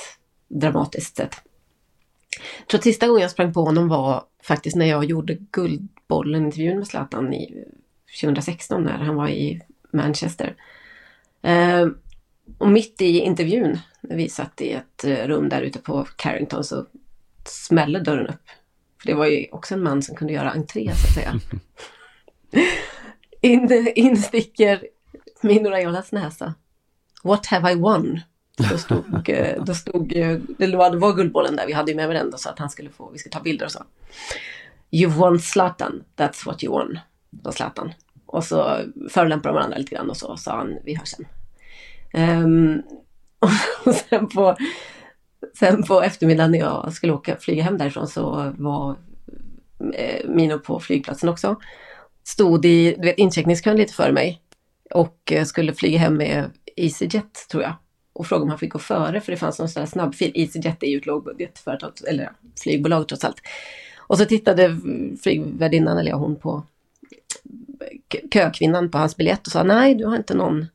dramatiskt 0.48 1.18
sätt. 1.18 1.36
Jag 2.60 2.68
tror 2.68 2.80
att 2.80 2.84
sista 2.84 3.08
gången 3.08 3.22
jag 3.22 3.32
sprang 3.32 3.54
på 3.54 3.62
honom 3.62 3.88
var 3.88 4.24
faktiskt 4.44 4.76
när 4.76 4.86
jag 4.86 5.06
gjorde 5.06 5.38
Guldbollen-intervjun 5.52 6.78
med 6.78 6.88
Zlatan 6.88 7.34
i 7.34 7.66
2016 8.22 8.84
när 8.84 8.98
han 8.98 9.16
var 9.16 9.30
i 9.30 9.62
Manchester. 9.92 10.56
Eh, 11.42 11.88
och 12.58 12.70
mitt 12.70 13.02
i 13.02 13.20
intervjun, 13.20 13.80
när 14.02 14.16
vi 14.16 14.30
satt 14.30 14.62
i 14.62 14.72
ett 14.72 15.04
eh, 15.04 15.28
rum 15.28 15.50
där 15.50 15.62
ute 15.62 15.80
på 15.80 16.08
Carrington, 16.16 16.64
så 16.64 16.86
smällde 17.46 18.00
dörren 18.00 18.28
upp. 18.28 18.42
För 19.06 19.12
det 19.12 19.18
var 19.18 19.26
ju 19.26 19.48
också 19.52 19.74
en 19.74 19.84
man 19.84 20.02
som 20.02 20.16
kunde 20.16 20.34
göra 20.34 20.52
entré 20.52 20.92
så 20.96 21.08
att 21.08 21.14
säga. 21.14 21.40
In, 23.42 23.92
insticker 23.96 24.88
Minora 25.42 25.74
Raiolas 25.74 26.12
näsa. 26.12 26.54
What 27.24 27.46
have 27.46 27.72
I 27.72 27.76
won? 27.76 28.20
Då 28.58 28.78
stod, 28.78 29.30
eh, 29.30 29.64
då 29.64 29.74
stod 29.74 30.18
eh, 30.18 30.38
det 30.58 30.76
var 30.76 31.16
Guldbollen 31.16 31.56
där, 31.56 31.68
vi 31.68 31.74
hade 31.74 31.92
ju 31.92 31.98
med 31.98 32.08
varandra 32.08 32.38
så 32.38 32.50
att 32.50 32.60
han 32.60 32.70
skulle 32.70 32.90
få, 32.90 33.10
vi 33.12 33.20
skulle 33.20 33.34
ta 33.34 33.40
bilder 33.40 33.66
och 33.66 33.72
så. 33.72 33.84
You've 34.92 35.08
won 35.08 35.40
Zlatan, 35.40 36.04
that's 36.16 36.46
what 36.46 36.64
you 36.64 36.74
won, 36.74 37.00
sa 37.44 37.52
Zlatan. 37.52 37.94
Och 38.26 38.44
så 38.44 38.80
förolämpade 39.10 39.50
de 39.50 39.56
varandra 39.56 39.78
lite 39.78 39.96
grann 39.96 40.10
och 40.10 40.18
så 40.18 40.38
sa 40.38 40.58
han, 40.58 40.78
vi 40.84 40.96
hörs 40.96 41.10
sen. 41.10 41.28
Um, 42.14 42.84
och 43.86 43.96
sen 43.96 44.28
på, 44.28 44.56
sen 45.60 45.84
på 45.84 46.02
eftermiddagen 46.02 46.52
när 46.52 46.60
jag 46.60 46.94
skulle 46.94 47.14
åka, 47.14 47.38
flyga 47.38 47.64
hem 47.64 47.78
därifrån 47.78 48.08
så 48.08 48.54
var 48.58 48.96
eh, 49.94 50.30
Mino 50.30 50.60
på 50.60 50.80
flygplatsen 50.80 51.30
också. 51.30 51.56
Stod 52.24 52.66
i 52.66 52.96
du 52.96 53.02
vet, 53.02 53.18
incheckningskön 53.18 53.78
lite 53.78 53.94
före 53.94 54.12
mig 54.12 54.42
och 54.92 55.32
eh, 55.32 55.44
skulle 55.44 55.74
flyga 55.74 56.00
hem 56.00 56.18
med 56.18 56.52
EasyJet 56.76 57.48
tror 57.52 57.64
jag. 57.64 57.74
Och 58.14 58.28
frågade 58.28 58.44
om 58.44 58.50
han 58.50 58.60
fick 58.60 58.74
gå 58.74 58.80
före 58.80 59.22
för 59.22 59.32
det 59.32 59.38
fanns 59.38 59.60
någon 59.60 59.70
sån 59.70 59.82
där 59.82 59.88
snabbfil. 59.88 60.32
EasyJet 60.36 60.84
är 60.84 60.88
ju 60.88 60.98
ett 60.98 61.06
lågbudgetföretag, 61.06 61.92
eller 62.08 62.32
flygbolag 62.64 63.08
trots 63.08 63.24
allt. 63.24 63.42
Och 63.98 64.18
så 64.18 64.26
tittade 64.26 64.80
flygvärdinnan, 65.24 65.98
eller 65.98 66.12
hon 66.12 66.36
på 66.36 66.64
kökvinnan 68.34 68.92
på 68.92 68.98
hans 68.98 69.18
biljett 69.18 69.48
och 69.48 69.52
sa 69.52 69.64
nej, 69.64 69.96
du 69.96 70.06
har 70.06 70.16
inte 70.16 70.34
någon, 70.34 70.66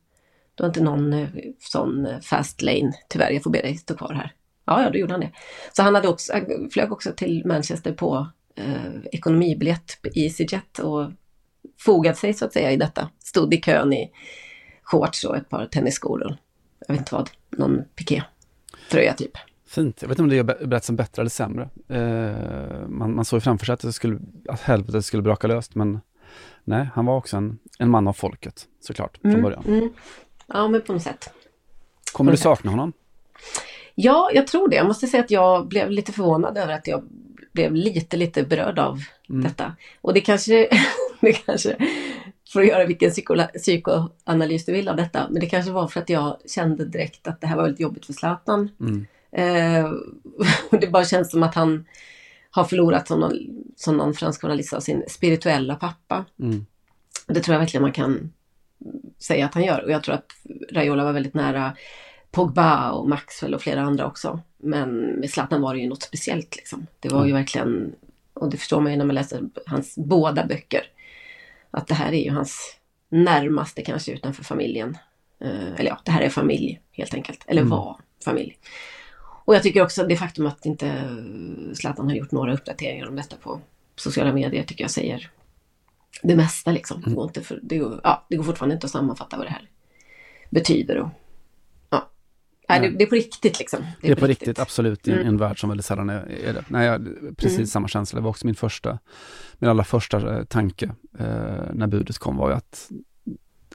du 0.55 0.63
har 0.63 0.67
inte 0.67 0.83
någon 0.83 1.13
eh, 1.13 1.29
sån 1.59 2.07
fast 2.21 2.61
lane, 2.61 2.93
tyvärr, 3.09 3.31
jag 3.31 3.43
får 3.43 3.51
be 3.51 3.61
dig 3.61 3.77
stå 3.77 3.95
kvar 3.95 4.13
här. 4.13 4.33
Ja, 4.65 4.83
ja, 4.83 4.89
då 4.89 4.97
gjorde 4.97 5.13
han 5.13 5.19
det. 5.19 5.31
Så 5.73 5.81
han, 5.81 5.95
hade 5.95 6.07
också, 6.07 6.33
han 6.33 6.69
flög 6.69 6.91
också 6.91 7.11
till 7.11 7.45
Manchester 7.45 7.93
på 7.93 8.27
eh, 8.55 9.05
ekonomibiljett 9.11 10.01
på 10.01 10.09
EasyJet 10.15 10.79
och 10.79 11.11
fogat 11.79 12.17
sig 12.17 12.33
så 12.33 12.45
att 12.45 12.53
säga 12.53 12.71
i 12.71 12.77
detta. 12.77 13.09
Stod 13.19 13.53
i 13.53 13.61
kön 13.61 13.93
i 13.93 14.11
shorts 14.83 15.23
och 15.23 15.37
ett 15.37 15.49
par 15.49 15.65
tennisskor 15.65 16.23
och 16.23 16.35
jag 16.87 16.93
vet 16.93 16.99
inte 16.99 17.15
vad, 17.15 17.29
någon 17.49 17.83
piké-tröja 17.95 19.13
typ. 19.13 19.31
Fint. 19.67 20.01
Jag 20.01 20.09
vet 20.09 20.19
inte 20.19 20.23
om 20.23 20.29
det 20.29 20.37
är 20.37 20.67
berättelsen 20.67 20.95
bättre 20.95 21.21
eller 21.21 21.29
sämre. 21.29 21.69
Eh, 21.87 22.87
man, 22.87 23.15
man 23.15 23.25
såg 23.25 23.37
ju 23.37 23.41
framför 23.41 23.65
sig 23.65 23.73
att, 23.73 23.79
det 23.79 23.93
skulle, 23.93 24.19
att 24.49 24.61
helvetet 24.61 25.05
skulle 25.05 25.23
braka 25.23 25.47
löst, 25.47 25.75
men 25.75 25.99
nej, 26.63 26.89
han 26.93 27.05
var 27.05 27.17
också 27.17 27.37
en, 27.37 27.59
en 27.79 27.89
man 27.89 28.07
av 28.07 28.13
folket 28.13 28.67
såklart 28.79 29.17
från 29.17 29.31
mm, 29.31 29.43
början. 29.43 29.63
Mm. 29.67 29.93
Ja, 30.47 30.67
men 30.67 30.81
på 30.81 30.93
något 30.93 31.01
sätt. 31.01 31.33
Kommer 32.13 32.31
du 32.31 32.37
sakna 32.37 32.71
honom? 32.71 32.93
Ja, 34.03 34.29
jag 34.33 34.47
tror 34.47 34.69
det. 34.69 34.75
Jag 34.75 34.87
måste 34.87 35.07
säga 35.07 35.23
att 35.23 35.31
jag 35.31 35.67
blev 35.67 35.91
lite 35.91 36.11
förvånad 36.11 36.57
över 36.57 36.73
att 36.73 36.87
jag 36.87 37.03
blev 37.53 37.75
lite, 37.75 38.17
lite 38.17 38.43
berörd 38.43 38.79
av 38.79 38.99
mm. 39.29 39.43
detta. 39.43 39.75
Och 40.01 40.13
det 40.13 40.21
kanske, 40.21 40.69
det 41.21 41.33
kanske, 41.33 41.75
för 42.53 42.61
att 42.61 42.67
göra 42.67 42.85
vilken 42.85 43.11
psyko, 43.11 43.35
psykoanalys 43.57 44.65
du 44.65 44.71
vill 44.71 44.87
av 44.87 44.95
detta, 44.95 45.27
men 45.29 45.39
det 45.39 45.45
kanske 45.45 45.71
var 45.71 45.87
för 45.87 45.99
att 45.99 46.09
jag 46.09 46.37
kände 46.45 46.85
direkt 46.85 47.27
att 47.27 47.41
det 47.41 47.47
här 47.47 47.55
var 47.55 47.63
väldigt 47.63 47.79
jobbigt 47.79 48.05
för 48.05 48.13
Zlatan. 48.13 48.69
Mm. 48.79 49.05
Eh, 49.31 49.91
det 50.79 50.87
bara 50.87 51.05
känns 51.05 51.31
som 51.31 51.43
att 51.43 51.55
han 51.55 51.85
har 52.51 52.63
förlorat, 52.63 53.07
som 53.07 53.19
någon, 53.19 53.33
som 53.75 53.97
någon 53.97 54.13
fransk 54.13 54.41
journalist 54.41 54.69
sa, 54.69 54.81
sin 54.81 55.03
spirituella 55.07 55.75
pappa. 55.75 56.25
Mm. 56.39 56.65
Det 57.27 57.39
tror 57.39 57.53
jag 57.53 57.59
verkligen 57.59 57.81
man 57.81 57.91
kan 57.91 58.33
säga 59.19 59.45
att 59.45 59.53
han 59.53 59.63
gör. 59.63 59.83
Och 59.83 59.91
jag 59.91 60.03
tror 60.03 60.15
att 60.15 60.25
Raiola 60.71 61.03
var 61.03 61.13
väldigt 61.13 61.33
nära 61.33 61.73
Pogba 62.31 62.91
och 62.91 63.09
Maxwell 63.09 63.53
och 63.53 63.61
flera 63.61 63.81
andra 63.81 64.05
också. 64.05 64.39
Men 64.57 65.01
med 65.01 65.29
Zlatan 65.29 65.61
var 65.61 65.73
det 65.73 65.79
ju 65.79 65.89
något 65.89 66.03
speciellt 66.03 66.55
liksom. 66.55 66.87
Det 66.99 67.09
var 67.09 67.25
ju 67.25 67.33
verkligen, 67.33 67.95
och 68.33 68.49
det 68.49 68.57
förstår 68.57 68.81
man 68.81 68.91
ju 68.91 68.97
när 68.97 69.05
man 69.05 69.15
läser 69.15 69.43
hans 69.65 69.95
båda 69.97 70.45
böcker, 70.45 70.83
att 71.71 71.87
det 71.87 71.93
här 71.93 72.13
är 72.13 72.23
ju 72.23 72.31
hans 72.31 72.77
närmaste 73.09 73.81
kanske 73.81 74.11
utanför 74.11 74.43
familjen. 74.43 74.97
Eh, 75.41 75.73
eller 75.75 75.89
ja, 75.89 75.99
det 76.05 76.11
här 76.11 76.21
är 76.21 76.29
familj 76.29 76.81
helt 76.91 77.13
enkelt. 77.13 77.43
Eller 77.47 77.61
mm. 77.61 77.69
var 77.69 77.97
familj. 78.25 78.57
Och 79.45 79.55
jag 79.55 79.63
tycker 79.63 79.83
också 79.83 80.03
det 80.03 80.15
faktum 80.15 80.47
att 80.47 80.65
inte 80.65 81.17
Zlatan 81.73 82.07
har 82.07 82.15
gjort 82.15 82.31
några 82.31 82.53
uppdateringar 82.53 83.07
om 83.07 83.15
detta 83.15 83.35
på 83.35 83.61
sociala 83.95 84.33
medier 84.33 84.63
tycker 84.63 84.83
jag 84.83 84.91
säger 84.91 85.31
det 86.23 86.35
mesta 86.35 86.71
liksom. 86.71 86.97
Mm. 86.97 87.09
Det, 87.09 87.15
går 87.15 87.25
inte 87.25 87.41
för, 87.41 87.59
det, 87.63 87.77
går, 87.77 88.01
ja, 88.03 88.25
det 88.29 88.35
går 88.35 88.43
fortfarande 88.43 88.75
inte 88.75 88.85
att 88.85 88.91
sammanfatta 88.91 89.37
vad 89.37 89.45
det 89.45 89.51
här 89.51 89.69
betyder. 90.49 90.97
Och. 90.97 91.09
Nej, 92.71 92.89
det, 92.89 92.97
det, 92.97 93.03
är 93.03 93.07
på 93.07 93.15
riktigt 93.15 93.59
liksom. 93.59 93.79
Det 93.81 93.87
är, 93.87 93.95
det 94.01 94.11
är 94.11 94.15
på, 94.15 94.27
riktigt, 94.27 94.47
riktigt 94.47 94.61
absolut, 94.61 95.07
i 95.07 95.11
mm. 95.11 95.27
en 95.27 95.37
värld 95.37 95.59
som 95.59 95.69
väldigt 95.69 95.85
sällan 95.85 96.09
är, 96.09 96.29
är 96.45 96.53
det. 96.53 96.63
Nej, 96.67 96.85
jag, 96.87 97.07
precis 97.37 97.57
mm. 97.57 97.67
samma 97.67 97.87
känsla. 97.87 98.19
Det 98.19 98.23
var 98.23 98.29
också 98.29 98.45
min 98.45 98.55
första, 98.55 98.99
min 99.57 99.69
allra 99.69 99.83
första 99.83 100.37
eh, 100.37 100.43
tanke 100.43 100.85
eh, 101.19 101.25
när 101.73 101.87
budet 101.87 102.17
kom 102.17 102.37
var 102.37 102.49
ju 102.49 102.55
att, 102.55 102.91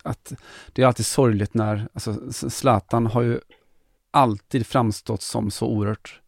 att 0.02 0.32
det 0.72 0.82
är 0.82 0.86
alltid 0.86 1.06
sorgligt 1.06 1.54
när, 1.54 1.88
alltså 1.92 2.32
Zlatan 2.32 3.06
har 3.06 3.22
ju 3.22 3.40
alltid 4.10 4.66
framstått 4.66 5.22
som 5.22 5.50
så 5.50 5.66
oerhört 5.66 6.20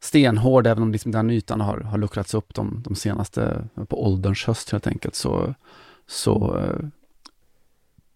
stenhård, 0.00 0.66
även 0.66 0.82
om 0.82 0.92
liksom 0.92 1.12
den 1.12 1.30
ytan 1.30 1.60
har, 1.60 1.78
har 1.78 1.98
luckrats 1.98 2.34
upp 2.34 2.54
de, 2.54 2.82
de 2.84 2.94
senaste, 2.94 3.68
på 3.88 4.06
ålderns 4.06 4.44
höst 4.44 4.70
helt 4.70 4.86
enkelt, 4.86 5.14
så, 5.14 5.54
så 6.06 6.58
eh, 6.58 6.86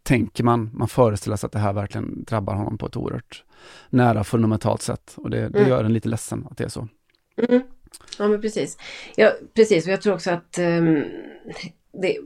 tänker 0.06 0.44
man, 0.44 0.70
man 0.74 0.88
föreställer 0.88 1.36
sig 1.36 1.46
att 1.46 1.52
det 1.52 1.58
här 1.58 1.72
verkligen 1.72 2.24
drabbar 2.24 2.54
honom 2.54 2.78
på 2.78 2.86
ett 2.86 2.96
oerhört 2.96 3.44
nära 3.90 4.24
fundamentalt 4.24 4.82
sätt. 4.82 5.14
Och 5.16 5.30
det, 5.30 5.48
det 5.48 5.58
Mm. 5.58 5.70
gör 5.70 5.84
en 5.84 5.92
lite 5.92 6.08
ledsen 6.08 6.46
att 6.50 6.56
det 6.56 6.64
är 6.64 6.68
så. 6.68 6.88
Mm. 7.48 7.62
Ja 8.18 8.28
men 8.28 8.40
precis. 8.40 8.78
Ja 9.16 9.32
precis 9.54 9.86
och 9.86 9.92
jag 9.92 10.02
tror 10.02 10.14
också 10.14 10.30
att 10.30 10.58
ehm, 10.58 11.04
det, 12.02 12.18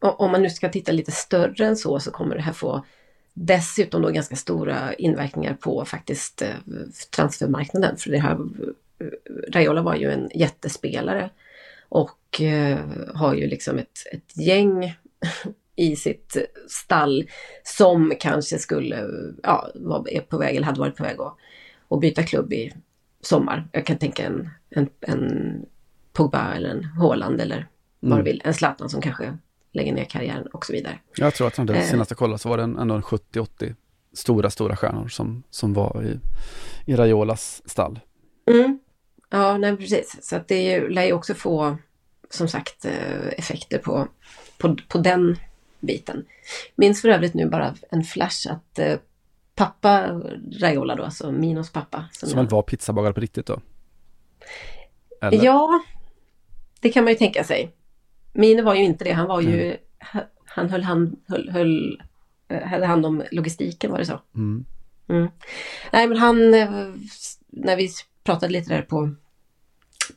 om 0.00 0.32
man 0.32 0.42
nu 0.42 0.50
ska 0.50 0.68
titta 0.68 0.92
lite 0.92 1.12
större 1.12 1.66
än 1.66 1.76
så 1.76 2.00
så 2.00 2.10
kommer 2.10 2.36
det 2.36 2.42
här 2.42 2.52
få 2.52 2.84
dessutom 3.34 4.02
då 4.02 4.08
ganska 4.10 4.36
stora 4.36 4.94
inverkningar 4.94 5.54
på 5.54 5.84
faktiskt 5.84 6.42
eh, 6.42 6.48
transfermarknaden. 7.16 7.96
För 7.96 8.10
det 8.10 8.18
här, 8.18 8.38
Raiola 9.54 9.82
var 9.82 9.94
ju 9.94 10.10
en 10.10 10.30
jättespelare 10.34 11.30
och 11.88 12.40
eh, 12.40 12.78
har 13.14 13.34
ju 13.34 13.46
liksom 13.46 13.78
ett, 13.78 13.98
ett 14.12 14.36
gäng 14.36 14.94
i 15.82 15.96
sitt 15.96 16.36
stall 16.68 17.24
som 17.64 18.12
kanske 18.20 18.58
skulle, 18.58 19.08
ja, 19.42 19.68
var, 19.74 20.08
är 20.10 20.20
på 20.20 20.38
väg 20.38 20.56
eller 20.56 20.66
hade 20.66 20.80
varit 20.80 20.96
på 20.96 21.02
väg 21.02 21.20
att, 21.20 21.36
att 21.88 22.00
byta 22.00 22.22
klubb 22.22 22.52
i 22.52 22.72
sommar. 23.20 23.68
Jag 23.72 23.86
kan 23.86 23.98
tänka 23.98 24.26
en, 24.26 24.50
en, 24.70 24.88
en 25.00 25.52
Pogba 26.12 26.54
eller 26.54 26.68
en 26.68 26.84
Haaland 26.84 27.40
eller 27.40 27.66
vad 28.00 28.18
du 28.18 28.22
vill. 28.22 28.42
En 28.44 28.54
Zlatan 28.54 28.88
som 28.88 29.00
kanske 29.00 29.38
lägger 29.72 29.92
ner 29.92 30.04
karriären 30.04 30.46
och 30.46 30.66
så 30.66 30.72
vidare. 30.72 30.98
Jag 31.16 31.34
tror 31.34 31.46
att 31.46 31.58
när 31.58 31.64
det 31.64 31.74
Eh. 31.74 31.84
senaste 31.84 32.14
kollade 32.14 32.38
så 32.38 32.48
var 32.48 32.56
det 32.56 32.62
en- 32.62 32.78
ändå 32.78 32.94
en 32.94 33.02
70-80 33.02 33.74
stora, 34.12 34.50
stora 34.50 34.76
stjärnor 34.76 35.08
som, 35.08 35.42
som 35.50 35.72
var 35.74 36.02
i, 36.04 36.18
i 36.92 36.96
Raiolas 36.96 37.62
stall. 37.70 38.00
Mm. 38.50 38.78
Ja, 39.30 39.58
nej 39.58 39.76
precis. 39.76 40.18
Så 40.22 40.36
att 40.36 40.48
det 40.48 40.88
lär 40.88 41.04
ju 41.04 41.12
också 41.12 41.34
få 41.34 41.76
som 42.30 42.48
sagt 42.48 42.84
eh, 42.84 43.28
effekter 43.38 43.78
på, 43.78 44.08
på, 44.58 44.76
på 44.88 44.98
den 44.98 45.36
biten. 45.82 46.24
Minns 46.76 47.02
för 47.02 47.08
övrigt 47.08 47.34
nu 47.34 47.48
bara 47.48 47.74
en 47.90 48.04
flash 48.04 48.52
att 48.52 48.78
eh, 48.78 48.98
pappa 49.54 50.20
Raiola 50.60 50.94
då, 50.94 51.02
alltså 51.04 51.32
Minos 51.32 51.72
pappa. 51.72 52.04
Som 52.12 52.28
Som 52.28 52.38
jag- 52.38 52.50
var 52.50 52.62
pizzabagare 52.62 53.12
på 53.12 53.20
riktigt 53.20 53.46
då? 53.46 53.60
Eller? 55.20 55.44
Ja, 55.44 55.82
det 56.80 56.88
kan 56.88 57.04
man 57.04 57.12
ju 57.12 57.18
tänka 57.18 57.44
sig. 57.44 57.72
Mino 58.32 58.62
var 58.62 58.74
ju 58.74 58.82
inte 58.82 59.04
det. 59.04 59.12
Han 59.12 59.28
var 59.28 59.40
ju, 59.40 59.76
han 60.44 60.70
höll, 60.70 60.82
hand, 60.82 61.16
höll, 61.28 61.50
höll, 61.50 62.02
eh, 62.48 62.62
hade 62.62 62.86
hand 62.86 63.06
om 63.06 63.22
logistiken 63.30 63.90
var 63.90 63.98
det 63.98 64.06
så. 64.06 64.20
Mm. 64.34 64.64
Mm. 65.08 65.28
Nej 65.92 66.06
men 66.06 66.18
han, 66.18 66.54
eh, 66.54 66.70
när 67.48 67.76
vi 67.76 67.90
pratade 68.24 68.52
lite 68.52 68.74
där 68.74 68.82
på, 68.82 69.14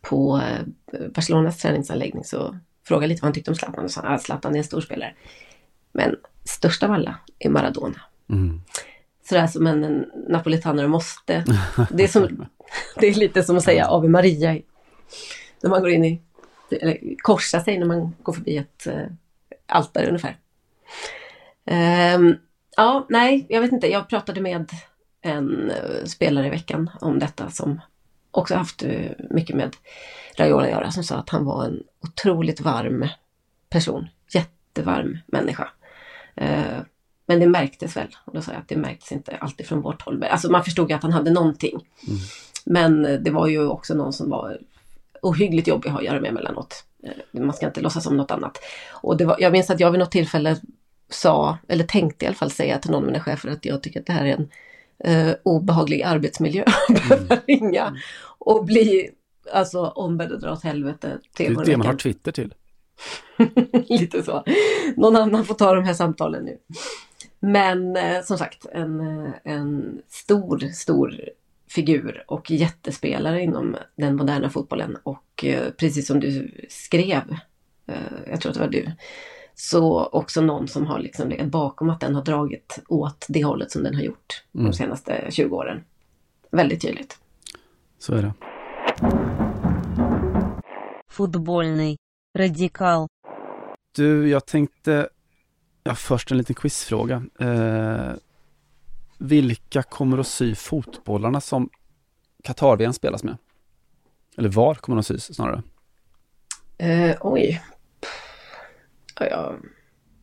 på 0.02 0.42
eh, 0.94 1.08
Barcelonas 1.10 1.58
träningsanläggning 1.62 2.24
så 2.24 2.60
frågade 2.88 3.04
jag 3.04 3.10
lite 3.10 3.22
vad 3.22 3.28
han 3.28 3.34
tyckte 3.34 3.52
om 3.52 3.56
Zlatan 3.56 3.84
och 3.84 3.92
sa 3.92 4.02
att 4.02 4.24
Zlatan 4.24 4.54
är 4.54 4.58
en 4.58 4.64
stor 4.64 4.82
spelare. 4.82 5.14
Men 5.96 6.16
störst 6.44 6.84
av 6.84 6.92
alla 6.92 7.16
är 7.40 7.50
Maradona. 7.50 8.02
Mm. 8.30 8.62
Sådär 9.30 9.48
som 9.48 9.68
en, 9.68 10.06
napolitanare 10.28 10.88
måste. 10.88 11.44
Det 11.90 12.04
är, 12.04 12.08
som, 12.08 12.46
det 13.00 13.08
är 13.08 13.14
lite 13.14 13.44
som 13.44 13.58
att 13.58 13.64
säga 13.64 13.88
Ave 13.88 14.08
Maria 14.08 14.62
när 15.62 15.70
man 15.70 15.82
går 15.82 15.90
in 15.90 16.06
i, 16.06 16.22
eller 16.72 17.16
korsa 17.18 17.62
sig 17.62 17.80
när 17.80 17.86
man 17.86 18.16
går 18.24 18.34
förbi 18.34 18.58
ett 18.58 18.88
äh, 18.88 19.04
altare 19.68 20.08
ungefär. 20.08 20.38
Ehm, 21.66 22.36
ja, 22.78 23.06
nej, 23.10 23.46
jag 23.50 23.62
vet 23.62 23.72
inte. 23.72 23.92
Jag 23.92 24.10
pratade 24.10 24.42
med 24.42 24.72
en 25.22 25.72
eh, 25.72 26.06
spelare 26.06 26.48
i 26.48 26.50
veckan 26.50 26.90
om 27.02 27.20
detta 27.20 27.50
som 27.50 27.82
också 28.32 28.56
haft 28.56 28.84
eh, 28.84 29.12
mycket 29.30 29.56
med 29.56 29.76
Raiola 30.38 30.64
att 30.64 30.72
göra 30.72 30.92
som 30.92 31.04
sa 31.04 31.16
att 31.16 31.30
han 31.30 31.46
var 31.46 31.66
en 31.66 31.84
otroligt 32.02 32.62
varm 32.62 33.08
person. 33.70 34.08
Jättevarm 34.34 35.18
människa. 35.28 35.70
Eh, 36.36 36.78
men 37.28 37.40
det 37.40 37.48
märktes 37.48 37.98
väl. 37.98 38.16
Och 38.26 38.34
då 38.34 38.42
sa 38.42 38.52
jag 38.52 38.62
att 38.62 38.68
det 38.68 38.76
märktes 38.76 39.12
inte 39.12 39.38
alltid 39.38 39.66
från 39.66 39.82
vårt 39.82 40.02
håll. 40.02 40.24
Alltså 40.24 40.52
man 40.52 40.64
förstod 40.64 40.90
ju 40.90 40.96
att 40.96 41.04
han 41.04 41.14
hade 41.14 41.32
någonting. 41.32 41.88
Men 42.66 43.06
eh, 43.06 43.20
det 43.20 43.32
var 43.32 43.48
ju 43.48 43.68
också 43.68 43.94
någon 43.94 44.14
som 44.14 44.30
var 44.30 44.60
ohyggligt 45.22 45.68
jobbig 45.68 45.90
att 45.90 45.94
ha 45.94 46.00
att 46.00 46.06
göra 46.06 46.22
med 46.22 46.30
emellanåt. 46.30 46.84
Eh, 47.04 47.42
Man 47.42 47.54
ska 47.54 47.66
inte 47.66 47.82
låtsas 47.82 48.06
om 48.08 48.18
något 48.18 48.32
annat. 48.32 48.58
Och 48.92 49.22
var, 49.22 49.38
jag 49.40 49.52
minns 49.52 49.70
att 49.70 49.80
jag 49.80 49.92
vid 49.92 50.00
något 50.00 50.12
tillfälle 50.12 50.58
sa, 51.10 51.58
eller 51.68 51.84
tänkte 51.84 52.26
i 52.26 52.28
alla 52.28 52.36
fall 52.36 52.52
säga 52.52 52.78
till 52.78 52.92
någon 52.92 53.04
av 53.04 53.08
mina 53.08 53.20
chefer 53.20 53.50
att 53.50 53.66
jag 53.66 53.84
tycker 53.84 54.00
att 54.00 54.06
det 54.06 54.14
här 54.14 54.26
är 54.26 54.34
en 54.34 54.50
eh, 55.00 55.36
obehaglig 55.44 56.02
arbetsmiljö. 56.02 56.66
Behöva 56.90 57.36
ringa 57.48 57.96
och 58.40 58.66
bli 58.66 59.10
alltså 59.54 59.88
ombedd 59.88 60.32
att 60.32 60.42
dra 60.42 60.52
åt 60.52 60.64
helvete 60.64 61.18
Det 61.38 61.46
är 61.46 61.66
det 61.66 61.78
man 61.78 61.88
har. 61.88 61.94
Twitter 61.94 62.32
till. 62.32 62.54
Lite 63.90 64.24
så. 64.24 64.44
Någon 64.98 65.16
annan 65.16 65.46
får 65.46 65.56
ta 65.56 65.76
de 65.76 65.84
här 65.84 65.94
samtalen 65.94 66.46
nu. 66.46 66.58
Men 67.40 67.96
eh, 67.96 68.22
som 68.24 68.38
sagt, 68.38 68.66
en, 68.72 69.00
eh, 69.00 69.34
en 69.44 70.02
stor, 70.08 70.60
stor 70.74 71.22
figur 71.70 72.24
och 72.28 72.52
jättespelare 72.52 73.42
inom 73.42 73.76
den 73.96 74.16
moderna 74.16 74.50
fotbollen. 74.50 74.98
Och 75.04 75.46
eh, 75.46 75.72
precis 75.72 76.08
som 76.08 76.20
du 76.20 76.52
skrev, 76.70 77.38
eh, 77.88 77.96
jag 78.30 78.42
tror 78.42 78.50
att 78.50 78.54
det 78.54 78.60
var 78.60 78.72
du, 78.72 78.92
så 79.56 80.06
också 80.06 80.42
någon 80.42 80.68
som 80.68 80.86
har 80.86 81.00
liksom 81.00 81.30
legat 81.30 81.48
bakom 81.48 81.90
att 81.90 82.00
den 82.00 82.16
har 82.16 82.24
dragit 82.24 82.80
åt 82.88 83.26
det 83.30 83.44
hållet 83.44 83.72
som 83.72 83.84
den 83.84 83.96
har 83.96 84.02
gjort 84.02 84.44
mm. 84.56 84.66
de 84.66 84.74
senaste 84.74 85.28
20 85.30 85.56
åren. 85.56 85.84
Väldigt 86.52 86.82
tydligt. 86.82 87.18
Så 88.00 88.14
är 88.14 88.22
det. 88.22 88.34
Fotbollny 91.10 91.96
radikal. 92.36 93.08
Du, 93.96 94.30
jag 94.30 94.46
tänkte, 94.46 95.10
ja, 95.84 95.96
först 95.96 96.32
en 96.32 96.38
liten 96.38 96.56
quizfråga. 96.56 97.24
Eh, 97.40 98.14
vilka 99.18 99.84
kommer 99.84 100.18
att 100.18 100.28
sy 100.28 100.56
fotbollarna 100.56 101.42
som 101.42 101.70
qatar 102.44 102.92
spelas 102.92 103.24
med? 103.24 103.38
Eller 104.38 104.50
var 104.50 104.76
kommer 104.76 104.96
de 104.96 105.00
att 105.00 105.06
sys 105.06 105.36
snarare? 105.36 105.64
Eh, 106.78 107.16
oj. 107.22 107.62
Ja, 109.20 109.56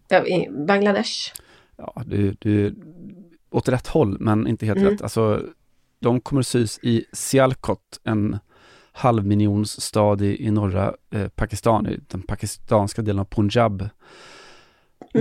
ja. 0.09 0.27
Bangladesh. 0.67 1.33
Ja, 1.77 2.03
du, 2.07 2.37
du, 2.39 2.75
åt 3.51 3.69
rätt 3.69 3.87
håll, 3.87 4.17
men 4.21 4.47
inte 4.47 4.67
helt 4.67 4.79
mm. 4.79 4.91
rätt. 4.91 5.03
Alltså, 5.03 5.43
de 5.99 6.21
kommer 6.21 6.41
att 6.41 6.47
sys 6.47 6.79
i 6.83 7.05
Sialkot, 7.13 8.01
en 8.05 8.39
halvmiljons 8.93 9.81
stad 9.81 10.23
i, 10.23 10.47
i 10.47 10.51
norra 10.51 10.95
eh, 11.11 11.29
Pakistan, 11.29 11.87
i 11.87 12.01
den 12.09 12.23
pakistanska 12.23 13.03
delen 13.03 13.21
av 13.21 13.25
Punjab. 13.25 13.81
Mm. 13.81 13.91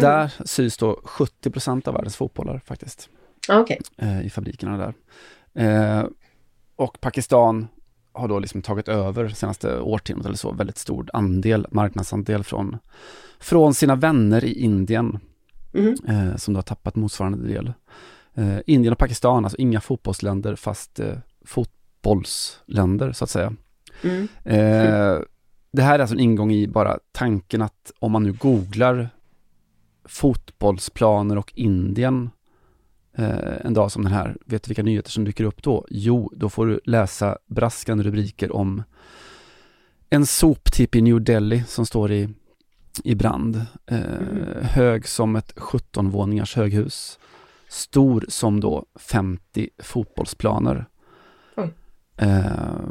Där 0.01 0.33
sys 0.45 0.77
då 0.77 1.01
70% 1.03 1.87
av 1.87 1.93
världens 1.93 2.15
fotbollar 2.15 2.61
faktiskt. 2.65 3.09
Ah, 3.49 3.59
Okej. 3.59 3.79
eh, 3.97 4.25
i 4.25 4.29
fabrikerna 4.29 4.77
där. 4.77 4.93
Eh, 5.53 6.05
och 6.75 7.01
Pakistan 7.01 7.67
har 8.13 8.27
då 8.27 8.39
liksom 8.39 8.61
tagit 8.61 8.87
över 8.87 9.29
senaste 9.29 9.79
årtiondet 9.79 10.25
eller 10.25 10.37
så, 10.37 10.51
väldigt 10.51 10.77
stor 10.77 11.09
andel, 11.13 11.67
marknadsandel 11.71 12.43
från, 12.43 12.77
från 13.39 13.73
sina 13.73 13.95
vänner 13.95 14.43
i 14.43 14.53
Indien, 14.61 15.19
Mhm. 15.73 15.95
eh, 16.07 16.35
som 16.35 16.53
då 16.53 16.57
har 16.57 16.63
tappat 16.63 16.95
motsvarande 16.95 17.47
del. 17.47 17.73
Eh, 18.33 18.57
Indien 18.65 18.91
och 18.91 18.97
Pakistan, 18.99 19.45
alltså 19.45 19.57
inga 19.57 19.81
fotbollsländer, 19.81 20.55
fast 20.55 20.99
eh, 20.99 21.17
fotbollsländer 22.01 23.11
så 23.11 23.23
att 23.23 23.29
säga. 23.29 23.53
Mm. 24.03 24.27
Eh, 24.43 25.19
det 25.73 25.81
här 25.81 25.95
är 25.95 25.99
alltså 25.99 26.15
en 26.15 26.19
ingång 26.19 26.51
i 26.51 26.67
bara 26.67 26.99
tanken 27.11 27.61
att 27.61 27.91
om 27.99 28.11
man 28.11 28.23
nu 28.23 28.33
googlar 28.33 29.09
fotbollsplaner 30.05 31.37
och 31.37 31.53
Indien 31.55 32.29
eh, 33.17 33.65
en 33.65 33.73
dag 33.73 33.91
som 33.91 34.03
den 34.03 34.13
här, 34.13 34.37
vet 34.45 34.63
du 34.63 34.69
vilka 34.69 34.83
nyheter 34.83 35.11
som 35.11 35.23
dyker 35.23 35.43
upp 35.43 35.63
då? 35.63 35.85
Jo, 35.89 36.31
då 36.35 36.49
får 36.49 36.65
du 36.67 36.79
läsa 36.85 37.37
braskande 37.47 38.03
rubriker 38.03 38.55
om 38.55 38.83
en 40.09 40.25
soptipp 40.25 40.95
i 40.95 41.01
New 41.01 41.21
Delhi 41.21 41.63
som 41.67 41.85
står 41.85 42.11
i, 42.11 42.29
i 43.03 43.15
brand. 43.15 43.55
Eh, 43.85 44.01
Mm. 44.01 44.63
Hög 44.63 45.07
som 45.07 45.35
ett 45.35 45.55
17-våningars 45.55 46.55
höghus. 46.55 47.19
Stor 47.69 48.25
som 48.27 48.59
då 48.59 48.85
50 48.99 49.69
fotbollsplaner. 49.83 50.85
Eh, 52.21 52.81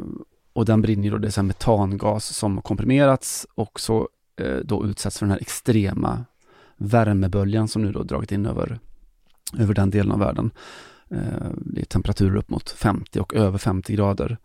och 0.53 0.65
den 0.65 0.81
brinner 0.81 1.03
ju 1.03 1.09
då, 1.09 1.17
det 1.17 1.27
är 1.27 1.31
så 1.31 1.41
här 1.41 1.47
metangas 1.47 2.25
som 2.25 2.61
komprimerats 2.61 3.47
och 3.55 3.79
så 3.79 4.09
eh, 4.35 4.57
då 4.57 4.85
utsätts 4.85 5.19
för 5.19 5.25
den 5.25 5.31
här 5.31 5.41
extrema 5.41 6.25
värmeböljan 6.77 7.67
som 7.67 7.81
nu 7.81 7.91
då 7.91 8.03
dragit 8.03 8.31
in 8.31 8.45
över, 8.45 8.79
över 9.57 9.73
den 9.73 9.89
delen 9.89 10.11
av 10.11 10.19
världen. 10.19 10.51
Eh, 11.09 11.51
det 11.55 11.81
är 11.81 11.85
temperaturer 11.85 12.35
upp 12.35 12.49
mot 12.49 12.69
50 12.69 13.19
och 13.19 13.33
över 13.33 13.57
50 13.57 13.93
grader. 13.93 14.37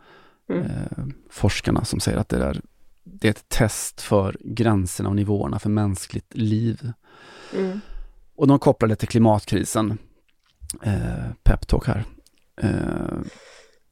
Mm. 0.49 0.62
Eh, 0.62 1.07
forskarna 1.30 1.84
som 1.84 2.01
säger 2.01 2.18
att 2.18 2.28
det 2.28 2.45
är, 2.45 2.61
det 3.05 3.28
är 3.28 3.30
ett 3.30 3.49
test 3.49 4.01
för 4.01 4.37
gränserna 4.41 5.09
och 5.09 5.16
nivåerna 5.16 5.59
för 5.59 5.70
mänskligt 5.70 6.37
liv. 6.37 6.93
Mm. 7.57 7.80
Och 8.37 8.47
de 8.47 8.59
kopplar 8.59 8.89
det 8.89 8.97
till 8.97 9.09
klimatkrisen. 9.09 9.99
Eh, 10.82 11.32
Peptalk 11.43 11.87
här. 11.87 12.05
Eh, 12.61 13.18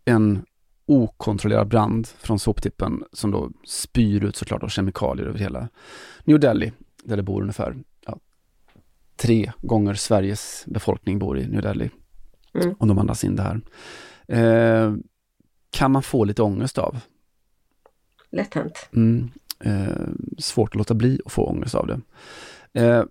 en 0.05 0.45
okontrollerad 0.87 1.69
brand 1.69 2.07
från 2.07 2.39
soptippen 2.39 3.05
som 3.13 3.31
då 3.31 3.51
spyr 3.65 4.25
ut 4.25 4.37
såklart 4.37 4.63
av 4.63 4.69
kemikalier 4.69 5.27
över 5.27 5.39
hela 5.39 5.69
New 6.25 6.41
Delhi, 6.41 6.73
där 7.05 7.17
det 7.17 7.23
bor 7.23 7.43
ungefär 7.43 7.77
ja, 8.07 8.19
tre 9.17 9.53
gånger 9.63 9.95
Sveriges 9.95 10.65
befolkning 10.67 11.19
bor 11.19 11.39
i 11.39 11.49
New 11.49 11.63
Delhi. 11.63 11.91
Mm. 12.55 12.75
Om 12.79 12.89
de 12.89 12.99
andas 12.99 13.25
in 13.25 13.37
det 13.37 13.43
här. 13.43 13.61
Eh, 14.29 14.95
kan 15.71 15.91
man 15.91 16.03
få 16.03 16.25
lite 16.25 16.43
ångest 16.43 16.79
av. 16.79 17.01
Lätt 18.31 18.55
hänt. 18.55 18.89
Mm. 18.93 19.31
Eh, 19.61 20.09
svårt 20.39 20.71
att 20.71 20.75
låta 20.79 20.95
bli 20.95 21.21
att 21.25 21.33
få 21.33 21.47
ångest 21.47 21.75
av 21.75 21.87
det. 21.87 22.01
Eh, 22.81 23.05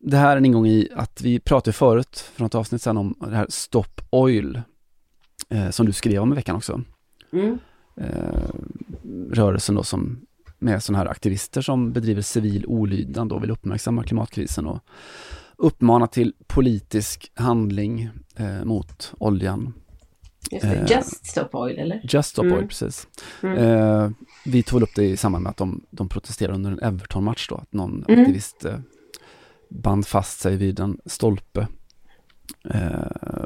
det 0.00 0.16
här 0.16 0.32
är 0.32 0.36
en 0.36 0.44
ingång 0.44 0.66
i 0.66 0.88
att 0.94 1.22
vi 1.22 1.40
pratade 1.40 1.72
förut, 1.72 2.30
för 2.34 2.42
något 2.42 2.54
avsnitt 2.54 2.82
sedan, 2.82 2.96
om 2.96 3.14
det 3.20 3.36
här 3.36 3.46
Stop 3.48 4.00
Oil, 4.10 4.62
eh, 5.48 5.70
som 5.70 5.86
du 5.86 5.92
skrev 5.92 6.22
om 6.22 6.32
i 6.32 6.36
veckan 6.36 6.56
också. 6.56 6.82
Mm. 7.32 7.58
Eh, 7.96 8.50
rörelsen 9.30 9.74
då 9.74 9.82
som 9.82 10.20
med 10.58 10.82
sådana 10.82 11.04
här 11.04 11.10
aktivister 11.10 11.60
som 11.60 11.92
bedriver 11.92 12.22
civil 12.22 12.66
olydnad 12.66 13.32
och 13.32 13.42
vill 13.42 13.50
uppmärksamma 13.50 14.02
klimatkrisen 14.04 14.66
och 14.66 14.80
uppmana 15.56 16.06
till 16.06 16.32
politisk 16.46 17.32
handling 17.34 18.10
eh, 18.36 18.64
mot 18.64 19.12
oljan. 19.18 19.74
Just 20.50 20.62
det. 20.62 20.74
Eh, 20.74 20.90
Just 20.96 21.26
Stop 21.26 21.48
Oil, 21.52 21.78
eller? 21.78 22.00
Just 22.04 22.28
Stop 22.30 22.42
Mm. 22.44 22.58
Oil, 22.58 22.66
precis. 22.68 23.08
Mm. 23.42 23.56
Eh, 23.58 24.10
vi 24.44 24.62
tog 24.62 24.76
väl 24.80 24.82
upp 24.82 24.94
det 24.94 25.04
i 25.04 25.16
samband 25.16 25.42
med 25.42 25.50
att 25.50 25.56
de, 25.56 25.84
de 25.90 26.08
protesterade 26.08 26.54
under 26.54 26.70
en 26.70 26.80
Everton-match 26.82 27.48
då, 27.48 27.54
att 27.54 27.72
någon 27.72 28.04
Mm. 28.08 28.20
aktivist 28.20 28.64
eh, 28.64 28.78
band 29.70 30.06
fast 30.06 30.40
sig 30.40 30.56
vid 30.56 30.80
en 30.80 30.98
stolpe. 31.06 31.66
Eh, 32.70 33.00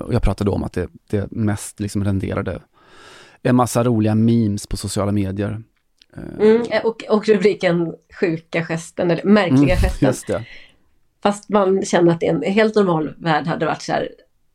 och 0.04 0.14
jag 0.14 0.22
pratade 0.22 0.50
om 0.50 0.64
att 0.64 0.72
det, 0.72 0.88
det 1.10 1.30
mest 1.30 1.80
liksom 1.80 2.04
renderade 2.04 2.62
en 3.42 3.56
massa 3.56 3.84
roliga 3.84 4.14
memes 4.14 4.66
på 4.66 4.76
sociala 4.76 5.12
medier. 5.12 5.62
Eh, 6.16 6.22
Mm. 6.38 6.62
Och, 6.84 7.04
och 7.08 7.28
rubriken 7.28 7.94
sjuka 8.20 8.64
gesten, 8.64 9.10
eller 9.10 9.24
märkliga 9.24 9.76
mm, 9.76 9.90
gesten. 10.00 10.42
Fast 11.22 11.48
man 11.48 11.84
känner 11.84 12.12
att 12.12 12.22
en 12.22 12.42
helt 12.42 12.74
normal 12.74 13.14
värld 13.18 13.46
hade 13.46 13.66
varit 13.66 13.82
så 13.82 13.92
här, 13.92 14.08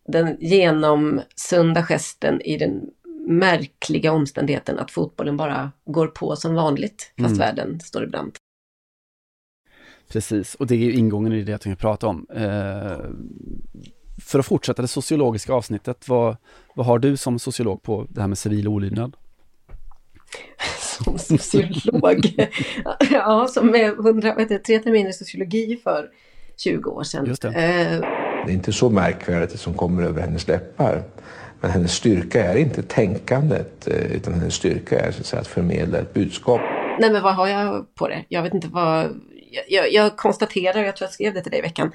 den 0.07 0.37
genomsunda 0.39 1.83
gesten 1.83 2.41
i 2.41 2.57
den 2.57 2.81
märkliga 3.27 4.11
omständigheten 4.11 4.79
att 4.79 4.91
fotbollen 4.91 5.37
bara 5.37 5.71
går 5.85 6.07
på 6.07 6.35
som 6.35 6.53
vanligt, 6.53 7.13
fast 7.17 7.35
Mm. 7.35 7.37
världen 7.37 7.79
står 7.79 8.03
i 8.03 8.07
brand. 8.07 8.31
Precis, 10.11 10.55
och 10.55 10.67
det 10.67 10.75
är 10.75 10.91
ingången 10.91 11.33
i 11.33 11.43
det 11.43 11.51
jag 11.51 11.61
tänkte 11.61 11.81
prata 11.81 12.07
om. 12.07 12.25
Eh, 12.35 12.97
för 14.21 14.39
att 14.39 14.45
fortsätta 14.45 14.81
det 14.81 14.87
sociologiska 14.87 15.53
avsnittet, 15.53 16.07
vad, 16.09 16.37
vad 16.75 16.85
har 16.85 16.99
du 16.99 17.17
som 17.17 17.39
sociolog 17.39 17.83
på 17.83 18.05
det 18.09 18.21
här 18.21 18.27
med 18.27 18.37
civil 18.37 18.67
olydnad? 18.67 19.15
Som 20.79 21.17
sociolog. 21.17 22.49
ja, 23.11 23.47
som 23.47 23.67
med 23.67 23.89
100, 23.89 24.33
vad 24.33 24.41
heter 24.41 24.55
det, 24.55 24.63
tre 24.63 24.79
terminer 24.79 25.11
sociologi 25.11 25.79
för 25.83 26.09
20 26.57 26.89
år 26.89 27.03
sedan. 27.03 27.25
Just 27.25 27.41
det. 27.41 27.47
Eh, 27.47 27.99
Det 28.45 28.51
är 28.51 28.53
inte 28.53 28.73
så 28.73 28.89
märkvärdigt 28.89 29.51
det 29.51 29.57
som 29.57 29.73
kommer 29.73 30.03
över 30.03 30.21
hennes 30.21 30.47
läppar. 30.47 31.03
Men 31.61 31.71
hennes 31.71 31.93
styrka 31.93 32.43
är 32.43 32.55
inte 32.57 32.83
tänkandet, 32.83 33.87
eh, 33.87 34.11
utan 34.11 34.33
hennes 34.33 34.53
styrka 34.53 34.99
är 34.99 35.11
så 35.11 35.19
att, 35.19 35.25
säga, 35.25 35.39
att 35.41 35.47
förmedla 35.47 35.97
ett 35.97 36.13
budskap. 36.13 36.61
Nej 36.99 37.11
men 37.11 37.23
vad 37.23 37.35
har 37.35 37.47
jag 37.47 37.95
på 37.95 38.07
det? 38.07 38.25
Jag 38.29 38.43
vet 38.43 38.53
inte 38.53 38.67
vad... 38.67 39.21
Jag, 39.51 39.63
jag, 39.67 39.93
jag 39.93 40.17
konstaterar, 40.17 40.83
jag 40.83 40.95
tror 40.95 41.05
jag 41.05 41.13
skrev 41.13 41.33
det 41.33 41.41
till 41.41 41.51
dig 41.51 41.59
i 41.59 41.61
veckan, 41.63 41.91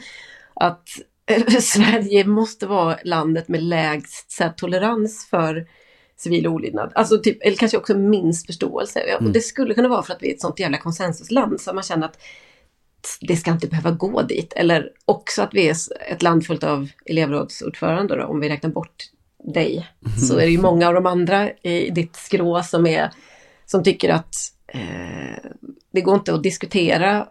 att 0.54 0.88
Sverige 1.60 2.24
måste 2.24 2.66
vara 2.66 2.98
landet 3.04 3.48
med 3.48 3.62
lägst 3.62 4.36
här, 4.40 4.52
tolerans 4.56 5.26
för 5.30 5.66
civil 6.16 6.46
olydnad. 6.46 6.92
Alltså 6.94 7.18
typ, 7.18 7.38
eller 7.42 7.56
kanske 7.56 7.78
också 7.78 7.94
minst 7.94 8.46
förståelse. 8.46 9.02
Ja, 9.08 9.16
Och 9.16 9.30
det 9.32 9.40
skulle 9.40 9.74
kunna 9.74 9.88
vara 9.88 10.02
för 10.02 10.14
att 10.14 10.22
vi 10.22 10.30
är 10.30 10.34
ett 10.34 10.40
sånt 10.40 10.60
jävla 10.60 10.78
konsensusland 10.78 11.60
så 11.60 11.72
man 11.72 11.82
känner 11.82 12.06
att 12.06 12.18
det 13.20 13.36
ska 13.36 13.50
inte 13.50 13.66
behöva 13.66 13.90
gå 13.90 14.22
dit. 14.22 14.52
Eller 14.56 14.90
också 15.04 15.42
att 15.42 15.54
vi 15.54 15.68
är 15.68 15.76
ett 16.08 16.22
land 16.22 16.46
fullt 16.46 16.64
av 16.64 16.88
elevrådsordförande 17.06 18.16
då, 18.16 18.24
om 18.24 18.40
vi 18.40 18.48
räknar 18.48 18.70
bort 18.70 19.10
dig. 19.54 19.88
Så 20.28 20.34
är 20.34 20.44
det 20.44 20.52
ju 20.52 20.60
många 20.60 20.88
av 20.88 20.94
de 20.94 21.06
andra 21.06 21.50
i 21.50 21.90
ditt 21.90 22.16
skrå 22.16 22.62
som 22.62 22.86
är 22.86 23.10
som 23.66 23.84
tycker 23.84 24.10
att 24.10 24.34
eh, 24.66 25.50
det 25.92 26.00
går 26.00 26.14
inte 26.14 26.34
att 26.34 26.42
diskutera 26.42 27.28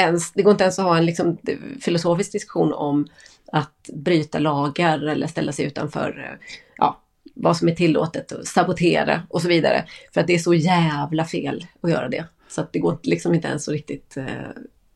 ens, 0.00 0.32
det 0.32 0.42
går 0.42 0.50
inte 0.50 0.64
ens 0.64 0.78
att 0.78 0.84
ha 0.84 0.96
en 0.96 1.06
liksom, 1.06 1.38
filosofisk 1.80 2.32
diskussion 2.32 2.72
om 2.72 3.06
att 3.52 3.90
bryta 3.92 4.38
lagar 4.38 5.08
eller 5.08 5.26
ställa 5.26 5.52
sig 5.52 5.64
utanför 5.64 6.30
eh, 6.30 6.46
ja, 6.76 7.00
vad 7.34 7.56
som 7.56 7.68
är 7.68 7.74
tillåtet 7.74 8.32
och 8.32 8.46
sabotera 8.46 9.22
och 9.30 9.42
så 9.42 9.48
vidare. 9.48 9.84
För 10.14 10.20
att 10.20 10.26
det 10.26 10.34
är 10.34 10.38
så 10.38 10.54
jävla 10.54 11.24
fel 11.24 11.66
att 11.80 11.90
göra 11.90 12.08
det. 12.08 12.24
Så 12.48 12.60
att 12.60 12.72
det 12.72 12.78
går 12.78 12.98
liksom 13.02 13.34
inte 13.34 13.48
ens 13.48 13.68
att 13.68 13.72
riktigt 13.72 14.16
eh, 14.16 14.24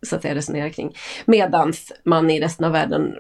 så 0.03 0.17
att 0.17 0.23
säga 0.23 0.35
resonera 0.35 0.71
kring. 0.71 0.97
Medans 1.25 1.93
man 2.05 2.31
i 2.31 2.41
resten 2.41 2.67
av 2.67 2.73
världen 2.73 3.15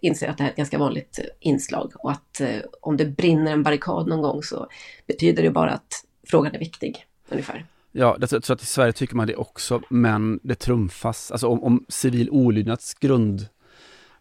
inser 0.00 0.28
att 0.28 0.38
det 0.38 0.42
här 0.42 0.50
är 0.50 0.52
ett 0.52 0.56
ganska 0.56 0.78
vanligt 0.78 1.18
eh, 1.18 1.24
inslag 1.40 1.92
och 1.94 2.10
att 2.10 2.40
eh, 2.40 2.60
om 2.80 2.96
det 2.96 3.04
brinner 3.04 3.52
en 3.52 3.62
barrikad 3.62 4.08
någon 4.08 4.22
gång 4.22 4.42
så 4.42 4.66
betyder 5.06 5.42
det 5.42 5.50
bara 5.50 5.70
att 5.70 6.04
frågan 6.26 6.54
är 6.54 6.58
viktig, 6.58 7.06
ungefär. 7.28 7.66
Ja, 7.92 8.16
jag 8.20 8.30
tror 8.42 8.54
att 8.54 8.62
i 8.62 8.66
Sverige 8.66 8.92
tycker 8.92 9.16
man 9.16 9.26
det 9.26 9.36
också, 9.36 9.82
men 9.90 10.40
det 10.42 10.54
trumfas. 10.54 11.30
Alltså 11.30 11.46
om, 11.48 11.64
om 11.64 11.84
civil 11.88 12.30
olydnads 12.30 12.94
grund, 12.94 13.46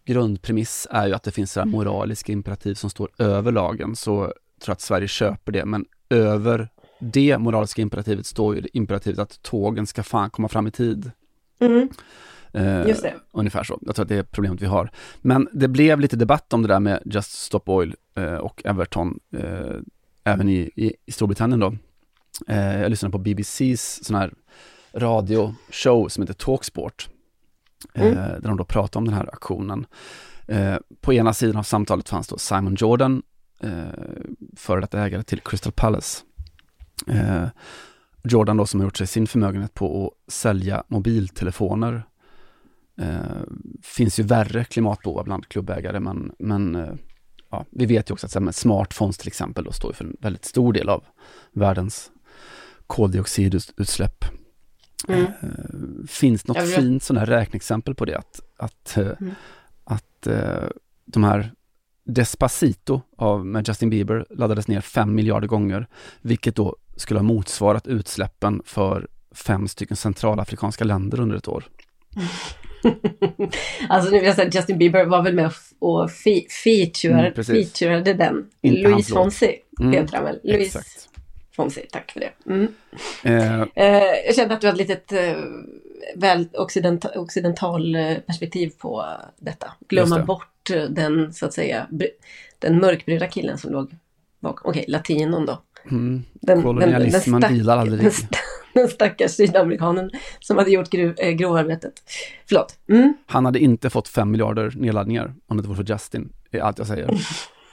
grundpremiss 0.05 0.87
är 0.91 1.07
ju 1.07 1.13
att 1.13 1.23
det 1.23 1.31
finns 1.31 1.55
här 1.55 1.65
moraliska 1.65 2.31
imperativ 2.31 2.73
som 2.73 2.89
står 2.89 3.09
över 3.17 3.51
lagen, 3.51 3.95
så 3.95 4.15
tror 4.15 4.33
jag 4.65 4.73
att 4.73 4.81
Sverige 4.81 5.07
köper 5.07 5.51
det, 5.51 5.65
men 5.65 5.85
över 6.09 6.69
det 6.99 7.37
moraliska 7.37 7.81
imperativet 7.81 8.25
står 8.25 8.55
ju 8.55 8.61
det 8.61 8.77
imperativet 8.77 9.19
att 9.19 9.41
tågen 9.41 9.87
ska 9.87 10.03
fan 10.03 10.29
komma 10.29 10.47
fram 10.47 10.67
i 10.67 10.71
tid. 10.71 11.11
Eh, 12.53 12.87
Just 12.87 13.03
det. 13.03 13.13
Ungefär 13.31 13.63
så. 13.63 13.79
Jag 13.81 13.95
tror 13.95 14.03
att 14.03 14.09
det 14.09 14.15
är 14.15 14.23
problemet 14.23 14.61
vi 14.61 14.65
har. 14.65 14.91
Men 15.21 15.49
det 15.53 15.67
blev 15.67 15.99
lite 15.99 16.15
debatt 16.15 16.53
om 16.53 16.61
det 16.61 16.67
där 16.67 16.79
med 16.79 17.01
Just 17.05 17.31
Stop 17.31 17.61
Oil 17.65 17.95
eh, 18.15 18.33
och 18.33 18.61
Everton, 18.65 19.19
eh, 19.37 19.75
även 20.23 20.49
i, 20.49 20.71
i, 20.75 20.93
i 21.05 21.11
Storbritannien 21.11 21.59
då. 21.59 21.75
Eh, 22.47 22.81
jag 22.81 22.89
lyssnade 22.89 23.11
på 23.11 23.17
BBCs 23.17 24.03
sån 24.03 24.15
här 24.15 24.33
radioshow 24.93 26.07
som 26.07 26.23
heter 26.23 26.33
Talksport. 26.33 27.09
Eh, 27.93 28.01
Mm. 28.01 28.15
Där 28.15 28.41
de 28.41 28.57
då 28.57 28.65
pratade 28.65 28.97
om 28.97 29.05
den 29.05 29.13
här 29.13 29.29
aktionen. 29.33 29.85
Eh, 30.47 30.75
på 31.01 31.13
ena 31.13 31.33
sidan 31.33 31.57
av 31.57 31.63
samtalet 31.63 32.09
fanns 32.09 32.27
då 32.27 32.37
Simon 32.37 32.75
Jordan, 32.75 33.23
eh, 33.59 33.85
före 34.57 34.81
detta 34.81 34.99
ägare 35.01 35.23
till 35.23 35.39
Crystal 35.39 35.73
Palace. 35.73 36.23
Eh, 37.07 37.47
Jordan 38.23 38.57
då 38.57 38.65
som 38.65 38.79
har 38.79 38.87
gjort 38.87 38.97
sig 38.97 39.07
sin 39.07 39.27
förmögenhet 39.27 39.73
på 39.73 40.07
att 40.07 40.33
sälja 40.33 40.83
mobiltelefoner. 40.87 42.03
Eh, 42.97 43.41
finns 43.83 44.19
ju 44.19 44.23
värre 44.23 44.63
klimatbovar 44.63 45.23
bland 45.23 45.47
klubbägare 45.47 45.99
men, 45.99 46.31
men 46.39 46.75
eh, 46.75 46.93
ja, 47.51 47.65
vi 47.71 47.85
vet 47.85 48.09
ju 48.09 48.13
också 48.13 48.27
att 48.27 48.33
här, 48.33 48.51
smartphones 48.51 49.17
till 49.17 49.27
exempel 49.27 49.63
då 49.63 49.71
står 49.71 49.93
för 49.93 50.05
en 50.05 50.17
väldigt 50.19 50.45
stor 50.45 50.73
del 50.73 50.89
av 50.89 51.03
världens 51.51 52.11
koldioxidutsläpp. 52.91 54.25
Mm. 55.07 55.21
Eh, 55.21 56.07
finns 56.07 56.47
något 56.47 56.69
fint 56.75 57.03
sån 57.03 57.17
här 57.17 57.25
räkneexempel 57.25 57.95
på 57.95 58.05
det? 58.05 58.17
Att, 58.17 58.39
att, 58.57 58.97
eh, 58.97 59.07
Mm. 59.19 59.31
att 59.83 60.27
eh, 60.27 60.67
de 61.05 61.23
här 61.23 61.51
Despacito 62.03 63.01
av, 63.17 63.45
med 63.45 63.67
Justin 63.67 63.89
Bieber 63.89 64.25
laddades 64.29 64.67
ner 64.67 64.81
fem 64.81 65.15
miljarder 65.15 65.47
gånger, 65.47 65.87
vilket 66.21 66.55
då 66.55 66.75
skulle 66.97 67.19
ha 67.19 67.23
motsvarat 67.23 67.87
utsläppen 67.87 68.61
för 68.65 69.07
fem 69.35 69.67
stycken 69.67 69.97
centralafrikanska 69.97 70.83
länder 70.83 71.19
under 71.19 71.35
ett 71.35 71.47
år. 71.47 71.63
alltså 73.89 74.11
nu 74.11 74.17
vill 74.17 74.25
jag 74.27 74.35
säga 74.35 74.47
att 74.47 74.55
Justin 74.55 74.77
Bieber 74.77 75.05
var 75.05 75.21
väl 75.21 75.33
med 75.35 75.51
och, 75.79 76.09
fe- 76.09 76.49
feature, 76.63 77.27
Mm, 77.27 77.43
featurade 77.43 78.13
den. 78.13 78.49
Inte 78.61 78.81
hans 78.89 78.93
Louis 78.93 79.09
låt. 79.09 79.17
Fonsi 79.17 79.55
Mm, 79.79 79.91
heter 79.93 80.15
han 80.15 80.23
väl? 80.25 80.39
Louis 80.43 80.67
Exakt. 80.75 81.09
Fonsi, 81.55 81.85
tack 81.91 82.11
för 82.11 82.19
det. 82.19 82.31
Mm. 82.45 82.67
Eh, 83.23 83.61
Eh, 83.75 84.03
jag 84.25 84.35
kände 84.35 84.53
att 84.55 84.61
du 84.61 84.67
hade 84.67 84.81
ett 84.83 84.89
litet 84.89 85.11
eh, 85.11 85.43
väl 86.15 86.47
occidenta- 86.53 87.17
occidental 87.17 87.95
eh, 87.95 88.17
perspektiv 88.17 88.71
på 88.77 89.05
detta. 89.37 89.71
Glömma 89.89 90.17
det. 90.17 90.23
bort 90.23 90.47
den, 90.89 91.33
så 91.33 91.45
att 91.45 91.53
säga, 91.53 91.87
den 92.59 92.79
mörkbruna 92.79 93.27
killen 93.27 93.57
som 93.57 93.71
låg 93.71 93.91
bakom. 94.39 94.69
Okej, 94.69 94.85
latinon 94.87 95.45
då. 95.45 95.61
mm, 95.91 96.23
Den, 96.33 96.61
kolonialismen 96.63 97.41
stack- 97.41 97.51
vilar 97.51 97.77
aldrig. 97.77 97.99
Den, 98.03 98.11
den 98.73 98.87
stackars 98.87 99.31
sydamerikanen 99.31 100.11
som 100.39 100.57
hade 100.57 100.71
gjort 100.71 100.89
gru, 100.89 101.15
eh, 101.17 101.31
grovarbetet. 101.31 101.93
Förlåt. 102.47 102.77
Mm. 102.89 103.13
Han 103.25 103.45
hade 103.45 103.59
inte 103.59 103.89
fått 103.89 104.07
fem 104.07 104.31
miljarder 104.31 104.73
nedladdningar 104.75 105.33
om 105.47 105.57
det 105.57 105.61
inte 105.61 105.67
vore 105.69 105.85
för 105.85 105.93
Justin. 105.93 106.33
Är 106.51 106.59
allt 106.59 106.77
jag 106.77 106.87
säger. 106.87 107.09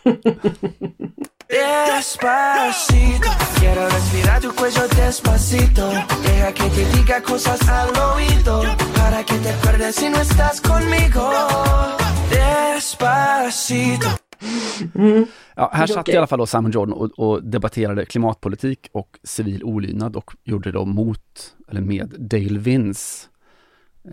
Despacito, 1.98 3.28
quiero 3.58 3.80
respirar 3.88 4.40
tu 4.40 4.50
cuello 4.54 4.82
despacito. 4.88 5.88
Deja 6.22 6.52
que 6.52 6.62
te 6.70 6.84
diga 6.96 7.22
cosas 7.22 7.60
al 7.68 7.88
oído, 7.88 8.62
para 8.94 9.24
que 9.24 9.34
te 9.38 9.48
acuerdes 9.48 9.94
si 9.96 10.10
no 10.10 10.20
estás 10.20 10.60
conmigo. 10.60 11.30
Despacito. 12.30 14.08
Ja, 15.56 15.70
här 15.72 15.86
satt 15.86 15.96
Okej. 15.98 16.14
i 16.14 16.16
alla 16.18 16.26
fall 16.26 16.38
då 16.38 16.46
Simon 16.46 16.70
Jordan 16.70 16.92
och, 16.92 17.10
och 17.18 17.42
debatterade 17.44 18.04
klimatpolitik 18.06 18.88
och 18.92 19.18
civil 19.24 19.64
olydnad 19.64 20.16
och 20.16 20.32
gjorde 20.44 20.70
det 20.70 20.78
då 20.78 20.84
mot, 20.84 21.54
eller 21.70 21.80
med 21.80 22.14
Dale 22.18 22.58
Vince, 22.58 23.26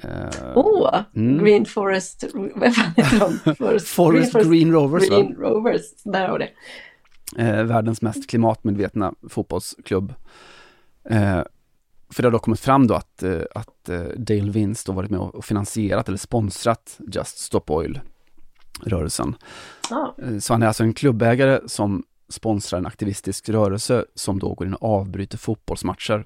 Eh, 0.03 0.29
Åh, 0.55 0.99
Mm. 1.15 1.43
Green 1.43 1.65
Forest, 1.65 2.23
vad 2.55 2.75
fan 2.75 2.91
heter 2.97 3.19
de? 3.19 3.55
Forest, 3.55 3.87
Forest 3.87 4.33
Green 4.33 4.71
Rovers, 4.71 5.09
va? 5.09 5.15
Green 5.17 5.35
Rovers, 5.35 5.81
där 6.03 6.27
har 6.27 6.39
det. 6.39 6.49
Eh, 7.37 7.63
världens 7.63 8.01
mest 8.01 8.29
klimatmedvetna 8.29 9.13
fotbollsklubb. 9.29 10.13
Eh, 11.09 11.41
för 12.09 12.23
det 12.23 12.27
har 12.27 12.31
då 12.31 12.39
kommit 12.39 12.59
fram 12.59 12.87
då 12.87 12.93
att, 12.93 13.23
eh, 13.23 13.41
att 13.55 13.89
eh, 13.89 14.03
Dale 14.17 14.51
Vince 14.51 14.83
då 14.85 14.91
varit 14.91 15.11
med 15.11 15.19
och 15.19 15.45
finansierat 15.45 16.07
eller 16.07 16.17
sponsrat 16.17 16.99
Just 17.07 17.37
Stop 17.37 17.63
Oil-rörelsen. 17.67 19.35
Eh, 20.17 20.37
så 20.39 20.53
han 20.53 20.63
är 20.63 20.67
alltså 20.67 20.83
en 20.83 20.93
klubbägare 20.93 21.59
som 21.65 22.03
sponsrar 22.29 22.79
en 22.79 22.85
aktivistisk 22.85 23.49
rörelse 23.49 24.05
som 24.15 24.39
då 24.39 24.53
går 24.53 24.67
in 24.67 24.73
och 24.73 24.99
avbryter 24.99 25.37
fotbollsmatcher. 25.37 26.25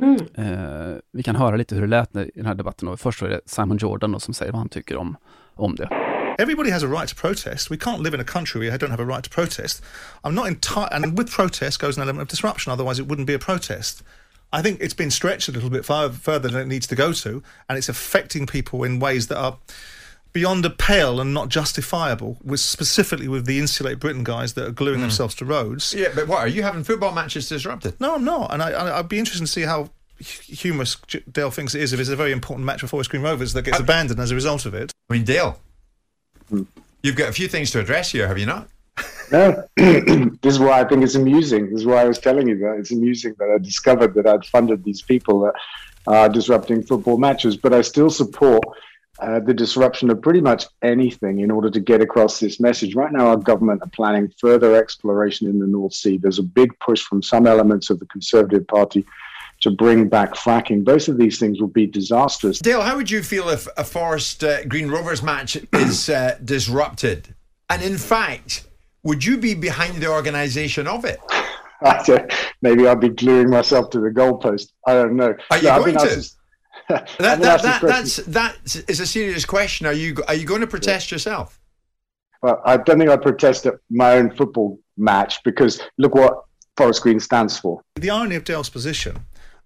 Mm. 0.00 0.18
Eh, 0.34 0.96
vi 1.12 1.22
kan 1.22 1.36
höra 1.36 1.56
lite 1.56 1.74
hur 1.74 1.82
det 1.82 1.88
lät 1.88 2.16
i 2.16 2.30
den 2.34 2.46
här 2.46 2.54
debatten. 2.54 2.88
Och 2.88 3.00
först 3.00 3.22
var 3.22 3.28
det 3.28 3.40
Simon 3.46 3.76
Jordan 3.76 4.12
då 4.12 4.20
som 4.20 4.34
säger 4.34 4.52
vad 4.52 4.58
han 4.58 4.68
tycker 4.68 4.96
om, 4.96 5.16
om 5.54 5.74
det. 5.74 6.07
Everybody 6.38 6.70
has 6.70 6.84
a 6.84 6.88
right 6.88 7.08
to 7.08 7.16
protest. 7.16 7.68
We 7.68 7.76
can't 7.76 8.00
live 8.00 8.14
in 8.14 8.20
a 8.20 8.24
country 8.24 8.60
where 8.60 8.70
you 8.70 8.78
don't 8.78 8.90
have 8.90 9.00
a 9.00 9.04
right 9.04 9.24
to 9.24 9.30
protest. 9.30 9.82
I'm 10.22 10.36
not 10.36 10.46
entirely, 10.46 10.90
and 10.92 11.18
with 11.18 11.32
protest 11.32 11.80
goes 11.80 11.96
an 11.96 12.04
element 12.04 12.22
of 12.22 12.28
disruption, 12.28 12.70
otherwise, 12.70 13.00
it 13.00 13.08
wouldn't 13.08 13.26
be 13.26 13.34
a 13.34 13.40
protest. 13.40 14.04
I 14.52 14.62
think 14.62 14.80
it's 14.80 14.94
been 14.94 15.10
stretched 15.10 15.48
a 15.48 15.52
little 15.52 15.68
bit 15.68 15.84
far, 15.84 16.10
further 16.10 16.48
than 16.48 16.60
it 16.60 16.68
needs 16.68 16.86
to 16.86 16.94
go 16.94 17.12
to, 17.12 17.42
and 17.68 17.76
it's 17.76 17.88
affecting 17.88 18.46
people 18.46 18.84
in 18.84 19.00
ways 19.00 19.26
that 19.26 19.36
are 19.36 19.58
beyond 20.32 20.64
a 20.64 20.70
pale 20.70 21.20
and 21.20 21.34
not 21.34 21.48
justifiable, 21.48 22.38
with 22.44 22.60
specifically 22.60 23.26
with 23.26 23.44
the 23.44 23.58
Insulate 23.58 23.98
Britain 23.98 24.22
guys 24.22 24.54
that 24.54 24.68
are 24.68 24.70
gluing 24.70 24.98
hmm. 24.98 25.02
themselves 25.02 25.34
to 25.36 25.44
roads. 25.44 25.92
Yeah, 25.92 26.08
but 26.14 26.28
what 26.28 26.38
are 26.38 26.48
you 26.48 26.62
having 26.62 26.84
football 26.84 27.12
matches 27.12 27.48
disrupted? 27.48 28.00
No, 28.00 28.14
I'm 28.14 28.24
not, 28.24 28.52
and 28.52 28.62
I, 28.62 28.70
I, 28.70 28.98
I'd 29.00 29.08
be 29.08 29.18
interested 29.18 29.44
to 29.44 29.50
see 29.50 29.62
how 29.62 29.90
hu- 30.18 30.54
humorous 30.54 30.96
Dale 31.32 31.50
thinks 31.50 31.74
it 31.74 31.82
is 31.82 31.92
if 31.92 31.98
it's 31.98 32.10
a 32.10 32.16
very 32.16 32.30
important 32.30 32.64
match 32.64 32.80
for 32.80 32.86
Forest 32.86 33.10
Green 33.10 33.24
Rovers 33.24 33.54
that 33.54 33.62
gets 33.62 33.80
uh, 33.80 33.82
abandoned 33.82 34.20
as 34.20 34.30
a 34.30 34.36
result 34.36 34.66
of 34.66 34.74
it. 34.74 34.92
I 35.10 35.14
mean, 35.14 35.24
Dale, 35.24 35.58
you've 37.02 37.16
got 37.16 37.28
a 37.28 37.32
few 37.32 37.48
things 37.48 37.70
to 37.72 37.80
address 37.80 38.12
here, 38.12 38.26
have 38.26 38.38
you 38.38 38.46
not? 38.46 38.68
No, 39.30 39.64
this 39.76 40.54
is 40.54 40.58
why 40.58 40.80
I 40.80 40.84
think 40.84 41.02
it's 41.02 41.14
amusing. 41.14 41.70
This 41.70 41.80
is 41.80 41.86
why 41.86 42.02
I 42.02 42.04
was 42.04 42.18
telling 42.18 42.48
you 42.48 42.58
that 42.58 42.76
it's 42.78 42.92
amusing 42.92 43.34
that 43.38 43.50
I 43.50 43.58
discovered 43.58 44.14
that 44.14 44.26
I'd 44.26 44.44
funded 44.46 44.84
these 44.84 45.02
people 45.02 45.40
that 45.40 45.54
are 46.06 46.28
disrupting 46.28 46.82
football 46.82 47.18
matches. 47.18 47.56
But 47.56 47.74
I 47.74 47.82
still 47.82 48.10
support 48.10 48.62
uh, 49.20 49.40
the 49.40 49.52
disruption 49.52 50.10
of 50.10 50.22
pretty 50.22 50.40
much 50.40 50.66
anything 50.82 51.40
in 51.40 51.50
order 51.50 51.68
to 51.70 51.80
get 51.80 52.00
across 52.00 52.40
this 52.40 52.60
message. 52.60 52.94
Right 52.94 53.12
now, 53.12 53.28
our 53.28 53.36
government 53.36 53.82
are 53.82 53.90
planning 53.90 54.32
further 54.40 54.76
exploration 54.76 55.48
in 55.48 55.58
the 55.58 55.66
North 55.66 55.92
Sea. 55.92 56.18
There's 56.18 56.38
a 56.38 56.44
big 56.44 56.70
push 56.78 57.02
from 57.02 57.22
some 57.22 57.46
elements 57.46 57.90
of 57.90 57.98
the 57.98 58.06
Conservative 58.06 58.66
Party 58.66 59.04
to 59.60 59.70
bring 59.70 60.08
back 60.08 60.34
fracking. 60.34 60.84
Both 60.84 61.08
of 61.08 61.18
these 61.18 61.38
things 61.38 61.60
will 61.60 61.68
be 61.68 61.86
disastrous. 61.86 62.58
Dale, 62.60 62.82
how 62.82 62.96
would 62.96 63.10
you 63.10 63.22
feel 63.22 63.48
if 63.48 63.66
a 63.76 63.84
Forest 63.84 64.44
uh, 64.44 64.64
Green 64.64 64.88
Rovers 64.88 65.22
match 65.22 65.56
is 65.72 66.08
uh, 66.08 66.38
disrupted? 66.44 67.34
And 67.70 67.82
in 67.82 67.98
fact, 67.98 68.66
would 69.02 69.24
you 69.24 69.36
be 69.36 69.54
behind 69.54 69.96
the 70.02 70.08
organisation 70.10 70.86
of 70.86 71.04
it? 71.04 71.20
I 71.82 72.02
don't- 72.04 72.32
Maybe 72.60 72.88
I'd 72.88 72.98
be 73.00 73.08
gluing 73.10 73.50
myself 73.50 73.90
to 73.90 74.00
the 74.00 74.08
goalpost. 74.08 74.72
I 74.86 74.94
don't 74.94 75.14
know. 75.16 75.34
Are 75.50 75.58
you 75.58 75.62
No, 75.68 75.78
going 75.78 75.94
been 75.94 75.96
asked 75.96 76.08
to? 76.10 76.16
this- 76.16 76.34
That, 76.88 77.40
that, 77.40 77.62
that, 77.62 77.82
that's, 77.82 78.16
that 78.16 78.56
is 78.88 78.98
a 79.00 79.06
serious 79.06 79.44
question. 79.44 79.86
Are 79.86 79.92
you 79.92 80.16
are 80.26 80.34
you 80.34 80.46
going 80.46 80.62
to 80.62 80.66
protest 80.66 81.10
yourself? 81.12 81.60
Well, 82.42 82.62
I 82.64 82.78
don't 82.78 82.98
think 82.98 83.10
I'd 83.10 83.20
protest 83.20 83.66
at 83.66 83.74
my 83.90 84.12
own 84.14 84.34
football 84.34 84.80
match 84.96 85.42
because 85.44 85.82
look 85.98 86.14
what 86.14 86.44
Forest 86.78 87.02
Green 87.02 87.20
stands 87.20 87.58
for. 87.58 87.82
The 87.96 88.08
irony 88.08 88.36
of 88.36 88.44
Dale's 88.44 88.70
position, 88.70 89.18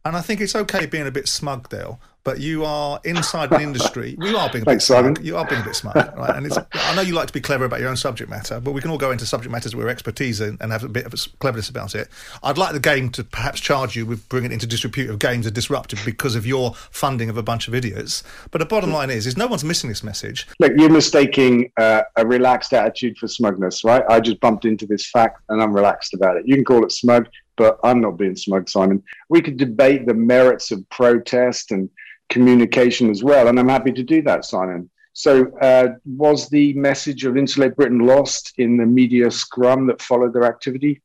and 0.04 0.16
I 0.16 0.20
think 0.20 0.40
it's 0.40 0.54
okay 0.54 0.86
being 0.86 1.06
a 1.06 1.10
bit 1.10 1.28
smug, 1.28 1.68
Dale, 1.68 2.00
but 2.24 2.40
you 2.40 2.64
are 2.64 3.00
inside 3.04 3.52
an 3.52 3.60
industry. 3.60 4.16
You 4.22 4.36
are 4.36 4.48
being 4.50 4.62
a 4.62 4.64
Thanks, 4.64 4.86
bit 4.88 4.94
smug. 4.94 5.16
Simon. 5.16 5.16
You 5.24 5.36
are 5.36 5.44
being 5.46 5.60
a 5.60 5.64
bit 5.64 5.74
smug, 5.74 5.94
right? 5.96 6.36
And 6.36 6.46
it's, 6.46 6.56
I 6.72 6.94
know 6.94 7.02
you 7.02 7.12
like 7.12 7.26
to 7.26 7.32
be 7.32 7.40
clever 7.40 7.64
about 7.64 7.80
your 7.80 7.88
own 7.88 7.96
subject 7.96 8.30
matter, 8.30 8.60
but 8.60 8.72
we 8.72 8.80
can 8.80 8.90
all 8.90 8.98
go 8.98 9.10
into 9.10 9.26
subject 9.26 9.50
matters 9.50 9.74
where 9.74 9.86
we're 9.86 9.90
expertise 9.90 10.40
in 10.40 10.56
and 10.60 10.70
have 10.70 10.84
a 10.84 10.88
bit 10.88 11.06
of 11.06 11.14
cleverness 11.40 11.68
about 11.68 11.94
it. 11.94 12.08
I'd 12.42 12.58
like 12.58 12.72
the 12.72 12.80
game 12.80 13.10
to 13.10 13.24
perhaps 13.24 13.60
charge 13.60 13.96
you 13.96 14.06
with 14.06 14.28
bringing 14.28 14.52
it 14.52 14.54
into 14.54 14.66
disrepute 14.66 15.10
of 15.10 15.18
games 15.18 15.46
are 15.46 15.50
disrupted 15.50 15.98
because 16.04 16.36
of 16.36 16.46
your 16.46 16.74
funding 16.74 17.28
of 17.28 17.36
a 17.36 17.42
bunch 17.42 17.68
of 17.68 17.74
idiots. 17.74 18.22
But 18.50 18.58
the 18.58 18.66
bottom 18.66 18.92
line 18.92 19.10
is, 19.10 19.26
is 19.26 19.36
no 19.36 19.46
one's 19.48 19.64
missing 19.64 19.88
this 19.88 20.04
message. 20.04 20.46
Look, 20.60 20.72
you're 20.76 20.90
mistaking 20.90 21.72
uh, 21.76 22.02
a 22.16 22.26
relaxed 22.26 22.72
attitude 22.72 23.18
for 23.18 23.28
smugness, 23.28 23.82
right? 23.84 24.04
I 24.08 24.20
just 24.20 24.40
bumped 24.40 24.64
into 24.64 24.86
this 24.86 25.08
fact 25.10 25.40
and 25.48 25.60
I'm 25.60 25.72
relaxed 25.72 26.14
about 26.14 26.36
it. 26.36 26.46
You 26.46 26.54
can 26.54 26.64
call 26.64 26.84
it 26.84 26.92
smug, 26.92 27.28
but 27.56 27.78
I'm 27.84 28.00
not 28.00 28.16
being 28.16 28.36
smug, 28.36 28.68
Simon. 28.68 29.02
We 29.28 29.40
could 29.40 29.56
debate 29.56 30.06
the 30.06 30.14
merits 30.14 30.70
of 30.70 30.88
protest 30.88 31.72
and 31.72 31.90
communication 32.28 33.10
as 33.10 33.22
well, 33.22 33.48
and 33.48 33.58
I'm 33.58 33.68
happy 33.68 33.92
to 33.92 34.02
do 34.02 34.22
that, 34.22 34.44
Simon. 34.44 34.90
So, 35.14 35.50
uh, 35.58 35.88
was 36.06 36.48
the 36.48 36.72
message 36.72 37.24
of 37.24 37.36
Insulate 37.36 37.76
Britain 37.76 37.98
lost 37.98 38.54
in 38.56 38.78
the 38.78 38.86
media 38.86 39.30
scrum 39.30 39.86
that 39.88 40.00
followed 40.00 40.32
their 40.32 40.44
activity? 40.44 41.02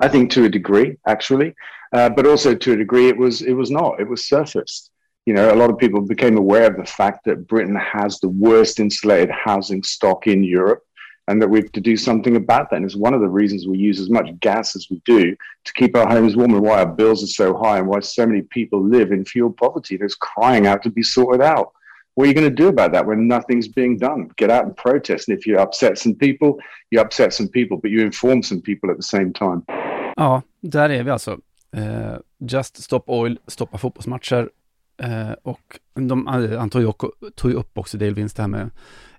I 0.00 0.08
think 0.08 0.30
to 0.32 0.44
a 0.44 0.48
degree, 0.48 0.96
actually, 1.06 1.54
uh, 1.92 2.10
but 2.10 2.26
also 2.26 2.54
to 2.54 2.72
a 2.72 2.76
degree, 2.76 3.08
it 3.08 3.16
was 3.16 3.42
it 3.42 3.54
was 3.54 3.70
not. 3.70 4.00
It 4.00 4.08
was 4.08 4.26
surfaced. 4.26 4.92
You 5.26 5.34
know, 5.34 5.52
a 5.52 5.56
lot 5.56 5.70
of 5.70 5.78
people 5.78 6.00
became 6.00 6.38
aware 6.38 6.70
of 6.70 6.76
the 6.76 6.86
fact 6.86 7.24
that 7.24 7.48
Britain 7.48 7.74
has 7.74 8.20
the 8.20 8.28
worst 8.28 8.80
insulated 8.80 9.30
housing 9.30 9.82
stock 9.82 10.26
in 10.26 10.44
Europe, 10.44 10.84
and 11.28 11.40
that 11.42 11.50
we 11.50 11.60
have 11.60 11.72
to 11.72 11.80
do 11.80 11.96
something 11.96 12.36
about 12.36 12.70
that. 12.70 12.76
And 12.76 12.84
it's 12.84 12.96
one 12.96 13.14
of 13.14 13.20
the 13.20 13.28
reasons 13.28 13.66
we 13.66 13.78
use 13.78 14.00
as 14.00 14.10
much 14.10 14.28
gas 14.40 14.74
as 14.74 14.88
we 14.90 15.00
do 15.04 15.36
to 15.66 15.72
keep 15.74 15.96
our 15.96 16.08
homes 16.08 16.34
warm, 16.36 16.54
and 16.54 16.62
why 16.62 16.78
our 16.80 16.86
bills 16.86 17.22
are 17.22 17.34
so 17.42 17.48
high, 17.56 17.78
and 17.78 17.86
why 17.86 18.00
so 18.00 18.26
many 18.26 18.42
people 18.42 18.82
live 18.82 19.12
in 19.12 19.24
fuel 19.24 19.52
poverty. 19.52 19.96
That's 19.96 20.16
crying 20.16 20.66
out 20.66 20.82
to 20.82 20.90
be 20.90 21.02
sorted 21.02 21.42
out. 21.42 21.68
What 22.14 22.24
are 22.24 22.28
you 22.28 22.34
going 22.34 22.56
to 22.56 22.62
do 22.62 22.68
about 22.68 22.92
that 22.92 23.06
when 23.06 23.28
nothing's 23.28 23.68
being 23.68 23.98
done? 23.98 24.20
Get 24.36 24.50
out 24.50 24.64
and 24.64 24.76
protest. 24.76 25.28
And 25.28 25.38
if 25.38 25.46
you 25.46 25.58
upset 25.58 25.98
some 25.98 26.14
people, 26.14 26.58
you 26.90 27.00
upset 27.00 27.32
some 27.32 27.48
people, 27.48 27.76
but 27.76 27.90
you 27.90 28.00
inform 28.04 28.42
some 28.42 28.60
people 28.60 28.90
at 28.90 28.96
the 28.96 29.08
same 29.16 29.32
time. 29.32 29.62
Ja, 30.16 30.42
där 30.60 30.90
är 30.90 31.02
vi 31.02 31.10
alltså. 31.10 31.38
Eh, 31.76 32.16
Just 32.38 32.82
Stop 32.82 33.02
Oil 33.06 33.38
stoppar 33.46 33.78
fotbollsmatcher. 33.78 34.50
Eh, 35.02 35.32
och 35.42 35.78
de, 35.94 36.70
ju, 36.74 36.86
också, 36.86 37.12
tog 37.34 37.50
ju 37.50 37.62
också 37.74 37.98
delvis 37.98 38.34
det 38.34 38.42
här 38.42 38.48
med 38.48 38.70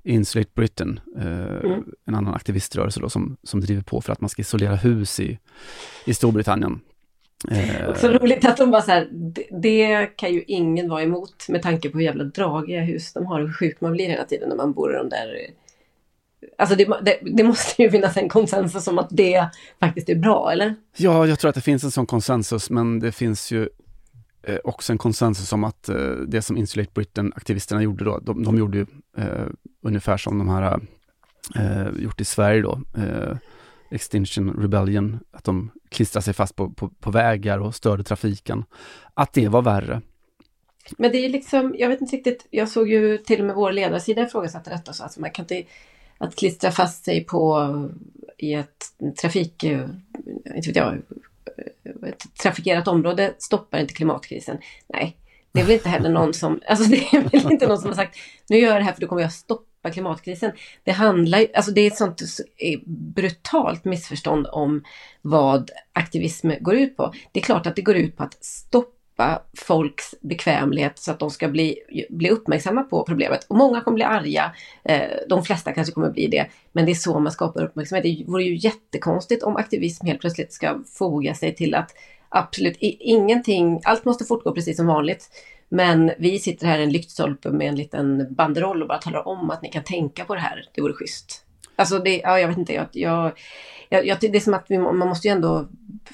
Insulate 0.04 0.50
Britain, 0.56 1.00
eh, 1.18 1.24
Mm. 1.70 1.84
en 2.06 2.16
annan 2.16 2.34
aktiviströrelse 2.34 3.00
då 3.00 3.10
som, 3.10 3.38
som 3.44 3.62
driver 3.62 3.82
på 3.82 4.02
för 4.02 4.14
att 4.14 4.22
man 4.22 4.30
ska 4.30 4.42
isolera 4.42 4.76
hus 4.76 5.20
i, 5.20 5.40
i 6.06 6.14
Storbritannien. 6.14 6.80
Eh, 7.52 7.94
Så 7.96 8.08
roligt 8.10 8.46
att 8.46 8.58
de 8.58 8.72
bara 8.72 8.82
så 8.82 8.92
här, 8.92 9.08
det, 9.12 9.48
det 9.62 10.06
kan 10.06 10.34
ju 10.34 10.44
ingen 10.48 10.90
vara 10.90 11.04
emot 11.04 11.50
med 11.50 11.62
tanke 11.62 11.90
på 11.90 11.98
hur 11.98 12.06
jävla 12.06 12.24
dragiga 12.24 12.82
hus 12.82 13.14
de 13.14 13.26
har 13.26 13.40
och 13.42 13.48
hur 13.48 13.54
sjuk 13.54 13.82
man 13.82 13.92
blir 13.92 14.08
hela 14.10 14.24
tiden 14.26 14.50
när 14.50 14.56
man 14.56 14.74
bor 14.74 14.94
i 14.94 14.98
de 14.98 15.10
där. 15.10 15.28
Alltså 16.58 16.76
det, 16.76 16.86
det, 17.02 17.20
det 17.36 17.44
måste 17.44 17.82
ju 17.84 17.92
finnas 17.92 18.18
en 18.18 18.30
konsensus 18.30 18.88
om 18.88 19.00
att 19.00 19.08
det 19.12 19.48
faktiskt 19.80 20.10
är 20.10 20.16
bra, 20.16 20.52
eller? 20.52 20.76
Ja, 20.98 21.28
jag 21.28 21.40
tror 21.40 21.50
att 21.50 21.56
det 21.56 21.62
finns 21.62 21.84
en 21.84 21.92
sån 21.92 22.06
konsensus, 22.06 22.70
men 22.70 23.00
det 23.00 23.12
finns 23.12 23.52
ju 23.52 23.62
eh, 23.64 23.68
Eh, 24.50 24.58
också 24.64 24.92
en 24.92 24.98
konsensus 24.98 25.54
om 25.54 25.64
att 25.64 25.90
eh, 25.90 26.12
det 26.28 26.42
som 26.42 26.58
Insulate 26.58 26.92
Britain-aktivisterna 26.94 27.84
gjorde 27.84 28.06
då, 28.06 28.20
de, 28.20 28.44
de 28.44 28.58
gjorde 28.58 28.78
ju 28.78 28.86
eh, 29.18 29.48
ungefär 29.82 30.18
som 30.18 30.38
de 30.38 30.50
här 30.50 30.80
eh, 31.56 31.88
gjort 32.04 32.22
i 32.22 32.26
Sverige 32.26 32.62
då, 32.62 32.82
eh, 32.98 33.38
Extinction 33.92 34.62
Rebellion, 34.62 35.20
att 35.32 35.44
de 35.44 35.72
klistrar 35.90 36.22
sig 36.22 36.34
fast 36.34 36.56
på, 36.56 36.70
på, 36.70 36.90
på 36.90 37.12
vägar 37.12 37.60
och 37.60 37.76
störde 37.76 38.04
trafiken, 38.04 38.64
att 39.14 39.34
det 39.34 39.48
var 39.48 39.62
värre. 39.62 40.02
Men 40.98 41.12
det 41.12 41.26
är 41.26 41.30
liksom, 41.30 41.76
jag 41.78 41.90
vet 41.90 42.02
inte 42.02 42.16
riktigt, 42.16 42.48
jag 42.50 42.70
såg 42.70 42.90
ju 42.90 43.18
till 43.18 43.40
och 43.40 43.46
med 43.46 43.56
vår 43.56 43.72
ledarsida 43.72 44.22
ifrågasatte 44.22 44.70
detta 44.70 44.94
så 44.94 45.04
alltså 45.04 45.22
man 45.22 45.32
kan 45.32 45.44
inte, 45.44 45.64
att 46.18 46.36
klistra 46.36 46.72
fast 46.72 47.06
sig 47.06 47.26
på 47.26 47.74
i 48.38 48.54
ett 48.54 48.86
trafik, 49.22 49.64
eh, 49.64 49.90
inte 50.56 50.70
vet 50.70 50.76
jag, 50.76 51.02
ett 52.08 52.36
trafikerat 52.42 52.88
område 52.88 53.34
stoppar 53.38 53.80
inte 53.80 53.94
klimatkrisen. 53.94 54.58
Nej, 54.94 55.18
det 55.52 55.60
är 55.60 55.64
väl 55.64 55.74
inte 55.74 55.90
heller 55.90 56.10
någon 56.10 56.34
som, 56.34 56.62
alltså 56.68 56.90
det 56.90 56.98
är 56.98 57.22
väl 57.22 57.52
inte 57.52 57.68
någon 57.68 57.78
som 57.78 57.88
har 57.88 57.96
sagt, 57.96 58.18
nu 58.50 58.58
gör 58.58 58.70
jag 58.70 58.80
det 58.80 58.84
här 58.84 58.94
för 58.94 59.02
då 59.02 59.08
kommer 59.08 59.22
jag 59.22 59.34
stoppa 59.34 59.90
klimatkrisen. 59.92 60.52
Det 60.84 60.92
handlar 60.92 61.48
alltså 61.56 61.72
det 61.72 61.82
är 61.82 61.88
ett 61.88 61.98
sånt 61.98 62.22
brutalt 63.16 63.86
missförstånd 63.86 64.48
om 64.52 64.84
vad 65.22 65.72
aktivism 65.94 66.52
går 66.60 66.76
ut 66.76 66.98
på. 66.98 67.14
Det 67.32 67.40
är 67.40 67.44
klart 67.44 67.68
att 67.68 67.76
det 67.76 67.82
går 67.82 67.96
ut 67.96 68.18
på 68.18 68.24
att 68.24 68.44
stoppa 68.44 68.99
folks 69.58 70.16
bekvämlighet 70.22 71.00
så 71.00 71.12
att 71.12 71.20
de 71.20 71.30
ska 71.30 71.48
bli, 71.48 71.80
bli 72.10 72.30
uppmärksamma 72.30 72.84
på 72.84 73.04
problemet. 73.04 73.46
Och 73.50 73.56
många 73.56 73.82
kommer 73.82 73.96
bli 73.96 74.04
arga, 74.04 74.52
eh, 74.84 75.10
de 75.30 75.44
flesta 75.44 75.72
kanske 75.72 75.94
kommer 75.94 76.10
bli 76.10 76.28
det, 76.28 76.48
men 76.72 76.86
det 76.86 76.92
är 76.92 76.96
så 76.96 77.20
man 77.20 77.32
skapar 77.32 77.64
uppmärksamhet. 77.64 78.04
Det 78.04 78.32
vore 78.32 78.44
ju 78.44 78.56
jättekonstigt 78.56 79.44
om 79.44 79.56
aktivism 79.56 80.06
helt 80.06 80.22
plötsligt 80.22 80.54
ska 80.54 80.80
foga 80.98 81.34
sig 81.34 81.56
till 81.56 81.76
att 81.76 81.92
absolut 82.30 82.78
ingenting, 82.80 83.82
allt 83.84 84.06
måste 84.06 84.26
fortgå 84.26 84.54
precis 84.54 84.78
som 84.78 84.88
vanligt. 84.88 85.30
Men 85.70 86.12
vi 86.18 86.40
sitter 86.40 86.68
här 86.68 86.80
i 86.80 86.84
en 86.84 86.92
lyktstolpe 86.92 87.50
med 87.50 87.68
en 87.68 87.76
liten 87.76 88.34
banderoll 88.36 88.82
och 88.82 88.88
bara 88.88 88.98
talar 88.98 89.28
om 89.28 89.50
att 89.50 89.62
ni 89.62 89.70
kan 89.70 89.84
tänka 89.84 90.26
på 90.26 90.36
det 90.36 90.42
här. 90.42 90.70
Det 90.76 90.82
vore 90.82 90.94
schysst. 90.94 91.46
Alltså 91.76 92.00
det, 92.00 92.18
ja, 92.18 92.40
jag 92.40 92.48
vet 92.48 92.58
inte, 92.58 92.74
jag, 92.74 92.88
jag, 92.92 93.32
jag, 93.90 94.06
jag, 94.06 94.18
det 94.22 94.36
är 94.36 94.40
som 94.40 94.54
att 94.54 94.66
vi, 94.68 94.78
man 94.78 94.98
måste 94.98 95.28
ju 95.28 95.32
ändå 95.32 95.68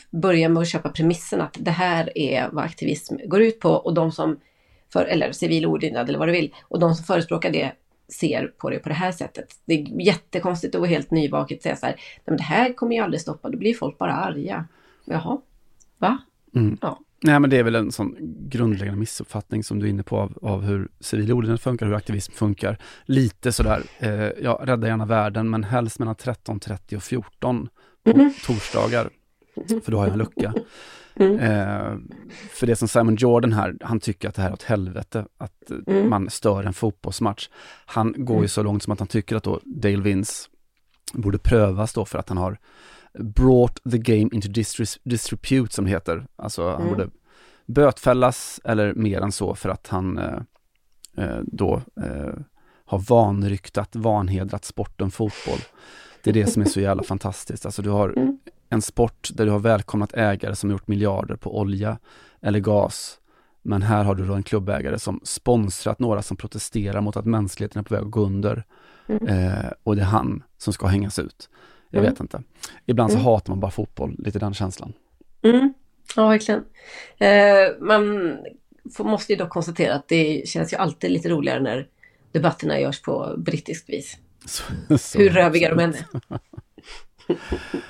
börja 0.10 0.50
med 0.50 0.62
att 0.62 0.68
köpa 0.68 0.90
premissen 0.90 1.42
att 1.42 1.58
det 1.60 1.72
här 1.72 2.18
är 2.18 2.50
vad 2.52 2.64
aktivism 2.64 3.16
går 3.26 3.42
ut 3.42 3.60
på 3.60 3.70
och 3.70 3.94
de 3.94 4.12
som 4.12 4.40
för, 4.94 5.06
eller 5.06 5.32
civil 5.32 5.66
olydnad 5.66 6.10
eller 6.10 6.20
vad 6.20 6.28
du 6.28 6.32
vill. 6.32 6.56
Och 6.64 6.80
de 6.80 6.96
som 6.96 7.06
förespråkar 7.06 7.52
det 7.52 7.72
ser 8.08 8.48
på 8.58 8.70
det 8.70 8.80
på 8.80 8.90
det 8.90 8.96
här 8.96 9.12
sättet. 9.12 9.48
Det 9.66 9.74
är 9.74 10.02
jättekonstigt 10.02 10.76
och 10.76 10.88
helt 10.88 11.12
nyvaket 11.12 11.58
att 11.58 11.64
säga 11.64 11.76
så 11.76 11.86
här, 11.86 11.94
Nej, 11.94 12.22
men 12.26 12.38
det 12.38 12.44
här 12.44 12.74
kommer 12.74 12.96
ju 12.96 13.02
aldrig 13.02 13.22
stoppa, 13.22 13.50
då 13.50 13.58
blir 13.58 13.74
folk 13.74 13.98
bara 13.98 14.14
arga. 14.14 14.68
Jaha, 15.06 15.42
va? 15.98 16.18
Mm. 16.56 16.78
Ja. 16.82 17.00
Nej 17.24 17.40
men 17.40 17.50
det 17.50 17.58
är 17.58 17.64
väl 17.64 17.76
en 17.76 17.92
sån 17.92 18.16
grundläggande 18.50 19.00
missuppfattning 19.00 19.64
som 19.64 19.80
du 19.80 19.86
är 19.86 19.90
inne 19.90 20.04
på 20.04 20.18
av, 20.20 20.38
av 20.42 20.62
hur 20.62 20.88
civil 21.00 21.32
olydnad 21.34 21.62
funkar, 21.62 21.86
hur 21.86 21.94
aktivism 21.96 22.32
funkar. 22.34 22.78
Lite 23.06 23.52
sådär, 23.52 23.84
eh, 24.00 24.30
ja, 24.44 24.62
rädda 24.64 24.88
gärna 24.88 25.06
världen, 25.06 25.50
men 25.50 25.64
helst 25.64 26.00
mellan 26.00 26.16
13.30 26.16 26.96
och 26.96 27.04
14 27.04 27.70
på 28.04 28.18
Mhm. 28.18 28.34
torsdagar. 28.46 29.10
För 29.84 29.92
då 29.92 29.98
har 29.98 30.06
jag 30.06 30.12
en 30.14 30.18
lucka. 30.20 30.54
Mm. 31.16 31.40
Eh, 31.40 31.98
för 32.52 32.68
det 32.68 32.76
som 32.76 32.88
Simon 32.88 33.16
Jordan 33.16 33.54
här, 33.54 33.76
han 33.82 34.00
tycker 34.00 34.30
att 34.30 34.36
det 34.36 34.42
här 34.42 34.50
är 34.50 34.54
åt 34.54 34.64
helvete, 34.64 35.26
att 35.38 35.72
eh, 35.72 35.78
Mm. 35.88 36.10
man 36.10 36.30
stör 36.30 36.64
en 36.64 36.74
fotbollsmatch. 36.74 37.50
Han 37.86 38.14
går 38.18 38.42
ju 38.42 38.48
så 38.48 38.64
långt 38.64 38.84
som 38.84 38.94
att 38.94 39.00
han 39.00 39.08
tycker 39.08 39.36
att 39.36 39.44
då 39.44 39.60
Dale 39.64 40.02
Vince 40.02 40.50
borde 41.14 41.38
prövas 41.38 41.94
då 41.94 42.06
för 42.06 42.20
att 42.20 42.30
han 42.30 42.38
har 42.38 42.58
brought 43.20 43.80
the 43.92 43.98
game 43.98 44.30
into 44.34 44.48
distri- 44.48 45.00
disrepute 45.04 45.74
som 45.74 45.86
det 45.86 45.92
heter. 45.92 46.28
Alltså 46.36 46.70
han 46.70 46.82
Mm. 46.82 46.90
borde 46.94 47.10
bötfällas 47.66 48.60
eller 48.64 48.94
mer 48.94 49.22
än 49.22 49.32
så 49.32 49.56
för 49.56 49.70
att 49.70 49.88
han 49.88 50.18
eh, 50.18 50.40
eh, 51.18 51.40
då 51.44 51.82
eh, 52.04 52.34
har 52.86 53.00
vanryktat, 53.00 53.96
vanhedrat 53.96 54.66
sporten 54.66 55.12
fotboll. 55.12 55.60
Det 56.24 56.30
är 56.30 56.34
det 56.34 56.48
som 56.48 56.62
är 56.62 56.66
så 56.66 56.80
jävla 56.80 57.04
fantastiskt. 57.04 57.66
Alltså 57.66 57.82
du 57.82 57.90
har 57.90 58.10
Mm. 58.10 58.38
en 58.70 58.82
sport 58.82 59.30
där 59.34 59.46
du 59.46 59.52
har 59.52 59.60
välkomnat 59.60 60.14
ägare 60.14 60.56
som 60.56 60.72
gjort 60.72 60.88
miljarder 60.88 61.36
på 61.36 61.60
olja 61.60 61.98
eller 62.42 62.60
gas. 62.60 63.20
Men 63.62 63.82
här 63.82 64.04
har 64.04 64.16
du 64.16 64.26
då 64.26 64.34
en 64.34 64.44
klubbägare 64.44 65.00
som 65.00 65.20
sponsrat 65.24 66.00
några 66.00 66.22
som 66.22 66.38
protesterar 66.38 67.02
mot 67.02 67.18
att 67.18 67.26
mänskligheten 67.26 67.80
är 67.80 67.84
på 67.84 67.94
väg 67.94 68.04
att 68.04 68.12
gå 68.12 68.26
under. 68.26 68.64
Mm. 69.08 69.28
Eh, 69.28 69.72
och 69.84 69.96
det 69.96 70.02
är 70.02 70.06
han 70.06 70.44
som 70.58 70.74
ska 70.74 70.88
hängas 70.88 71.20
ut. 71.20 71.50
Jag 71.96 72.02
Mm. 72.04 72.14
vet 72.14 72.20
inte. 72.20 72.44
Ibland 72.86 73.12
så 73.12 73.18
Mm. 73.18 73.26
hatar 73.26 73.52
man 73.52 73.60
bara 73.60 73.72
fotboll, 73.72 74.16
lite 74.20 74.40
den 74.40 74.54
känslan. 74.54 74.94
Mm. 75.44 75.74
Ja, 76.16 76.28
verkligen. 76.28 76.64
Eh, 77.18 77.80
man 77.80 78.34
måste 79.00 79.34
ju 79.34 79.38
dock 79.40 79.50
konstatera 79.50 79.94
att 79.94 80.08
det 80.08 80.48
känns 80.48 80.74
ju 80.74 80.78
alltid 80.78 81.12
lite 81.12 81.30
roligare 81.30 81.60
när 81.60 81.88
debatterna 82.32 82.80
görs 82.80 83.02
på 83.02 83.34
brittiskt 83.38 83.90
vis. 83.90 84.18
Så, 84.46 84.64
så, 84.98 85.20
Hur 85.20 85.30
röviga 85.30 85.70
de 85.76 85.80
än 85.84 85.94
är. 85.94 86.06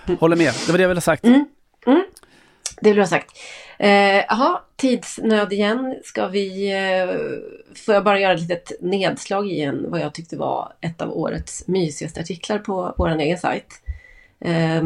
Håller 0.19 0.35
med, 0.35 0.53
det 0.65 0.71
var 0.71 0.77
det 0.77 0.81
jag 0.83 0.89
ville 0.89 0.97
ha 0.97 1.01
sagt. 1.01 1.25
Mm. 1.25 1.45
Mm. 1.85 2.03
Det 2.81 2.89
vill 2.89 2.97
jag 2.97 3.03
ha 3.03 3.09
sagt. 3.09 3.31
Eh, 3.79 3.89
Jaha, 4.15 4.59
tidsnöd 4.75 5.53
igen. 5.53 5.95
Ska 6.03 6.27
vi... 6.27 6.71
Eh, 6.71 7.15
får 7.85 7.93
jag 7.93 8.03
bara 8.03 8.19
göra 8.19 8.33
ett 8.33 8.39
litet 8.41 8.71
nedslag 8.81 9.47
i 9.51 9.61
en, 9.61 9.91
vad 9.91 9.99
jag 10.01 10.13
tyckte 10.13 10.37
var 10.37 10.73
ett 10.81 11.01
av 11.01 11.17
årets 11.17 11.67
mysigaste 11.67 12.19
artiklar 12.19 12.59
på 12.59 12.93
vår 12.97 13.09
egen 13.09 13.37
sajt. 13.37 13.81
Eh, 14.39 14.83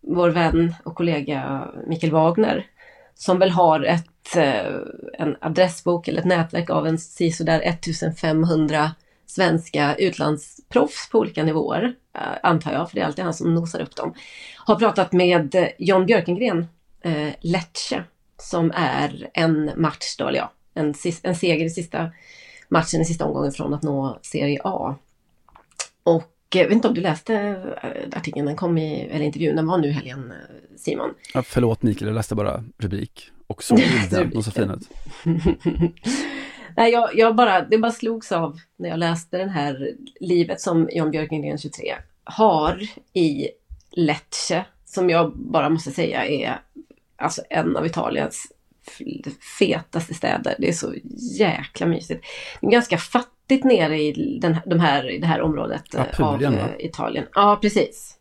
vår 0.00 0.30
vän 0.30 0.74
och 0.84 0.94
kollega 0.94 1.68
Mikael 1.86 2.12
Wagner, 2.12 2.66
som 3.14 3.38
väl 3.38 3.50
har 3.50 3.84
ett, 3.84 4.36
eh, 4.36 4.74
en 5.18 5.36
adressbok 5.40 6.08
eller 6.08 6.18
ett 6.18 6.26
nätverk 6.26 6.70
av 6.70 6.86
en 6.86 6.98
sisådär 6.98 7.60
1500 7.60 8.90
svenska 9.26 9.94
utlandsproffs 9.94 11.08
på 11.12 11.18
olika 11.18 11.44
nivåer, 11.44 11.94
eh, 12.14 12.38
antar 12.42 12.72
jag, 12.72 12.90
för 12.90 12.94
det 12.94 13.00
är 13.00 13.06
alltid 13.06 13.24
han 13.24 13.34
som 13.34 13.54
nosar 13.54 13.80
upp 13.80 13.96
dem, 13.96 14.14
har 14.56 14.76
pratat 14.76 15.12
med 15.12 15.72
John 15.78 16.06
Björkengren, 16.06 16.66
eh, 17.00 17.28
Lecce, 17.40 18.04
som 18.38 18.72
är 18.74 19.30
en 19.34 19.70
match 19.76 20.16
då, 20.18 20.28
eller 20.28 20.38
ja, 20.38 20.52
en, 20.74 20.94
en 21.22 21.34
seger 21.34 21.64
i 21.64 21.70
sista 21.70 22.10
matchen 22.68 23.00
i 23.00 23.04
sista 23.04 23.24
omgången 23.24 23.52
från 23.52 23.74
att 23.74 23.82
nå 23.82 24.18
Serie 24.22 24.60
A. 24.64 24.96
Och 26.02 26.32
jag 26.58 26.64
vet 26.64 26.74
inte 26.74 26.88
om 26.88 26.94
du 26.94 27.00
läste 27.00 27.34
eh, 27.82 28.18
artikeln, 28.18 28.46
den 28.46 28.56
kom 28.56 28.78
i, 28.78 29.00
eller 29.00 29.24
intervjun, 29.24 29.56
den 29.56 29.66
var 29.66 29.78
nu 29.78 29.90
helgen, 29.90 30.30
eh, 30.30 30.76
Simon. 30.76 31.14
Ja, 31.34 31.42
förlåt 31.42 31.82
Mikael, 31.82 32.06
jag 32.06 32.14
läste 32.14 32.34
bara 32.34 32.64
rubrik. 32.78 33.30
Och 33.46 33.62
så 33.62 33.74
bilden, 33.74 34.32
och 34.36 34.44
så 34.44 34.50
fin 34.50 34.70
ut. 34.70 34.88
Nej, 36.76 36.92
jag, 36.92 37.10
jag 37.14 37.36
bara, 37.36 37.60
det 37.60 37.78
bara 37.78 37.92
slogs 37.92 38.32
av 38.32 38.58
när 38.76 38.88
jag 38.88 38.98
läste 38.98 39.38
den 39.38 39.48
här 39.48 39.96
livet 40.20 40.60
som 40.60 40.88
Jan 40.92 41.10
Björkengren 41.10 41.58
23 41.58 41.94
har 42.24 42.80
i 43.12 43.48
Lecce, 43.90 44.64
som 44.84 45.10
jag 45.10 45.32
bara 45.36 45.68
måste 45.68 45.90
säga 45.90 46.26
är 46.26 46.60
alltså 47.16 47.42
en 47.50 47.76
av 47.76 47.86
Italiens 47.86 48.52
fetaste 49.58 50.14
städer. 50.14 50.54
Det 50.58 50.68
är 50.68 50.72
så 50.72 50.94
jäkla 51.38 51.86
mysigt. 51.86 52.24
Är 52.60 52.70
ganska 52.70 52.98
fattigt 53.52 53.64
nere 53.64 53.98
i, 53.98 54.38
den, 54.38 54.56
de 54.66 54.80
här, 54.80 55.10
i 55.10 55.18
det 55.18 55.26
här 55.26 55.40
området 55.40 55.94
eh, 55.94 56.00
Apulien, 56.00 56.54
av 56.54 56.60
va? 56.60 56.68
eh, 56.78 56.86
Italien. 56.86 57.26
Ja, 57.34 57.58
precis. 57.62 58.16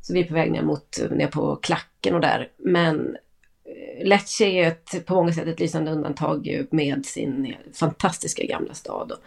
Så 0.00 0.14
vi 0.14 0.20
är 0.20 0.24
på 0.24 0.34
väg 0.34 0.52
ner, 0.52 0.62
mot, 0.62 0.98
ner 1.10 1.26
på 1.26 1.56
klacken 1.56 2.14
och 2.14 2.20
där. 2.20 2.48
Men 2.58 3.16
eh, 3.64 4.06
Lecce 4.06 4.44
är 4.44 4.68
ett, 4.68 5.06
på 5.06 5.14
många 5.14 5.32
sätt 5.32 5.48
ett 5.48 5.60
lysande 5.60 5.90
undantag 5.90 6.66
med 6.70 7.06
sin 7.06 7.54
fantastiska 7.72 8.44
gamla 8.44 8.74
stad. 8.74 9.12
Och 9.12 9.18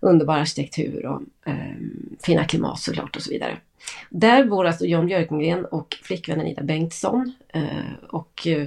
underbar 0.00 0.38
arkitektur 0.38 1.06
och 1.06 1.22
eh, 1.46 1.76
fina 2.22 2.44
klimat 2.44 2.80
såklart 2.80 3.16
och 3.16 3.22
så 3.22 3.30
vidare. 3.30 3.58
Där 4.10 4.44
bor 4.44 4.66
alltså 4.66 4.84
John 4.84 5.06
Björkengren 5.06 5.64
och 5.64 5.96
flickvännen 6.02 6.46
Ida 6.46 6.62
Bengtsson 6.62 7.32
eh, 7.54 7.94
och 8.08 8.46
eh, 8.46 8.66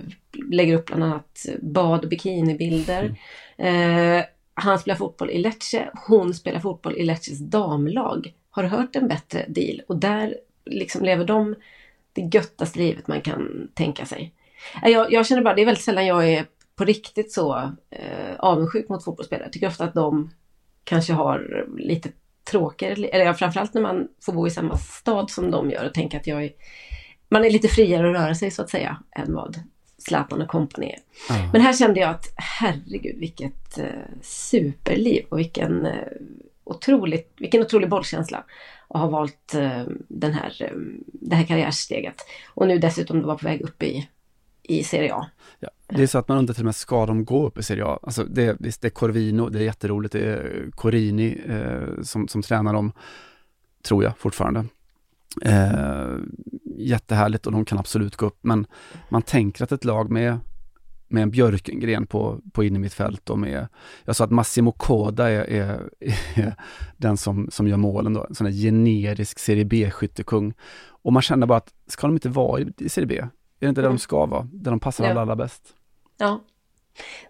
lägger 0.50 0.76
upp 0.76 0.86
bland 0.86 1.04
annat 1.04 1.46
bad 1.62 2.04
och 2.04 2.10
bikinibilder. 2.10 3.16
Eh, 3.58 4.24
han 4.54 4.80
spelar 4.80 4.96
fotboll 4.96 5.30
i 5.30 5.38
Lecce, 5.38 5.90
hon 6.08 6.34
spelar 6.34 6.60
fotboll 6.60 6.98
i 6.98 7.04
Lecces 7.04 7.40
damlag. 7.40 8.34
Har 8.50 8.64
hört 8.64 8.96
en 8.96 9.08
bättre 9.08 9.46
deal 9.48 9.82
och 9.88 9.98
där 9.98 10.38
liksom 10.66 11.04
lever 11.04 11.26
de 11.26 11.56
det 12.14 12.22
göttaste 12.22 12.80
livet 12.80 13.08
man 13.08 13.22
kan 13.22 13.68
tänka 13.74 14.06
sig. 14.06 14.34
Äh, 14.84 14.90
jag, 14.90 15.12
jag 15.12 15.26
känner 15.26 15.42
bara, 15.42 15.56
det 15.56 15.62
är 15.62 15.66
väldigt 15.66 15.84
sällan 15.84 16.06
jag 16.06 16.30
är 16.30 16.46
på 16.76 16.86
riktigt 16.86 17.32
så 17.32 17.72
eh, 17.90 18.36
avundsjuk 18.40 18.90
mot 18.90 19.04
fotbollsspelare. 19.04 19.46
Jag 19.46 19.54
tycker 19.54 19.68
ofta 19.68 19.84
att 19.84 19.94
de 19.94 20.32
kanske 20.84 21.14
har 21.14 21.68
lite 21.78 22.10
tråkigare, 22.44 23.08
eller 23.08 23.26
ja, 23.26 23.34
framförallt 23.34 23.74
när 23.74 23.82
man 23.82 24.08
får 24.22 24.34
bo 24.34 24.48
i 24.48 24.50
samma 24.50 24.78
stad 24.78 25.30
som 25.30 25.52
de 25.52 25.72
gör 25.72 25.86
och 25.86 25.94
tänka 25.94 26.18
att 26.18 26.28
jag 26.28 26.44
är, 26.44 26.52
man 27.30 27.46
är 27.46 27.50
lite 27.50 27.68
friare 27.68 28.10
att 28.10 28.16
röra 28.16 28.36
sig 28.36 28.52
så 28.52 28.62
att 28.62 28.70
säga 28.70 28.98
än 29.12 29.34
vad 29.34 29.60
Zlatan 30.02 30.42
och 30.42 30.48
kompani. 30.48 30.96
Ja. 31.30 31.50
Men 31.54 31.62
här 31.62 31.74
kände 31.74 32.00
jag 32.00 32.10
att 32.10 32.34
herregud 32.36 33.20
vilket 33.20 33.78
eh, 33.78 33.86
superliv 34.22 35.26
och 35.30 35.40
vilken, 35.40 35.86
eh, 35.86 35.94
otroligt, 36.64 37.34
vilken 37.38 37.62
otrolig 37.62 37.90
bollkänsla 37.90 38.44
och 38.88 39.00
ha 39.00 39.08
valt 39.08 39.54
eh, 39.56 39.84
den 40.08 40.34
här, 40.34 40.56
eh, 40.60 40.78
det 41.06 41.36
här 41.36 41.46
karriärsteget. 41.46 42.16
Och 42.54 42.68
nu 42.68 42.78
dessutom 42.78 43.22
vara 43.22 43.38
på 43.38 43.46
väg 43.46 43.62
upp 43.62 43.84
i, 43.84 44.10
i 44.64 44.84
Serie 44.84 45.14
A. 45.14 45.26
Ja, 45.60 45.70
det 45.88 46.04
är 46.04 46.08
så 46.08 46.18
att 46.18 46.28
man 46.28 46.38
undrar 46.38 46.54
till 46.54 46.62
och 46.62 46.66
med, 46.66 46.76
ska 46.76 47.06
de 47.06 47.26
gå 47.26 47.48
upp 47.48 47.58
i 47.58 47.64
Serie 47.64 47.86
A? 47.86 48.00
Alltså 48.04 48.24
det, 48.24 48.56
visst, 48.60 48.82
det 48.82 48.88
är 48.88 48.90
Corvino, 48.90 49.50
det 49.50 49.60
är 49.60 49.64
jätteroligt, 49.64 50.14
det 50.14 50.20
är 50.20 50.70
Corini 50.76 51.42
eh, 51.48 52.04
som, 52.04 52.28
som 52.28 52.42
tränar 52.42 52.74
dem, 52.74 52.92
tror 53.84 54.04
jag 54.04 54.18
fortfarande. 54.18 54.66
Eh, 55.42 56.16
jättehärligt 56.88 57.46
och 57.46 57.52
de 57.52 57.66
kan 57.66 57.78
absolut 57.78 58.16
gå 58.16 58.26
upp, 58.26 58.40
men 58.42 58.68
man 59.10 59.22
tänker 59.22 59.64
att 59.64 59.72
ett 59.72 59.86
lag 59.86 60.10
med, 60.12 60.40
med 61.08 61.24
en 61.24 61.32
Björkengren 61.32 62.08
på, 62.08 62.40
på 62.54 62.64
in 62.64 62.76
i 62.76 62.80
mitt 62.80 62.94
fält 62.94 63.30
och 63.30 63.40
med, 63.40 63.68
jag 64.06 64.16
sa 64.16 64.24
att 64.24 64.32
Massimo 64.32 64.72
Coda 64.72 65.30
är, 65.30 65.50
är, 65.50 65.90
är 66.36 66.56
den 66.98 67.18
som, 67.18 67.48
som 67.52 67.68
gör 67.68 67.78
målen 67.78 68.14
då, 68.14 68.26
en 68.30 68.36
sån 68.36 68.48
här 68.48 68.54
generisk 68.54 69.40
Serie 69.40 69.66
B-skyttekung. 69.66 70.54
Och 71.04 71.14
man 71.14 71.22
känner 71.22 71.48
bara 71.48 71.58
att, 71.58 71.74
ska 71.88 72.08
de 72.08 72.14
inte 72.14 72.30
vara 72.30 72.62
i, 72.62 72.74
i 72.78 72.90
Serie 72.90 73.08
B? 73.08 73.18
Är 73.18 73.30
det 73.60 73.70
inte 73.70 73.82
där 73.82 73.88
Mm. 73.88 73.96
de 73.96 74.00
ska 74.00 74.26
vara? 74.26 74.48
Där 74.54 74.72
de 74.72 74.80
passar 74.80 75.04
Ja. 75.04 75.12
alla, 75.12 75.22
allra 75.22 75.36
bäst? 75.36 75.62
Ja. 76.18 76.42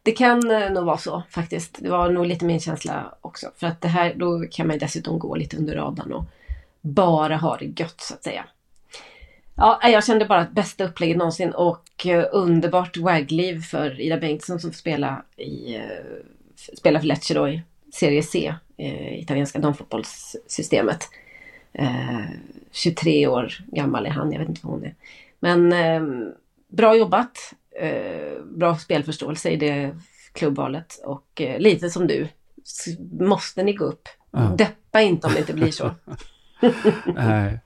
Det 0.03 0.11
kan 0.11 0.51
eh, 0.51 0.71
nog 0.71 0.85
vara 0.85 0.97
så 0.97 1.23
faktiskt. 1.29 1.77
Det 1.81 1.89
var 1.89 2.09
nog 2.11 2.25
lite 2.25 2.45
min 2.45 2.59
känsla 2.59 3.15
också. 3.21 3.47
För 3.55 3.67
att 3.67 3.81
det 3.81 3.87
här, 3.87 4.15
då 4.17 4.45
kan 4.51 4.67
man 4.67 4.77
dessutom 4.77 5.19
gå 5.19 5.35
lite 5.35 5.57
under 5.57 5.75
radarn 5.75 6.13
och 6.13 6.25
bara 6.81 7.37
ha 7.37 7.57
det 7.57 7.65
gött 7.81 8.01
så 8.01 8.13
att 8.13 8.23
säga. 8.23 8.45
Ja, 9.61 9.89
jag 9.89 10.05
kände 10.05 10.25
bara 10.25 10.39
att 10.39 10.51
bästa 10.51 10.83
upplägget 10.83 11.17
någonsin 11.17 11.51
och 11.51 12.05
eh, 12.05 12.25
underbart 12.31 12.97
wagliv 12.97 13.61
för 13.61 14.01
Ida 14.01 14.17
Bengtsson 14.17 14.59
som 14.59 14.71
får 14.71 14.77
spela, 14.77 15.23
i, 15.37 15.75
eh, 15.75 15.81
spela 16.77 16.99
för 16.99 17.07
Lecce 17.07 17.33
då 17.33 17.49
i 17.49 17.61
Serie 17.93 18.23
C, 18.23 18.53
eh, 18.77 19.19
italienska 19.19 19.59
damfotbollssystemet. 19.59 21.09
Eh, 21.73 22.21
23 22.71 23.27
år 23.27 23.53
gammal 23.67 24.05
är 24.05 24.09
han, 24.09 24.31
jag 24.31 24.39
vet 24.39 24.49
inte 24.49 24.61
vad 24.63 24.73
hon 24.73 24.83
är. 24.83 24.95
Men 25.39 26.33
bra 26.67 26.95
jobbat. 26.95 27.53
Bra 28.43 28.77
spelförståelse 28.77 29.49
i 29.49 29.55
det 29.55 29.95
klubbvalet 30.33 31.01
och 31.05 31.41
lite 31.57 31.89
som 31.89 32.07
du. 32.07 32.27
Måste 33.19 33.63
ni 33.63 33.73
gå 33.73 33.85
upp? 33.85 34.07
Ja. 34.31 34.39
Deppa 34.57 35.01
inte 35.01 35.27
om 35.27 35.33
det 35.33 35.39
inte 35.39 35.53
blir 35.53 35.71
så. 35.71 35.91
Nej, 37.15 37.59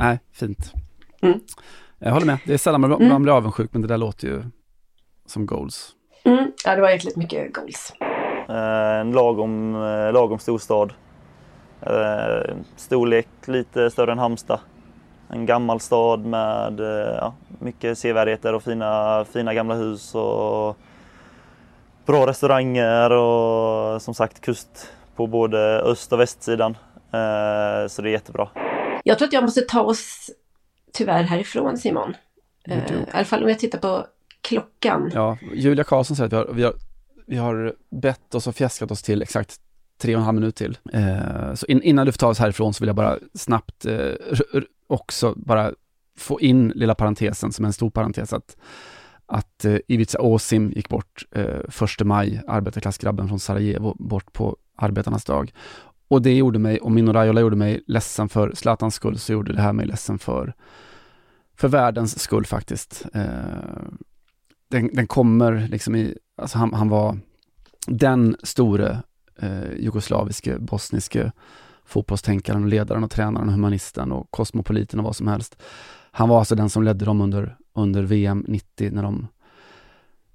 nej, 0.00 0.18
fint. 0.32 0.72
Mm. 1.22 1.40
Jag 1.98 2.12
håller 2.12 2.26
med, 2.26 2.38
det 2.46 2.52
är 2.54 2.58
sällan 2.58 2.80
man, 2.80 2.92
Mm. 2.92 3.08
man 3.08 3.22
blir 3.22 3.32
avundsjuk, 3.36 3.70
men 3.72 3.82
det 3.82 3.88
där 3.88 3.98
låter 3.98 4.26
ju 4.28 4.42
som 5.26 5.46
goals. 5.46 5.92
Mm. 6.24 6.52
Ja, 6.64 6.74
det 6.74 6.80
var 6.80 6.90
jäkligt 6.90 7.16
mycket 7.16 7.54
goals. 7.54 7.92
Eh, 8.48 9.00
en 9.00 9.12
lagom, 9.12 9.74
eh, 9.74 10.12
lagom 10.12 10.38
stor 10.38 10.58
stad. 10.58 10.92
Eh, 11.82 12.54
storlek 12.76 13.28
lite 13.46 13.90
större 13.90 14.12
än 14.12 14.18
Halmstad. 14.18 14.60
En 15.28 15.46
gammal 15.46 15.80
stad 15.80 16.24
med 16.24 16.80
eh, 16.80 17.14
ja, 17.20 17.34
mycket 17.58 17.98
sevärdheter 17.98 18.54
och 18.54 18.62
fina, 18.62 19.24
fina 19.32 19.54
gamla 19.54 19.74
hus 19.74 20.14
och 20.14 20.76
bra 22.06 22.26
restauranger 22.26 23.10
och 23.12 24.02
som 24.02 24.14
sagt 24.14 24.40
kust 24.40 24.92
på 25.16 25.26
både 25.26 25.80
öst 25.80 26.12
och 26.12 26.20
västsidan. 26.20 26.76
Eh, 27.12 27.88
så 27.88 28.02
det 28.02 28.08
är 28.08 28.12
jättebra. 28.12 28.48
Jag 29.04 29.18
tror 29.18 29.28
att 29.28 29.32
jag 29.32 29.42
måste 29.42 29.60
ta 29.60 29.80
oss 29.80 30.30
tyvärr 30.92 31.22
härifrån 31.22 31.78
Simon. 31.78 32.14
Eh, 32.64 32.78
I 32.78 33.04
alla 33.12 33.24
fall 33.24 33.42
om 33.42 33.48
jag 33.48 33.58
tittar 33.58 33.78
på 33.78 34.06
klockan. 34.40 35.10
Ja, 35.14 35.38
Julia 35.54 35.84
Karlsson 35.84 36.16
säger 36.16 36.26
att 36.26 36.32
vi 36.32 36.36
har, 36.36 36.54
vi 36.54 36.62
har, 36.62 36.74
vi 37.26 37.36
har 37.36 37.74
bett 38.00 38.34
oss 38.34 38.46
och 38.46 38.56
fjäskat 38.56 38.90
oss 38.90 39.02
till 39.02 39.22
exakt 39.22 39.56
tre 40.00 40.14
och 40.14 40.20
en 40.20 40.24
halv 40.24 40.34
minut 40.34 40.56
till. 40.56 40.78
Eh, 40.92 41.54
så 41.54 41.66
in, 41.66 41.82
innan 41.82 42.06
du 42.06 42.12
får 42.12 42.18
ta 42.18 42.28
oss 42.28 42.38
härifrån 42.38 42.74
så 42.74 42.80
vill 42.82 42.88
jag 42.88 42.96
bara 42.96 43.18
snabbt 43.34 43.86
eh, 43.86 44.12
också 44.86 45.34
bara 45.36 45.72
få 46.18 46.40
in 46.40 46.72
lilla 46.74 46.94
parentesen 46.94 47.52
som 47.52 47.64
är 47.64 47.66
en 47.66 47.72
stor 47.72 47.90
parentes 47.90 48.32
att, 48.32 48.56
att 49.26 49.64
eh, 49.64 49.76
Ivica 49.88 50.20
Osim 50.20 50.72
gick 50.72 50.88
bort 50.88 51.26
eh, 51.30 51.60
första 51.68 52.04
maj, 52.04 52.42
arbetarklassgrabben 52.46 53.28
från 53.28 53.40
Sarajevo, 53.40 53.94
bort 53.98 54.32
på 54.32 54.56
arbetarnas 54.76 55.24
dag. 55.24 55.52
Och 56.10 56.22
det 56.22 56.34
gjorde 56.34 56.58
mig, 56.58 56.78
och 56.78 56.92
Mino 56.92 57.12
Raiola 57.12 57.40
gjorde 57.40 57.56
mig 57.56 57.84
ledsen 57.86 58.28
för 58.28 58.52
Zlatans 58.54 58.94
skull, 58.94 59.18
så 59.18 59.32
gjorde 59.32 59.52
det 59.52 59.62
här 59.62 59.72
mig 59.72 59.86
ledsen 59.86 60.18
för, 60.18 60.54
för 61.56 61.68
världens 61.68 62.18
skull 62.18 62.46
faktiskt. 62.46 63.06
Eh, 63.14 63.24
den, 64.68 64.90
den 64.92 65.06
kommer 65.06 65.68
liksom 65.68 65.96
i, 65.96 66.18
alltså 66.36 66.58
han, 66.58 66.74
han 66.74 66.88
var 66.88 67.18
den 67.86 68.36
store 68.42 69.02
eh, 69.38 69.72
jugoslaviske, 69.78 70.58
bosniske 70.58 71.32
fotbollstänkaren, 71.84 72.62
och 72.62 72.68
ledaren 72.68 73.04
och 73.04 73.10
tränaren 73.10 73.46
och 73.46 73.54
humanisten 73.54 74.12
och 74.12 74.30
kosmopoliten 74.30 74.98
och 75.00 75.04
vad 75.04 75.16
som 75.16 75.28
helst. 75.28 75.62
Han 76.10 76.28
var 76.28 76.38
alltså 76.38 76.54
den 76.54 76.70
som 76.70 76.82
ledde 76.82 77.04
dem 77.04 77.20
under, 77.20 77.56
under 77.74 78.02
VM 78.02 78.44
90 78.48 78.90
när 78.90 79.02
de 79.02 79.28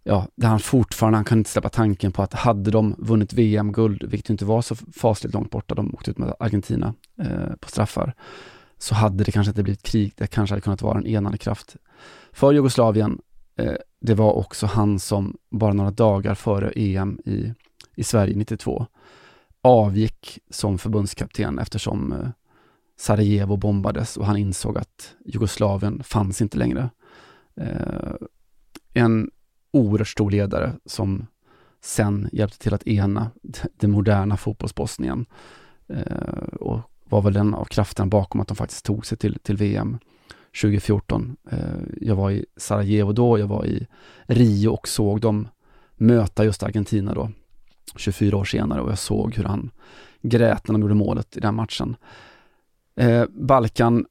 ja, 0.08 0.28
där 0.36 0.48
han 0.48 0.60
fortfarande, 0.60 1.18
han 1.18 1.26
kan 1.26 1.38
inte 1.38 1.50
släppa 1.50 1.70
tanken 1.70 2.12
på 2.12 2.24
att 2.24 2.34
hade 2.34 2.72
de 2.72 2.96
vunnit 2.98 3.34
VM-guld, 3.34 4.04
vilket 4.04 4.30
inte 4.30 4.46
var 4.46 4.62
så 4.62 4.76
fasligt 4.76 5.34
långt 5.34 5.52
borta, 5.52 5.76
de 5.76 5.94
åkte 5.94 6.12
ut 6.12 6.18
med 6.18 6.34
Argentina 6.40 6.94
eh, 7.20 7.56
på 7.60 7.70
straffar, 7.70 8.14
så 8.78 8.96
hade 8.96 9.24
det 9.24 9.32
kanske 9.32 9.50
inte 9.50 9.64
blivit 9.64 9.84
krig, 9.84 10.14
det 10.16 10.28
kanske 10.28 10.54
hade 10.54 10.62
kunnat 10.62 10.82
vara 10.82 10.98
en 10.98 11.08
enande 11.08 11.38
kraft. 11.38 11.76
För 12.32 12.54
Jugoslavien, 12.54 13.20
eh, 13.58 13.74
det 14.02 14.14
var 14.14 14.34
också 14.34 14.66
han 14.66 15.00
som 15.00 15.38
bara 15.50 15.74
några 15.74 15.92
dagar 15.92 16.36
före 16.36 16.72
EM 16.76 17.20
i, 17.26 17.54
i 17.96 18.04
Sverige 18.04 18.36
92 18.36 18.86
avgick 19.62 20.40
som 20.50 20.78
förbundskapten 20.78 21.60
eftersom 21.60 22.12
eh, 22.12 22.30
Sarajevo 22.98 23.58
bombades 23.58 24.18
och 24.18 24.26
han 24.26 24.38
insåg 24.38 24.78
att 24.78 25.16
Jugoslavien 25.26 26.04
fanns 26.04 26.42
inte 26.42 26.58
längre. 26.58 26.90
Eh, 27.62 28.14
en 28.94 29.32
oerhört 29.76 30.08
stor 30.08 30.32
ledare 30.32 30.74
som 30.86 31.28
sen 31.82 32.30
hjälpte 32.32 32.60
till 32.60 32.74
att 32.74 32.88
ena 32.88 33.32
det 33.78 33.88
moderna 33.88 34.38
fotbollsbosnien 34.38 35.26
eh, 35.88 36.56
och 36.60 36.80
var 37.04 37.22
väl 37.22 37.34
den 37.34 37.54
av 37.54 37.66
kraften 37.66 38.10
bakom 38.10 38.42
att 38.42 38.48
de 38.48 38.58
faktiskt 38.58 38.86
tog 38.86 39.06
sig 39.06 39.18
till, 39.18 39.40
till 39.44 39.58
VM 39.58 40.00
2014. 40.62 41.38
Eh, 41.52 41.60
jag 42.02 42.16
var 42.16 42.32
i 42.32 42.46
Sarajevo 42.58 43.14
då, 43.14 43.40
jag 43.40 43.48
var 43.48 43.66
i 43.66 43.88
Rio 44.26 44.70
och 44.70 44.88
såg 44.88 45.22
dem 45.22 45.48
möta 45.96 46.46
just 46.46 46.64
Argentina 46.64 47.14
då, 47.14 47.30
24 47.96 48.38
år 48.38 48.46
senare 48.46 48.82
och 48.82 48.92
jag 48.92 49.00
såg 49.00 49.36
hur 49.36 49.44
han 49.44 49.72
grät 50.22 50.68
när 50.68 50.74
de 50.74 50.82
gjorde 50.82 50.94
målet 50.94 51.38
i 51.38 51.40
den 51.40 51.56
matchen. 51.56 51.96
Eh, 52.96 53.26
Balkan 53.30 54.06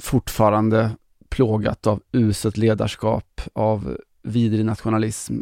fortfarande 0.00 0.90
plågat 1.28 1.86
av 1.86 2.02
uselt 2.12 2.56
ledarskap, 2.56 3.40
av 3.52 3.98
vidrig 4.24 4.64
nationalism 4.64 5.40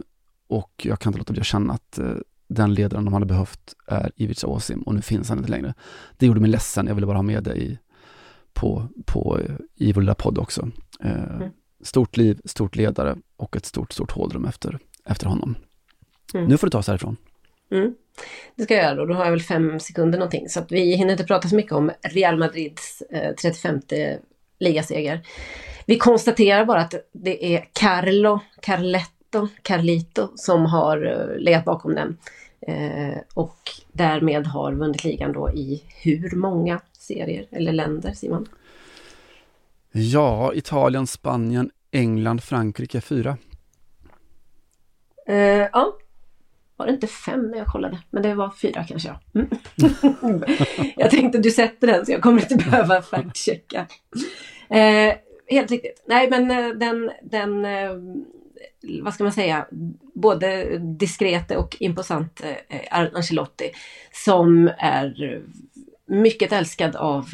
och 0.48 0.72
jag 0.82 1.00
kan 1.00 1.10
inte 1.10 1.18
låta 1.18 1.32
bli 1.32 1.40
att 1.40 1.46
känna 1.46 1.72
att 1.72 1.98
eh, 1.98 2.14
den 2.48 2.74
ledaren 2.74 3.04
de 3.04 3.14
hade 3.14 3.26
behövt 3.26 3.74
är 3.86 4.12
Ivica 4.16 4.46
Osim 4.46 4.82
och 4.82 4.94
nu 4.94 5.02
finns 5.02 5.28
han 5.28 5.38
inte 5.38 5.50
längre. 5.50 5.74
Det 6.16 6.26
gjorde 6.26 6.40
mig 6.40 6.50
ledsen, 6.50 6.86
jag 6.86 6.94
ville 6.94 7.06
bara 7.06 7.18
ha 7.18 7.22
med 7.22 7.44
det 7.44 7.54
i, 7.54 7.78
på, 8.52 8.88
på, 9.06 9.40
i 9.76 9.92
vår 9.92 10.00
lilla 10.00 10.14
podd 10.14 10.38
också. 10.38 10.70
Eh, 11.00 11.34
mm. 11.34 11.50
Stort 11.82 12.16
liv, 12.16 12.40
stort 12.44 12.76
ledare 12.76 13.16
och 13.36 13.56
ett 13.56 13.66
stort, 13.66 13.92
stort 13.92 14.10
hålrum 14.12 14.44
efter, 14.44 14.78
efter 15.04 15.26
honom. 15.26 15.54
Mm. 16.34 16.46
Nu 16.46 16.56
får 16.56 16.66
du 16.66 16.70
ta 16.70 16.78
oss 16.78 16.88
härifrån. 16.88 17.16
Mm. 17.70 17.94
Det 18.56 18.62
ska 18.62 18.74
jag 18.74 18.84
göra 18.84 18.94
då. 18.94 19.06
Då 19.06 19.14
har 19.14 19.24
jag 19.24 19.30
väl 19.30 19.42
fem 19.42 19.80
sekunder 19.80 20.18
någonting. 20.18 20.48
Så 20.48 20.60
att 20.60 20.72
vi 20.72 20.96
hinner 20.96 21.12
inte 21.12 21.24
prata 21.24 21.48
så 21.48 21.56
mycket 21.56 21.72
om 21.72 21.90
Real 22.02 22.38
Madrids 22.38 23.02
eh, 23.10 23.34
35 23.34 23.80
ligaseger. 24.62 25.20
Vi 25.86 25.98
konstaterar 25.98 26.64
bara 26.64 26.80
att 26.80 26.94
det 27.12 27.54
är 27.54 27.68
Carlo, 27.72 28.40
Carletto, 28.60 29.48
Carlito 29.62 30.28
som 30.34 30.66
har 30.66 31.06
eh, 31.06 31.38
legat 31.38 31.64
bakom 31.64 31.94
den. 31.94 32.16
Eh, 32.66 33.18
och 33.34 33.58
därmed 33.92 34.46
har 34.46 34.72
vunnit 34.72 35.04
ligan 35.04 35.32
då 35.32 35.50
i 35.50 35.82
hur 36.02 36.36
många 36.36 36.80
serier 36.92 37.46
eller 37.50 37.72
länder 37.72 38.12
Simon? 38.12 38.48
Ja, 39.92 40.54
Italien, 40.54 41.06
Spanien, 41.06 41.70
England, 41.90 42.42
Frankrike 42.42 43.00
fyra. 43.00 43.36
Eh, 45.26 45.68
ja, 45.72 45.98
var 46.76 46.86
det 46.86 46.92
inte 46.92 47.06
fem 47.06 47.50
när 47.50 47.58
jag 47.58 47.66
kollade? 47.66 47.98
Men 48.10 48.22
det 48.22 48.34
var 48.34 48.50
fyra 48.50 48.84
kanske. 48.84 49.14
Mm. 49.34 49.48
jag 50.96 51.10
tänkte 51.10 51.38
du 51.38 51.50
sätter 51.50 51.86
den 51.86 52.06
så 52.06 52.12
jag 52.12 52.22
kommer 52.22 52.40
inte 52.40 52.70
behöva 52.70 53.02
fact-checka. 53.02 53.86
Eh, 54.70 55.14
helt 55.52 55.70
riktigt. 55.70 56.02
Nej 56.06 56.30
men 56.30 56.50
eh, 56.50 56.68
den, 56.68 57.10
den 57.22 57.64
eh, 57.64 57.90
vad 59.02 59.14
ska 59.14 59.24
man 59.24 59.32
säga, 59.32 59.66
både 60.14 60.78
diskrete 60.78 61.56
och 61.56 61.76
imposant 61.80 62.40
eh, 62.68 63.08
Ancelotti 63.12 63.72
som 64.12 64.70
är 64.78 65.42
mycket 66.06 66.52
älskad 66.52 66.96
av 66.96 67.24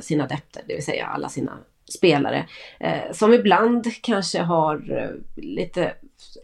sina 0.00 0.24
adepter, 0.24 0.62
det 0.66 0.74
vill 0.74 0.84
säga 0.84 1.06
alla 1.06 1.28
sina 1.28 1.58
spelare. 1.94 2.46
Som 3.12 3.34
ibland 3.34 3.86
kanske 4.02 4.38
har 4.38 4.82
lite 5.36 5.92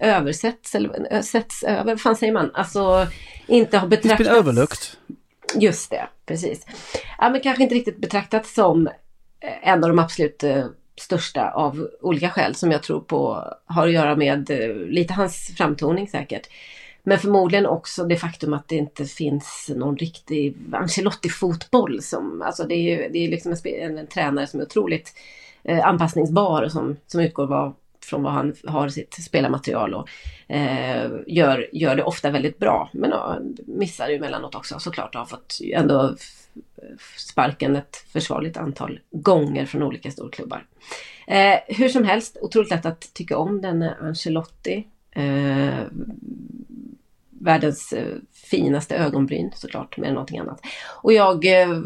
översätts 0.00 0.74
eller 0.74 1.22
sätts 1.22 1.62
över, 1.62 1.84
vad 1.84 2.00
fan 2.00 2.16
säger 2.16 2.32
man? 2.32 2.50
Alltså 2.54 3.06
inte 3.46 3.78
har 3.78 3.88
betraktats... 3.88 4.30
Överlukt. 4.30 4.98
Just 5.54 5.90
det, 5.90 6.08
precis. 6.26 6.66
Ja 7.18 7.30
men 7.30 7.40
kanske 7.40 7.62
inte 7.62 7.74
riktigt 7.74 8.00
betraktats 8.00 8.54
som 8.54 8.88
Eh, 9.40 9.68
en 9.68 9.84
av 9.84 9.90
de 9.90 9.98
absolut 9.98 10.42
eh, 10.42 10.66
största 11.00 11.50
av 11.50 11.88
olika 12.00 12.30
skäl 12.30 12.54
som 12.54 12.70
jag 12.70 12.82
tror 12.82 13.00
på 13.00 13.44
har 13.64 13.86
att 13.86 13.92
göra 13.92 14.16
med 14.16 14.50
eh, 14.50 14.74
lite 14.74 15.14
hans 15.14 15.54
framtoning 15.56 16.08
säkert. 16.08 16.48
Men 17.02 17.18
förmodligen 17.18 17.66
också 17.66 18.04
det 18.04 18.16
faktum 18.16 18.54
att 18.54 18.68
det 18.68 18.76
inte 18.76 19.04
finns 19.04 19.70
någon 19.76 19.96
riktig 19.96 20.56
Ancelotti-fotboll. 20.72 22.02
Som, 22.02 22.42
alltså 22.42 22.64
det 22.64 22.74
är 22.74 22.82
ju 22.82 23.08
det 23.08 23.18
är 23.18 23.28
liksom 23.28 23.54
en, 23.64 23.98
en, 23.98 24.06
tränare 24.06 24.46
som 24.46 24.60
är 24.60 24.64
otroligt 24.64 25.12
eh, 25.64 25.86
anpassningsbar 25.86 26.62
och 26.62 26.72
som, 26.72 26.96
som 27.06 27.20
utgår 27.20 27.46
vad, 27.46 27.74
från 28.10 28.22
vad 28.22 28.32
han 28.32 28.54
har 28.66 28.88
sitt 28.88 29.14
spelarmaterial 29.14 29.94
och 29.94 30.08
eh, 30.48 31.10
gör, 31.26 31.68
gör 31.72 31.96
det 31.96 32.02
ofta 32.02 32.30
väldigt 32.30 32.58
bra. 32.58 32.90
Men 32.92 33.10
ja, 33.10 33.38
missar 33.66 34.08
ju 34.08 34.16
emellanåt 34.16 34.54
också 34.54 34.78
såklart 34.78 35.14
och 35.14 35.20
har 35.20 35.26
fått 35.26 35.58
ändå 35.74 36.14
sparken 37.16 37.76
ett 37.76 37.96
försvarligt 37.96 38.56
antal 38.56 39.00
gånger 39.10 39.66
från 39.66 39.82
olika 39.82 40.10
storklubbar. 40.10 40.66
Eh, 41.26 41.58
hur 41.68 41.88
som 41.88 42.04
helst, 42.04 42.36
otroligt 42.40 42.70
lätt 42.70 42.86
att 42.86 43.14
tycka 43.14 43.38
om 43.38 43.60
denne 43.60 43.90
eh, 43.90 44.06
Ancelotti. 44.06 44.86
Eh, 45.10 45.84
världens 47.40 47.92
eh, 47.92 48.16
finaste 48.32 48.96
ögonbryn 48.96 49.50
såklart, 49.54 49.96
mer 49.96 50.08
än 50.08 50.14
någonting 50.14 50.38
annat. 50.38 50.60
Och 51.02 51.12
jag 51.12 51.60
eh, 51.60 51.80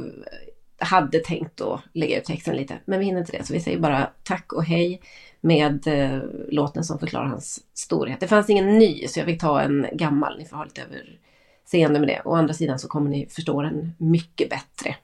hade 0.84 1.18
tänkt 1.18 1.60
att 1.60 1.80
lägga 1.92 2.18
ut 2.18 2.24
texten 2.24 2.56
lite, 2.56 2.78
men 2.84 2.98
vi 2.98 3.04
hinner 3.04 3.20
inte 3.20 3.36
det. 3.36 3.44
Så 3.44 3.52
vi 3.52 3.60
säger 3.60 3.78
bara 3.78 4.10
tack 4.22 4.52
och 4.52 4.64
hej 4.64 5.00
med 5.40 5.86
eh, 5.86 6.22
låten 6.48 6.84
som 6.84 6.98
förklarar 6.98 7.26
hans 7.26 7.60
storhet. 7.74 8.20
Det 8.20 8.28
fanns 8.28 8.50
ingen 8.50 8.78
ny, 8.78 9.08
så 9.08 9.20
jag 9.20 9.26
fick 9.26 9.40
ta 9.40 9.60
en 9.60 9.86
gammal. 9.92 10.38
Ni 10.38 10.44
får 10.44 10.56
ha 10.56 10.64
lite 10.64 10.82
över 10.82 11.18
seende 11.64 12.00
med 12.00 12.08
det. 12.08 12.22
Å 12.24 12.34
andra 12.34 12.54
sidan 12.54 12.78
så 12.78 12.88
kommer 12.88 13.10
ni 13.10 13.26
förstå 13.26 13.62
den 13.62 13.92
mycket 13.98 14.50
bättre. 14.50 14.96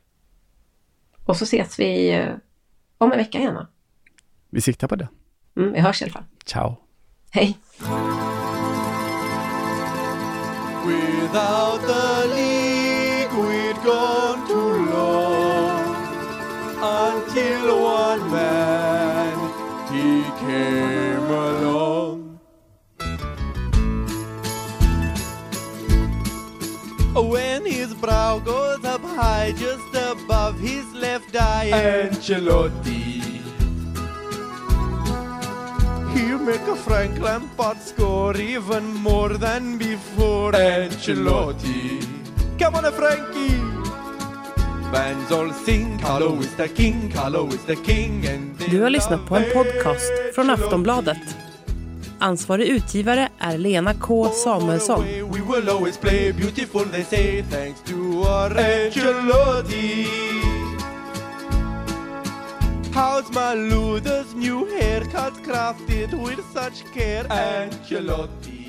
Och 1.24 1.36
så 1.36 1.44
ses 1.44 1.78
vi 1.78 2.12
eh, 2.12 2.34
om 2.98 3.12
en 3.12 3.18
vecka 3.18 3.38
igen 3.38 3.54
va? 3.54 3.66
Vi 4.50 4.60
siktar 4.60 4.88
på 4.88 4.96
det. 4.96 5.08
Mm, 5.56 5.72
vi 5.72 5.80
hörs 5.80 6.02
i 6.02 6.04
alla 6.04 6.12
fall. 6.12 6.24
Ciao. 6.44 6.76
Hej. 7.30 7.58
Without 10.86 11.80
the 11.80 12.26
league 12.34 12.59
high 29.20 29.52
just 29.52 29.94
above 29.94 30.58
his 30.60 30.86
left 30.94 31.34
eye. 31.36 31.70
Ancelotti. 31.72 33.22
He'll 36.14 36.38
make 36.38 36.66
a 36.74 36.76
Frank 36.76 37.18
Lampard 37.18 37.78
score 37.80 38.36
even 38.36 38.84
more 38.94 39.32
than 39.38 39.78
before. 39.78 40.52
Ancelotti. 40.52 42.02
Come 42.58 42.74
on, 42.74 42.92
Frankie. 42.92 43.60
Fans 44.92 45.32
all 45.32 45.52
sing, 45.52 45.98
Carlo 45.98 46.40
is 46.40 46.54
the 46.56 46.68
king, 46.68 47.12
Carlo 47.14 47.46
is 47.46 47.64
the 47.64 47.76
king. 47.76 48.26
And 48.26 48.58
Du 48.70 48.82
har 48.82 48.90
lyssnat 48.90 49.26
på 49.26 49.36
en 49.36 49.44
podcast 49.52 50.12
från 50.34 50.50
Aftonbladet. 50.50 51.36
Ansvarig 52.18 52.68
utgivare 52.68 53.28
är 53.38 53.58
Lena 53.58 53.94
K 53.94 54.28
Samuelsson. 54.28 55.04
Will 55.50 55.68
always 55.68 55.96
play 55.96 56.30
beautiful, 56.30 56.84
they 56.84 57.02
say, 57.02 57.42
thanks 57.42 57.80
to 57.80 58.22
our 58.22 58.50
Ancelotti. 58.50 60.06
How's 62.92 63.28
my 63.32 63.56
Luda's 63.56 64.32
new 64.32 64.66
haircut 64.66 65.34
crafted 65.42 66.14
with 66.14 66.40
such 66.52 66.84
care? 66.92 67.24
Ancelotti. 67.24 68.59